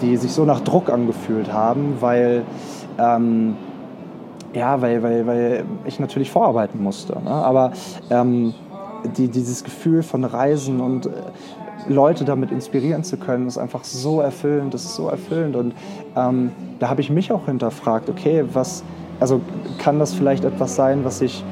die 0.00 0.16
sich 0.16 0.30
so 0.30 0.44
nach 0.44 0.60
Druck 0.60 0.88
angefühlt 0.88 1.52
haben, 1.52 1.96
weil, 1.98 2.42
ähm, 2.98 3.56
ja, 4.54 4.80
weil, 4.80 5.02
weil, 5.02 5.26
weil 5.26 5.64
ich 5.84 5.98
natürlich 6.00 6.30
vorarbeiten 6.30 6.82
musste. 6.82 7.14
Ne? 7.22 7.30
Aber 7.30 7.72
ähm, 8.10 8.54
die, 9.16 9.28
dieses 9.28 9.64
Gefühl 9.64 10.02
von 10.02 10.24
Reisen 10.24 10.80
und 10.80 11.06
äh, 11.06 11.10
Leute 11.88 12.24
damit 12.24 12.52
inspirieren 12.52 13.02
zu 13.02 13.16
können, 13.16 13.46
ist 13.46 13.58
einfach 13.58 13.84
so 13.84 14.20
erfüllend, 14.20 14.74
das 14.74 14.84
ist 14.84 14.94
so 14.94 15.08
erfüllend. 15.08 15.56
Und 15.56 15.74
ähm, 16.16 16.52
da 16.78 16.88
habe 16.88 17.00
ich 17.00 17.10
mich 17.10 17.32
auch 17.32 17.46
hinterfragt, 17.46 18.08
okay, 18.08 18.44
was, 18.52 18.84
also 19.20 19.40
kann 19.78 19.98
das 19.98 20.14
vielleicht 20.14 20.44
etwas 20.44 20.76
sein, 20.76 21.04
was 21.04 21.20
ich, 21.22 21.44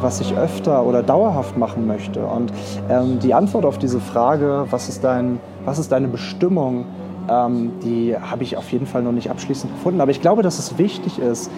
was 0.00 0.20
ich 0.20 0.36
öfter 0.36 0.84
oder 0.84 1.02
dauerhaft 1.02 1.56
machen 1.56 1.86
möchte? 1.86 2.24
Und 2.24 2.52
ähm, 2.88 3.18
die 3.18 3.34
Antwort 3.34 3.64
auf 3.64 3.78
diese 3.78 4.00
Frage, 4.00 4.66
was 4.70 4.88
ist, 4.88 5.02
dein, 5.02 5.40
was 5.64 5.78
ist 5.78 5.90
deine 5.90 6.08
Bestimmung, 6.08 6.84
ähm, 7.28 7.72
die 7.82 8.16
habe 8.16 8.42
ich 8.44 8.56
auf 8.56 8.70
jeden 8.72 8.86
Fall 8.86 9.02
noch 9.02 9.12
nicht 9.12 9.30
abschließend 9.30 9.72
gefunden. 9.72 10.00
Aber 10.00 10.10
ich 10.10 10.20
glaube, 10.20 10.42
dass 10.42 10.58
es 10.58 10.78
wichtig 10.78 11.18
ist, 11.18 11.50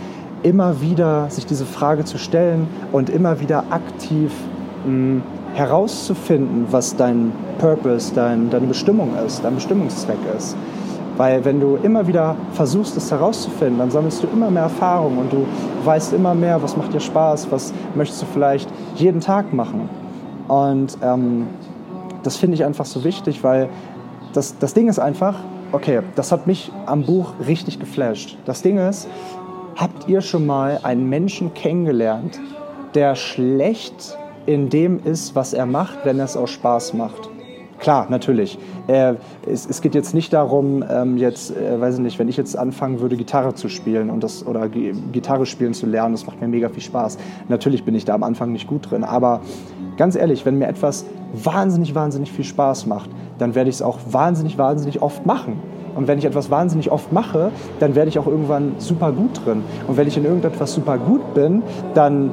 immer 0.44 0.80
wieder 0.80 1.28
sich 1.30 1.46
diese 1.46 1.64
Frage 1.64 2.04
zu 2.04 2.18
stellen 2.18 2.68
und 2.92 3.10
immer 3.10 3.40
wieder 3.40 3.64
aktiv 3.70 4.30
mh, 4.86 5.22
herauszufinden, 5.54 6.66
was 6.70 6.94
dein 6.94 7.32
Purpose, 7.58 8.12
dein, 8.14 8.50
deine 8.50 8.66
Bestimmung 8.66 9.10
ist, 9.26 9.42
dein 9.44 9.54
Bestimmungszweck 9.54 10.18
ist. 10.36 10.56
Weil 11.16 11.44
wenn 11.44 11.60
du 11.60 11.76
immer 11.82 12.06
wieder 12.06 12.36
versuchst, 12.52 12.96
es 12.96 13.10
herauszufinden, 13.10 13.78
dann 13.78 13.90
sammelst 13.90 14.22
du 14.22 14.26
immer 14.32 14.50
mehr 14.50 14.64
Erfahrung 14.64 15.18
und 15.18 15.32
du 15.32 15.46
weißt 15.84 16.12
immer 16.12 16.34
mehr, 16.34 16.62
was 16.62 16.76
macht 16.76 16.92
dir 16.92 17.00
Spaß, 17.00 17.50
was 17.50 17.72
möchtest 17.94 18.22
du 18.22 18.26
vielleicht 18.32 18.68
jeden 18.96 19.20
Tag 19.20 19.52
machen. 19.52 19.88
Und 20.48 20.98
ähm, 21.02 21.46
das 22.24 22.36
finde 22.36 22.56
ich 22.56 22.64
einfach 22.64 22.84
so 22.84 23.04
wichtig, 23.04 23.44
weil 23.44 23.68
das, 24.32 24.58
das 24.58 24.74
Ding 24.74 24.88
ist 24.88 24.98
einfach, 24.98 25.36
okay, 25.70 26.00
das 26.16 26.32
hat 26.32 26.48
mich 26.48 26.72
am 26.86 27.04
Buch 27.04 27.34
richtig 27.46 27.78
geflasht. 27.78 28.36
Das 28.44 28.62
Ding 28.62 28.78
ist, 28.78 29.08
habt 29.76 30.08
ihr 30.08 30.20
schon 30.20 30.46
mal 30.46 30.80
einen 30.82 31.08
Menschen 31.08 31.54
kennengelernt, 31.54 32.40
der 32.94 33.14
schlecht 33.14 34.16
in 34.46 34.68
dem 34.68 35.00
ist, 35.02 35.34
was 35.34 35.52
er 35.54 35.66
macht, 35.66 36.04
wenn 36.04 36.20
es 36.20 36.36
auch 36.36 36.48
Spaß 36.48 36.94
macht. 36.94 37.30
Klar, 37.78 38.06
natürlich. 38.08 38.58
Äh, 38.86 39.14
es, 39.46 39.66
es, 39.66 39.82
geht 39.82 39.94
jetzt 39.94 40.14
nicht 40.14 40.32
darum, 40.32 40.84
ähm, 40.88 41.16
jetzt, 41.16 41.54
äh, 41.54 41.80
weiß 41.80 41.96
ich 41.96 42.00
nicht, 42.00 42.18
wenn 42.18 42.28
ich 42.28 42.36
jetzt 42.36 42.56
anfangen 42.56 43.00
würde, 43.00 43.16
Gitarre 43.16 43.54
zu 43.54 43.68
spielen 43.68 44.10
und 44.10 44.22
das, 44.22 44.46
oder 44.46 44.68
Gitarre 44.68 45.44
spielen 45.44 45.74
zu 45.74 45.86
lernen, 45.86 46.14
das 46.14 46.24
macht 46.26 46.40
mir 46.40 46.48
mega 46.48 46.68
viel 46.68 46.82
Spaß. 46.82 47.18
Natürlich 47.48 47.84
bin 47.84 47.94
ich 47.94 48.04
da 48.04 48.14
am 48.14 48.22
Anfang 48.22 48.52
nicht 48.52 48.68
gut 48.68 48.90
drin, 48.90 49.04
aber 49.04 49.40
ganz 49.96 50.16
ehrlich, 50.16 50.46
wenn 50.46 50.58
mir 50.58 50.68
etwas 50.68 51.04
wahnsinnig, 51.34 51.94
wahnsinnig 51.94 52.32
viel 52.32 52.44
Spaß 52.44 52.86
macht, 52.86 53.10
dann 53.38 53.54
werde 53.54 53.68
ich 53.68 53.76
es 53.76 53.82
auch 53.82 53.98
wahnsinnig, 54.10 54.56
wahnsinnig 54.56 55.02
oft 55.02 55.26
machen. 55.26 55.60
Und 55.94 56.08
wenn 56.08 56.18
ich 56.18 56.24
etwas 56.24 56.50
wahnsinnig 56.50 56.90
oft 56.90 57.12
mache, 57.12 57.50
dann 57.80 57.94
werde 57.94 58.08
ich 58.08 58.18
auch 58.18 58.26
irgendwann 58.26 58.74
super 58.78 59.12
gut 59.12 59.44
drin. 59.44 59.62
Und 59.86 59.96
wenn 59.96 60.08
ich 60.08 60.16
in 60.16 60.24
irgendetwas 60.24 60.74
super 60.74 60.98
gut 60.98 61.34
bin, 61.34 61.62
dann 61.94 62.30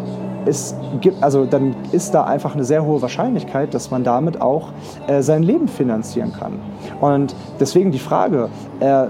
gibt, 1.02 1.22
also 1.22 1.46
dann 1.46 1.76
ist 1.92 2.14
da 2.14 2.24
einfach 2.24 2.56
eine 2.56 2.64
sehr 2.64 2.84
hohe 2.86 3.02
Wahrscheinlichkeit, 3.02 3.74
dass 3.74 3.92
man 3.92 4.04
damit 4.04 4.42
auch 4.42 4.70
äh, 5.08 5.22
sein 5.22 5.44
Leben 5.44 5.68
finanzieren 5.68 6.34
kann. 6.34 6.54
Und 7.00 7.36
deswegen 7.60 7.92
die 7.92 8.00
Frage, 8.00 8.50
äh, 8.80 9.06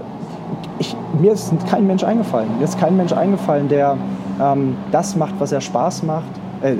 ich, 0.78 0.94
mir 1.20 1.32
ist 1.32 1.52
kein 1.68 1.86
Mensch 1.86 2.04
eingefallen. 2.04 2.48
Mir 2.58 2.64
ist 2.64 2.78
kein 2.78 2.96
Mensch 2.96 3.12
eingefallen, 3.12 3.68
der 3.68 3.96
ähm, 4.40 4.76
das 4.90 5.16
macht, 5.16 5.34
was 5.38 5.52
er 5.52 5.60
Spaß 5.60 6.02
macht, 6.02 6.41
äh, 6.62 6.72
äh 6.72 6.78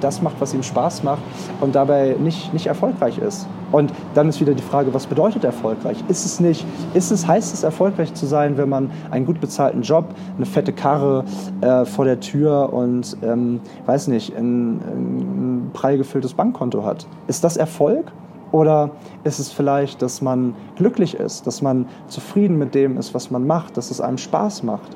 das 0.00 0.22
macht, 0.22 0.36
was 0.40 0.54
ihm 0.54 0.62
Spaß 0.62 1.02
macht 1.02 1.22
und 1.60 1.74
dabei 1.74 2.16
nicht, 2.18 2.52
nicht 2.52 2.66
erfolgreich 2.66 3.18
ist. 3.18 3.46
Und 3.72 3.92
dann 4.14 4.28
ist 4.28 4.40
wieder 4.40 4.54
die 4.54 4.62
Frage, 4.62 4.92
was 4.92 5.06
bedeutet 5.06 5.44
erfolgreich? 5.44 6.02
Ist 6.08 6.24
es 6.24 6.40
nicht, 6.40 6.64
ist 6.94 7.10
es, 7.10 7.26
heißt 7.26 7.54
es 7.54 7.62
erfolgreich 7.62 8.14
zu 8.14 8.26
sein, 8.26 8.56
wenn 8.56 8.68
man 8.68 8.90
einen 9.10 9.26
gut 9.26 9.40
bezahlten 9.40 9.82
Job, 9.82 10.06
eine 10.36 10.46
fette 10.46 10.72
Karre 10.72 11.24
äh, 11.60 11.84
vor 11.84 12.04
der 12.04 12.20
Tür 12.20 12.72
und, 12.72 13.16
ähm, 13.22 13.60
weiß 13.86 14.08
nicht, 14.08 14.36
ein, 14.36 14.78
ein 14.78 15.70
prall 15.72 15.98
gefülltes 15.98 16.34
Bankkonto 16.34 16.84
hat? 16.84 17.06
Ist 17.28 17.44
das 17.44 17.56
Erfolg? 17.56 18.10
Oder 18.52 18.90
ist 19.22 19.38
es 19.38 19.52
vielleicht, 19.52 20.02
dass 20.02 20.22
man 20.22 20.54
glücklich 20.76 21.14
ist, 21.14 21.46
dass 21.46 21.62
man 21.62 21.86
zufrieden 22.08 22.58
mit 22.58 22.74
dem 22.74 22.98
ist, 22.98 23.14
was 23.14 23.30
man 23.30 23.46
macht, 23.46 23.76
dass 23.76 23.92
es 23.92 24.00
einem 24.00 24.18
Spaß 24.18 24.64
macht? 24.64 24.90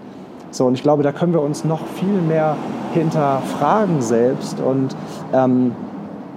So, 0.55 0.67
und 0.67 0.75
ich 0.75 0.85
glaube, 0.85 1.03
da 1.03 1.11
können 1.11 1.33
wir 1.33 1.43
uns 1.43 1.65
noch 1.65 1.85
viel 1.85 2.21
mehr 2.29 2.57
hinterfragen 2.93 4.01
selbst 4.01 4.61
und 4.61 4.95
ähm, 5.33 5.73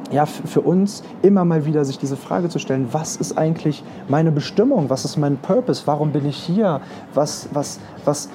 ja, 0.09 0.25
für 0.25 0.61
uns 0.61 1.03
immer 1.21 1.45
mal 1.45 1.67
wieder 1.67 1.85
sich 1.85 1.99
diese 1.99 2.17
Frage 2.17 2.49
zu 2.49 2.57
stellen, 2.57 2.87
was 2.91 3.17
ist 3.17 3.37
eigentlich 3.37 3.83
meine 4.07 4.31
Bestimmung, 4.31 4.89
was 4.89 5.05
ist 5.05 5.17
mein 5.17 5.37
Purpose, 5.37 5.83
warum 5.85 6.13
bin 6.13 6.25
ich 6.27 6.35
hier, 6.35 6.81
was, 7.13 7.49
was, 7.53 7.79
was, 8.05 8.29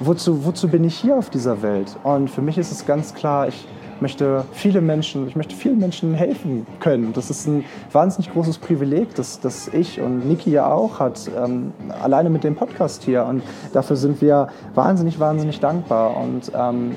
wozu, 0.00 0.46
wozu 0.46 0.68
bin 0.68 0.82
ich 0.82 0.94
hier 0.94 1.18
auf 1.18 1.28
dieser 1.28 1.60
Welt? 1.60 1.94
Und 2.04 2.30
für 2.30 2.40
mich 2.40 2.56
ist 2.56 2.72
es 2.72 2.86
ganz 2.86 3.12
klar, 3.12 3.48
ich 3.48 3.68
möchte 4.02 4.44
viele 4.52 4.82
Menschen, 4.82 5.26
ich 5.28 5.36
möchte 5.36 5.54
vielen 5.54 5.78
Menschen 5.78 6.12
helfen 6.12 6.66
können. 6.80 7.12
Das 7.14 7.30
ist 7.30 7.46
ein 7.46 7.64
wahnsinnig 7.92 8.32
großes 8.32 8.58
Privileg, 8.58 9.14
das, 9.14 9.40
das 9.40 9.68
ich 9.68 10.00
und 10.00 10.28
Niki 10.28 10.50
ja 10.50 10.70
auch 10.70 10.98
hat, 10.98 11.30
ähm, 11.42 11.72
alleine 12.02 12.28
mit 12.28 12.44
dem 12.44 12.56
Podcast 12.56 13.04
hier. 13.04 13.24
Und 13.24 13.42
dafür 13.72 13.96
sind 13.96 14.20
wir 14.20 14.48
wahnsinnig, 14.74 15.18
wahnsinnig 15.18 15.60
dankbar. 15.60 16.16
Und 16.16 16.52
ähm, 16.54 16.96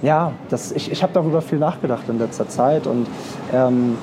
ja, 0.00 0.32
das, 0.48 0.72
ich, 0.72 0.90
ich 0.90 1.02
habe 1.02 1.12
darüber 1.12 1.42
viel 1.42 1.58
nachgedacht 1.58 2.04
in 2.08 2.18
letzter 2.18 2.48
Zeit 2.48 2.86
und 2.86 3.06
ähm, 3.52 3.98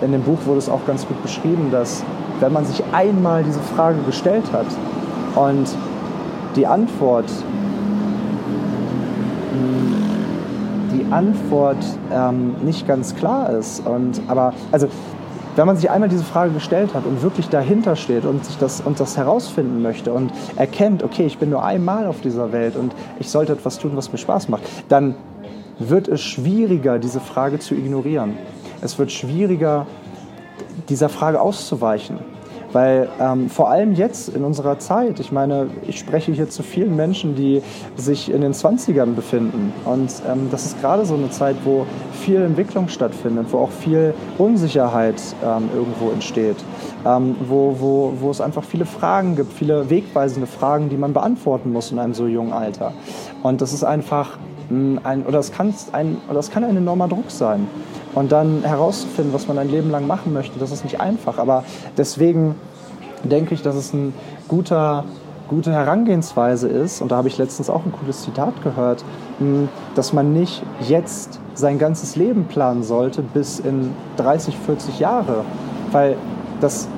in 0.00 0.12
dem 0.12 0.22
Buch 0.22 0.38
wurde 0.46 0.58
es 0.58 0.68
auch 0.68 0.84
ganz 0.86 1.06
gut 1.06 1.20
beschrieben, 1.22 1.70
dass 1.70 2.02
wenn 2.40 2.52
man 2.52 2.64
sich 2.64 2.82
einmal 2.92 3.44
diese 3.44 3.60
Frage 3.60 3.98
gestellt 4.06 4.44
hat 4.52 4.66
und 5.36 5.68
die 6.56 6.66
Antwort, 6.66 7.30
die 10.92 11.12
Antwort 11.12 11.84
ähm, 12.12 12.54
nicht 12.64 12.86
ganz 12.86 13.14
klar 13.14 13.50
ist 13.50 13.86
und 13.86 14.20
aber 14.28 14.54
also 14.72 14.88
wenn 15.56 15.66
man 15.66 15.76
sich 15.76 15.90
einmal 15.90 16.08
diese 16.08 16.22
Frage 16.22 16.52
gestellt 16.52 16.94
hat 16.94 17.04
und 17.04 17.20
wirklich 17.20 17.48
dahinter 17.48 17.96
steht 17.96 18.24
und 18.24 18.44
sich 18.44 18.58
das 18.58 18.80
und 18.80 19.00
das 19.00 19.16
herausfinden 19.16 19.82
möchte 19.82 20.12
und 20.12 20.30
erkennt, 20.54 21.02
okay, 21.02 21.26
ich 21.26 21.38
bin 21.38 21.50
nur 21.50 21.64
einmal 21.64 22.06
auf 22.06 22.20
dieser 22.20 22.52
Welt 22.52 22.76
und 22.76 22.94
ich 23.18 23.28
sollte 23.28 23.54
etwas 23.54 23.80
tun, 23.80 23.92
was 23.94 24.12
mir 24.12 24.18
Spaß 24.18 24.48
macht, 24.50 24.62
dann 24.88 25.16
wird 25.80 26.06
es 26.06 26.20
schwieriger, 26.20 27.00
diese 27.00 27.18
Frage 27.18 27.58
zu 27.58 27.74
ignorieren. 27.74 28.36
Es 28.82 28.98
wird 29.00 29.10
schwieriger, 29.10 29.86
dieser 30.88 31.08
Frage 31.08 31.40
auszuweichen. 31.40 32.18
Weil 32.72 33.08
ähm, 33.20 33.48
vor 33.48 33.70
allem 33.70 33.94
jetzt 33.94 34.28
in 34.28 34.44
unserer 34.44 34.78
Zeit, 34.78 35.20
ich 35.20 35.32
meine, 35.32 35.68
ich 35.86 35.98
spreche 35.98 36.32
hier 36.32 36.50
zu 36.50 36.62
vielen 36.62 36.96
Menschen, 36.96 37.34
die 37.34 37.62
sich 37.96 38.30
in 38.30 38.42
den 38.42 38.52
20ern 38.52 39.14
befinden. 39.14 39.72
Und 39.84 40.12
ähm, 40.28 40.48
das 40.50 40.66
ist 40.66 40.80
gerade 40.80 41.06
so 41.06 41.14
eine 41.14 41.30
Zeit, 41.30 41.56
wo 41.64 41.86
viel 42.12 42.42
Entwicklung 42.42 42.88
stattfindet, 42.88 43.46
wo 43.50 43.58
auch 43.58 43.70
viel 43.70 44.12
Unsicherheit 44.36 45.20
ähm, 45.44 45.70
irgendwo 45.74 46.10
entsteht, 46.10 46.56
ähm, 47.06 47.36
wo, 47.48 47.76
wo, 47.78 48.12
wo 48.20 48.30
es 48.30 48.40
einfach 48.40 48.64
viele 48.64 48.84
Fragen 48.84 49.36
gibt, 49.36 49.52
viele 49.52 49.88
wegweisende 49.88 50.46
Fragen, 50.46 50.90
die 50.90 50.96
man 50.96 51.12
beantworten 51.12 51.72
muss 51.72 51.90
in 51.90 51.98
einem 51.98 52.14
so 52.14 52.26
jungen 52.26 52.52
Alter. 52.52 52.92
Und 53.42 53.60
das 53.60 53.72
ist 53.72 53.84
einfach 53.84 54.38
ein, 54.70 55.24
oder 55.26 55.38
es 55.38 55.52
kann 55.52 55.72
ein, 55.92 56.18
oder 56.28 56.40
es 56.40 56.50
kann 56.50 56.64
ein 56.64 56.76
enormer 56.76 57.08
Druck 57.08 57.30
sein. 57.30 57.66
Und 58.18 58.32
dann 58.32 58.64
herauszufinden, 58.64 59.32
was 59.32 59.46
man 59.46 59.58
ein 59.58 59.70
Leben 59.70 59.92
lang 59.92 60.08
machen 60.08 60.32
möchte, 60.32 60.58
das 60.58 60.72
ist 60.72 60.82
nicht 60.82 61.00
einfach. 61.00 61.38
Aber 61.38 61.62
deswegen 61.96 62.56
denke 63.22 63.54
ich, 63.54 63.62
dass 63.62 63.76
es 63.76 63.94
eine 63.94 64.12
guter, 64.48 65.04
gute 65.46 65.70
Herangehensweise 65.70 66.66
ist, 66.66 67.00
und 67.00 67.12
da 67.12 67.16
habe 67.18 67.28
ich 67.28 67.38
letztens 67.38 67.70
auch 67.70 67.86
ein 67.86 67.92
cooles 67.92 68.22
Zitat 68.22 68.60
gehört, 68.64 69.04
hm, 69.38 69.68
dass 69.94 70.12
man 70.12 70.32
nicht 70.32 70.64
jetzt 70.88 71.38
sein 71.54 71.78
ganzes 71.78 72.16
Leben 72.16 72.46
planen 72.46 72.82
sollte 72.82 73.22
bis 73.22 73.60
in 73.60 73.92
30, 74.16 74.56
40 74.66 74.98
Jahre, 74.98 75.44
weil 75.92 76.16
das, 76.60 76.88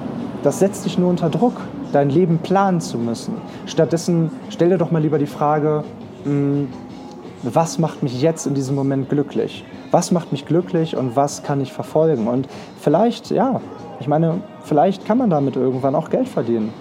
das 0.42 0.58
setzt 0.58 0.86
dich 0.86 0.96
nur 0.96 1.10
unter 1.10 1.28
Druck, 1.28 1.60
dein 1.92 2.08
Leben 2.08 2.38
planen 2.38 2.80
zu 2.80 2.96
müssen. 2.96 3.34
Stattdessen 3.66 4.30
stell 4.48 4.70
dir 4.70 4.78
doch 4.78 4.90
mal 4.90 5.02
lieber 5.02 5.18
die 5.18 5.26
Frage, 5.26 5.84
hm, 6.24 6.68
was 7.42 7.78
macht 7.78 8.02
mich 8.02 8.20
jetzt 8.20 8.46
in 8.46 8.54
diesem 8.54 8.74
Moment 8.74 9.08
glücklich? 9.08 9.64
Was 9.90 10.12
macht 10.12 10.32
mich 10.32 10.46
glücklich 10.46 10.96
und 10.96 11.16
was 11.16 11.42
kann 11.42 11.60
ich 11.60 11.72
verfolgen? 11.72 12.28
Und 12.28 12.48
vielleicht, 12.80 13.30
ja, 13.30 13.60
ich 13.98 14.08
meine, 14.08 14.40
vielleicht 14.62 15.06
kann 15.06 15.18
man 15.18 15.30
damit 15.30 15.56
irgendwann 15.56 15.94
auch 15.94 16.10
Geld 16.10 16.28
verdienen. 16.28 16.72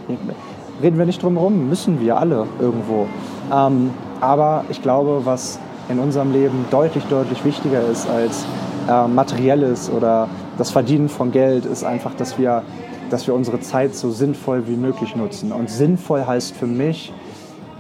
Reden 0.82 0.98
wir 0.98 1.06
nicht 1.06 1.22
drum 1.24 1.36
herum, 1.36 1.70
müssen 1.70 2.00
wir 2.02 2.18
alle 2.18 2.46
irgendwo. 2.60 3.08
Ähm, 3.54 3.92
aber 4.22 4.66
ich 4.70 4.82
glaube, 4.82 5.22
was 5.24 5.60
in 5.90 6.00
unserem 6.00 6.32
Leben 6.32 6.66
deutlich, 6.72 7.04
deutlich 7.06 7.44
wichtiger 7.44 7.82
ist 7.88 8.08
als 8.10 8.46
äh, 8.88 9.08
materielles 9.08 9.90
oder 9.90 10.28
das 10.58 10.72
Verdienen 10.72 11.10
von 11.10 11.32
Geld, 11.32 11.66
ist 11.66 11.84
einfach, 11.84 12.14
dass 12.16 12.38
wir, 12.38 12.64
dass 13.10 13.28
wir 13.28 13.34
unsere 13.34 13.60
Zeit 13.60 13.96
so 13.96 14.12
sinnvoll 14.12 14.68
wie 14.68 14.76
möglich 14.76 15.16
nutzen. 15.16 15.52
Und 15.52 15.70
sinnvoll 15.70 16.26
heißt 16.26 16.56
für 16.56 16.68
mich 16.68 17.12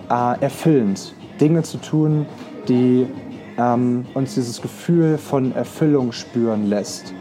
äh, 0.09 0.41
erfüllend. 0.41 1.13
Dinge 1.39 1.63
zu 1.63 1.77
tun, 1.77 2.25
die 2.69 3.07
ähm, 3.57 4.05
uns 4.13 4.35
dieses 4.35 4.61
Gefühl 4.61 5.17
von 5.17 5.53
Erfüllung 5.53 6.11
spüren 6.11 6.67
lässt. 6.67 7.13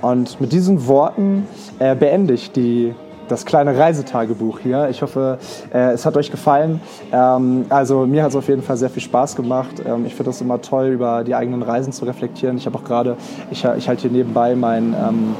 Und 0.00 0.40
mit 0.40 0.52
diesen 0.52 0.86
Worten 0.86 1.46
äh, 1.78 1.94
beende 1.94 2.32
ich 2.32 2.52
die, 2.52 2.94
das 3.28 3.44
kleine 3.44 3.76
Reisetagebuch 3.76 4.60
hier. 4.60 4.88
Ich 4.88 5.02
hoffe, 5.02 5.38
äh, 5.72 5.92
es 5.92 6.06
hat 6.06 6.16
euch 6.16 6.30
gefallen. 6.30 6.80
Ähm, 7.12 7.66
also 7.68 8.06
mir 8.06 8.22
hat 8.22 8.30
es 8.30 8.36
auf 8.36 8.48
jeden 8.48 8.62
Fall 8.62 8.78
sehr 8.78 8.88
viel 8.88 9.02
Spaß 9.02 9.36
gemacht. 9.36 9.82
Ähm, 9.84 10.06
ich 10.06 10.14
finde 10.14 10.30
das 10.30 10.40
immer 10.40 10.62
toll, 10.62 10.86
über 10.88 11.22
die 11.22 11.34
eigenen 11.34 11.62
Reisen 11.62 11.92
zu 11.92 12.06
reflektieren. 12.06 12.56
Ich 12.56 12.64
habe 12.64 12.78
auch 12.78 12.84
gerade, 12.84 13.16
ich, 13.50 13.64
ich 13.76 13.88
halte 13.88 14.02
hier 14.02 14.10
nebenbei 14.10 14.56
mein, 14.56 14.94
ähm, 14.94 15.36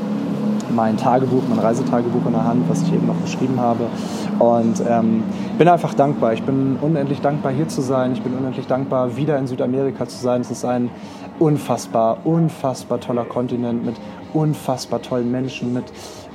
mein 0.75 0.99
Tagebuch, 0.99 1.43
mein 1.49 1.59
Reisetagebuch 1.59 2.27
in 2.27 2.33
der 2.33 2.45
Hand, 2.45 2.69
was 2.69 2.83
ich 2.83 2.93
eben 2.93 3.07
noch 3.07 3.21
geschrieben 3.23 3.59
habe. 3.59 3.87
Und 4.41 4.83
ähm, 4.89 5.23
bin 5.59 5.69
einfach 5.69 5.93
dankbar. 5.93 6.33
Ich 6.33 6.43
bin 6.43 6.79
unendlich 6.81 7.21
dankbar, 7.21 7.53
hier 7.53 7.69
zu 7.69 7.83
sein. 7.83 8.13
Ich 8.15 8.23
bin 8.23 8.35
unendlich 8.35 8.67
dankbar, 8.67 9.17
wieder 9.17 9.39
in 9.39 9.47
Südamerika 9.47 10.09
zu 10.09 10.17
sein. 10.17 10.41
Es 10.41 10.51
ist 10.51 10.65
ein 10.65 10.91
unfassbar, 11.39 12.19
unfassbar 12.25 13.01
toller 13.01 13.25
Kontinent 13.25 13.85
mit 13.85 13.97
unfassbar 14.33 15.03
tollen 15.03 15.31
Menschen, 15.31 15.75
mit 15.75 15.85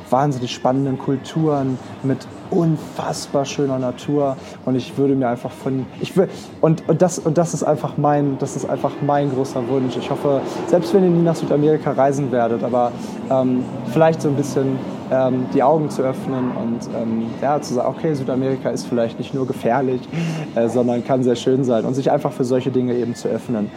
wahnsinnig 0.10 0.54
spannenden 0.54 1.00
Kulturen, 1.00 1.80
mit 2.04 2.28
unfassbar 2.52 3.44
schöner 3.44 3.80
Natur 3.80 4.38
und 4.66 4.76
ich 4.76 4.98
würde 4.98 5.16
mir 5.16 5.28
einfach 5.28 5.50
von 5.50 5.88
ich 6.00 6.16
will 6.16 6.30
und, 6.62 6.88
und 6.88 7.02
das 7.02 7.18
und 7.18 7.40
das 7.40 7.56
ist 7.56 7.64
einfach 7.64 7.98
mein 7.98 8.38
das 8.38 8.56
ist 8.56 8.70
einfach 8.70 8.92
mein 9.02 9.32
großer 9.34 9.68
Wunsch 9.68 9.98
ich 9.98 10.12
hoffe 10.12 10.42
selbst 10.68 10.94
wenn 10.94 11.04
ihr 11.04 11.10
nie 11.10 11.24
nach 11.24 11.36
Südamerika 11.36 11.92
reisen 11.94 12.32
werdet 12.32 12.64
aber 12.64 12.92
ähm, 13.32 13.64
vielleicht 13.92 14.22
so 14.22 14.30
ein 14.30 14.36
bisschen 14.36 14.78
ähm, 15.12 15.46
die 15.54 15.64
Augen 15.64 15.90
zu 15.90 16.02
öffnen 16.02 16.52
und 16.52 16.80
ähm, 16.96 17.26
ja, 17.42 17.62
zu 17.62 17.74
sagen, 17.74 17.88
okay, 17.96 18.14
Südamerika 18.14 18.70
ist 18.70 18.88
vielleicht 18.88 19.20
nicht 19.20 19.34
nur 19.34 19.48
gefährlich, 19.48 20.02
äh, 20.56 20.68
sondern 20.68 21.04
kann 21.06 21.24
sehr 21.24 21.36
schön 21.36 21.64
sein 21.64 21.86
und 21.86 21.94
sich 21.94 22.12
einfach 22.12 22.32
für 22.32 22.44
solche 22.44 22.72
Dinge 22.72 22.94
eben 22.96 23.16
zu 23.16 23.28
öffnen. 23.28 23.70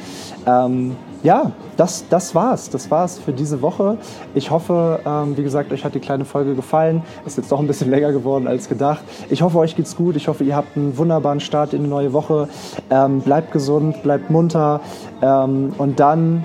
Ähm, 0.47 0.97
ja, 1.23 1.51
das, 1.77 2.05
das 2.09 2.35
war's. 2.35 2.71
Das 2.71 2.91
war's 2.91 3.19
für 3.19 3.33
diese 3.33 3.61
Woche. 3.61 3.99
Ich 4.35 4.51
hoffe, 4.51 5.01
ähm, 5.05 5.37
wie 5.37 5.43
gesagt, 5.43 5.73
euch 5.73 5.85
hat 5.85 5.95
die 5.95 6.01
kleine 6.01 6.25
Folge 6.25 6.55
gefallen. 6.55 7.03
Ist 7.27 7.37
jetzt 7.37 7.51
doch 7.51 7.59
ein 7.59 7.67
bisschen 7.67 7.91
länger 7.91 8.13
geworden 8.13 8.47
als 8.47 8.69
gedacht. 8.69 9.03
Ich 9.29 9.43
hoffe, 9.43 9.59
euch 9.59 9.75
geht's 9.75 9.97
gut. 9.97 10.17
Ich 10.17 10.29
hoffe, 10.29 10.45
ihr 10.45 10.55
habt 10.55 10.77
einen 10.77 10.97
wunderbaren 10.97 11.41
Start 11.41 11.75
in 11.75 11.83
die 11.83 11.89
neue 11.89 12.13
Woche. 12.13 12.49
Ähm, 12.91 13.21
bleibt 13.21 13.53
gesund, 13.53 14.03
bleibt 14.03 14.31
munter 14.31 14.81
ähm, 15.21 15.73
und 15.77 15.99
dann, 15.99 16.45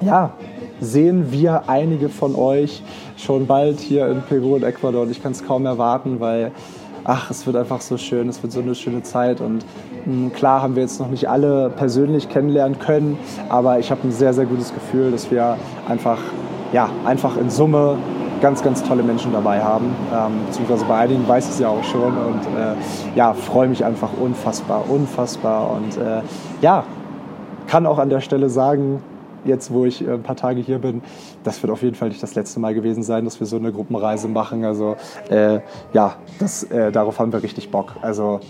ja, 0.00 0.32
sehen 0.80 1.30
wir 1.30 1.68
einige 1.68 2.08
von 2.08 2.34
euch 2.34 2.82
schon 3.22 3.46
bald 3.46 3.78
hier 3.78 4.08
in 4.08 4.22
Peru 4.22 4.56
und 4.56 4.64
Ecuador 4.64 5.02
und 5.02 5.10
ich 5.10 5.22
kann 5.22 5.32
es 5.32 5.46
kaum 5.46 5.64
erwarten, 5.64 6.18
weil 6.18 6.50
ach, 7.04 7.30
es 7.30 7.46
wird 7.46 7.56
einfach 7.56 7.80
so 7.80 7.96
schön, 7.96 8.28
es 8.28 8.42
wird 8.42 8.52
so 8.52 8.60
eine 8.60 8.74
schöne 8.74 9.02
Zeit 9.02 9.40
und 9.40 9.64
mh, 10.04 10.04
hm, 10.04 10.32
klar 10.32 10.62
haben 10.62 10.74
wir 10.74 10.82
jetzt 10.82 11.00
noch 11.00 11.08
nicht 11.08 11.28
alle 11.28 11.70
persönlich 11.70 12.28
kennenlernen 12.28 12.78
können, 12.78 13.18
aber 13.48 13.78
ich 13.78 13.90
habe 13.90 14.06
ein 14.06 14.12
sehr, 14.12 14.34
sehr 14.34 14.46
gutes 14.46 14.74
Gefühl, 14.74 15.10
dass 15.12 15.30
wir 15.30 15.56
einfach, 15.88 16.18
ja, 16.72 16.88
einfach 17.04 17.36
in 17.36 17.50
Summe 17.50 17.96
ganz, 18.40 18.62
ganz 18.62 18.82
tolle 18.82 19.04
Menschen 19.04 19.32
dabei 19.32 19.62
haben, 19.62 19.94
ähm, 20.12 20.46
beziehungsweise 20.46 20.84
bei 20.86 20.96
einigen 20.96 21.26
weiß 21.28 21.44
ich 21.44 21.52
es 21.52 21.58
ja 21.60 21.68
auch 21.68 21.84
schon 21.84 22.16
und 22.16 22.40
äh, 22.58 22.74
ja, 23.14 23.34
freue 23.34 23.68
mich 23.68 23.84
einfach 23.84 24.10
unfassbar, 24.20 24.84
unfassbar 24.88 25.70
und 25.70 25.96
äh, 25.96 26.22
ja, 26.60 26.82
kann 27.68 27.86
auch 27.86 28.00
an 28.00 28.10
der 28.10 28.20
Stelle 28.20 28.50
sagen, 28.50 29.00
jetzt 29.44 29.72
wo 29.72 29.84
ich 29.84 30.06
äh, 30.06 30.12
ein 30.12 30.22
paar 30.22 30.36
Tage 30.36 30.60
hier 30.60 30.78
bin, 30.78 31.02
das 31.44 31.62
wird 31.62 31.72
auf 31.72 31.82
jeden 31.82 31.94
Fall 31.94 32.08
nicht 32.08 32.22
das 32.22 32.34
letzte 32.34 32.60
Mal 32.60 32.74
gewesen 32.74 33.02
sein, 33.02 33.24
dass 33.24 33.40
wir 33.40 33.46
so 33.46 33.56
eine 33.56 33.72
Gruppenreise 33.72 34.28
machen. 34.28 34.64
Also 34.64 34.96
äh, 35.30 35.60
ja, 35.92 36.16
das, 36.38 36.64
äh, 36.64 36.92
darauf 36.92 37.18
haben 37.18 37.32
wir 37.32 37.42
richtig 37.42 37.70
Bock. 37.70 37.96
Also 38.02 38.40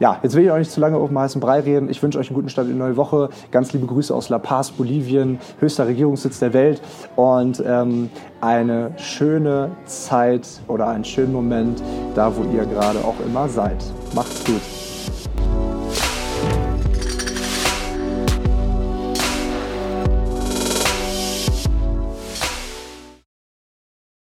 ja, 0.00 0.18
jetzt 0.22 0.34
will 0.34 0.44
ich 0.44 0.50
auch 0.50 0.58
nicht 0.58 0.70
zu 0.70 0.80
lange 0.80 0.96
auf 0.96 1.08
dem 1.08 1.18
heißen 1.18 1.40
Brei 1.40 1.60
reden. 1.60 1.88
Ich 1.88 2.02
wünsche 2.02 2.18
euch 2.18 2.28
einen 2.28 2.34
guten 2.34 2.48
Start 2.48 2.66
in 2.66 2.74
die 2.74 2.78
neue 2.78 2.96
Woche. 2.96 3.28
Ganz 3.50 3.72
liebe 3.72 3.86
Grüße 3.86 4.14
aus 4.14 4.28
La 4.28 4.38
Paz, 4.38 4.72
Bolivien, 4.72 5.38
höchster 5.60 5.86
Regierungssitz 5.86 6.40
der 6.40 6.52
Welt. 6.52 6.82
Und 7.16 7.62
ähm, 7.64 8.10
eine 8.40 8.92
schöne 8.96 9.70
Zeit 9.84 10.48
oder 10.66 10.88
einen 10.88 11.04
schönen 11.04 11.32
Moment 11.32 11.82
da, 12.14 12.34
wo 12.36 12.42
ihr 12.54 12.66
gerade 12.66 12.98
auch 13.00 13.16
immer 13.24 13.48
seid. 13.48 13.84
Macht's 14.14 14.44
gut. 14.44 14.73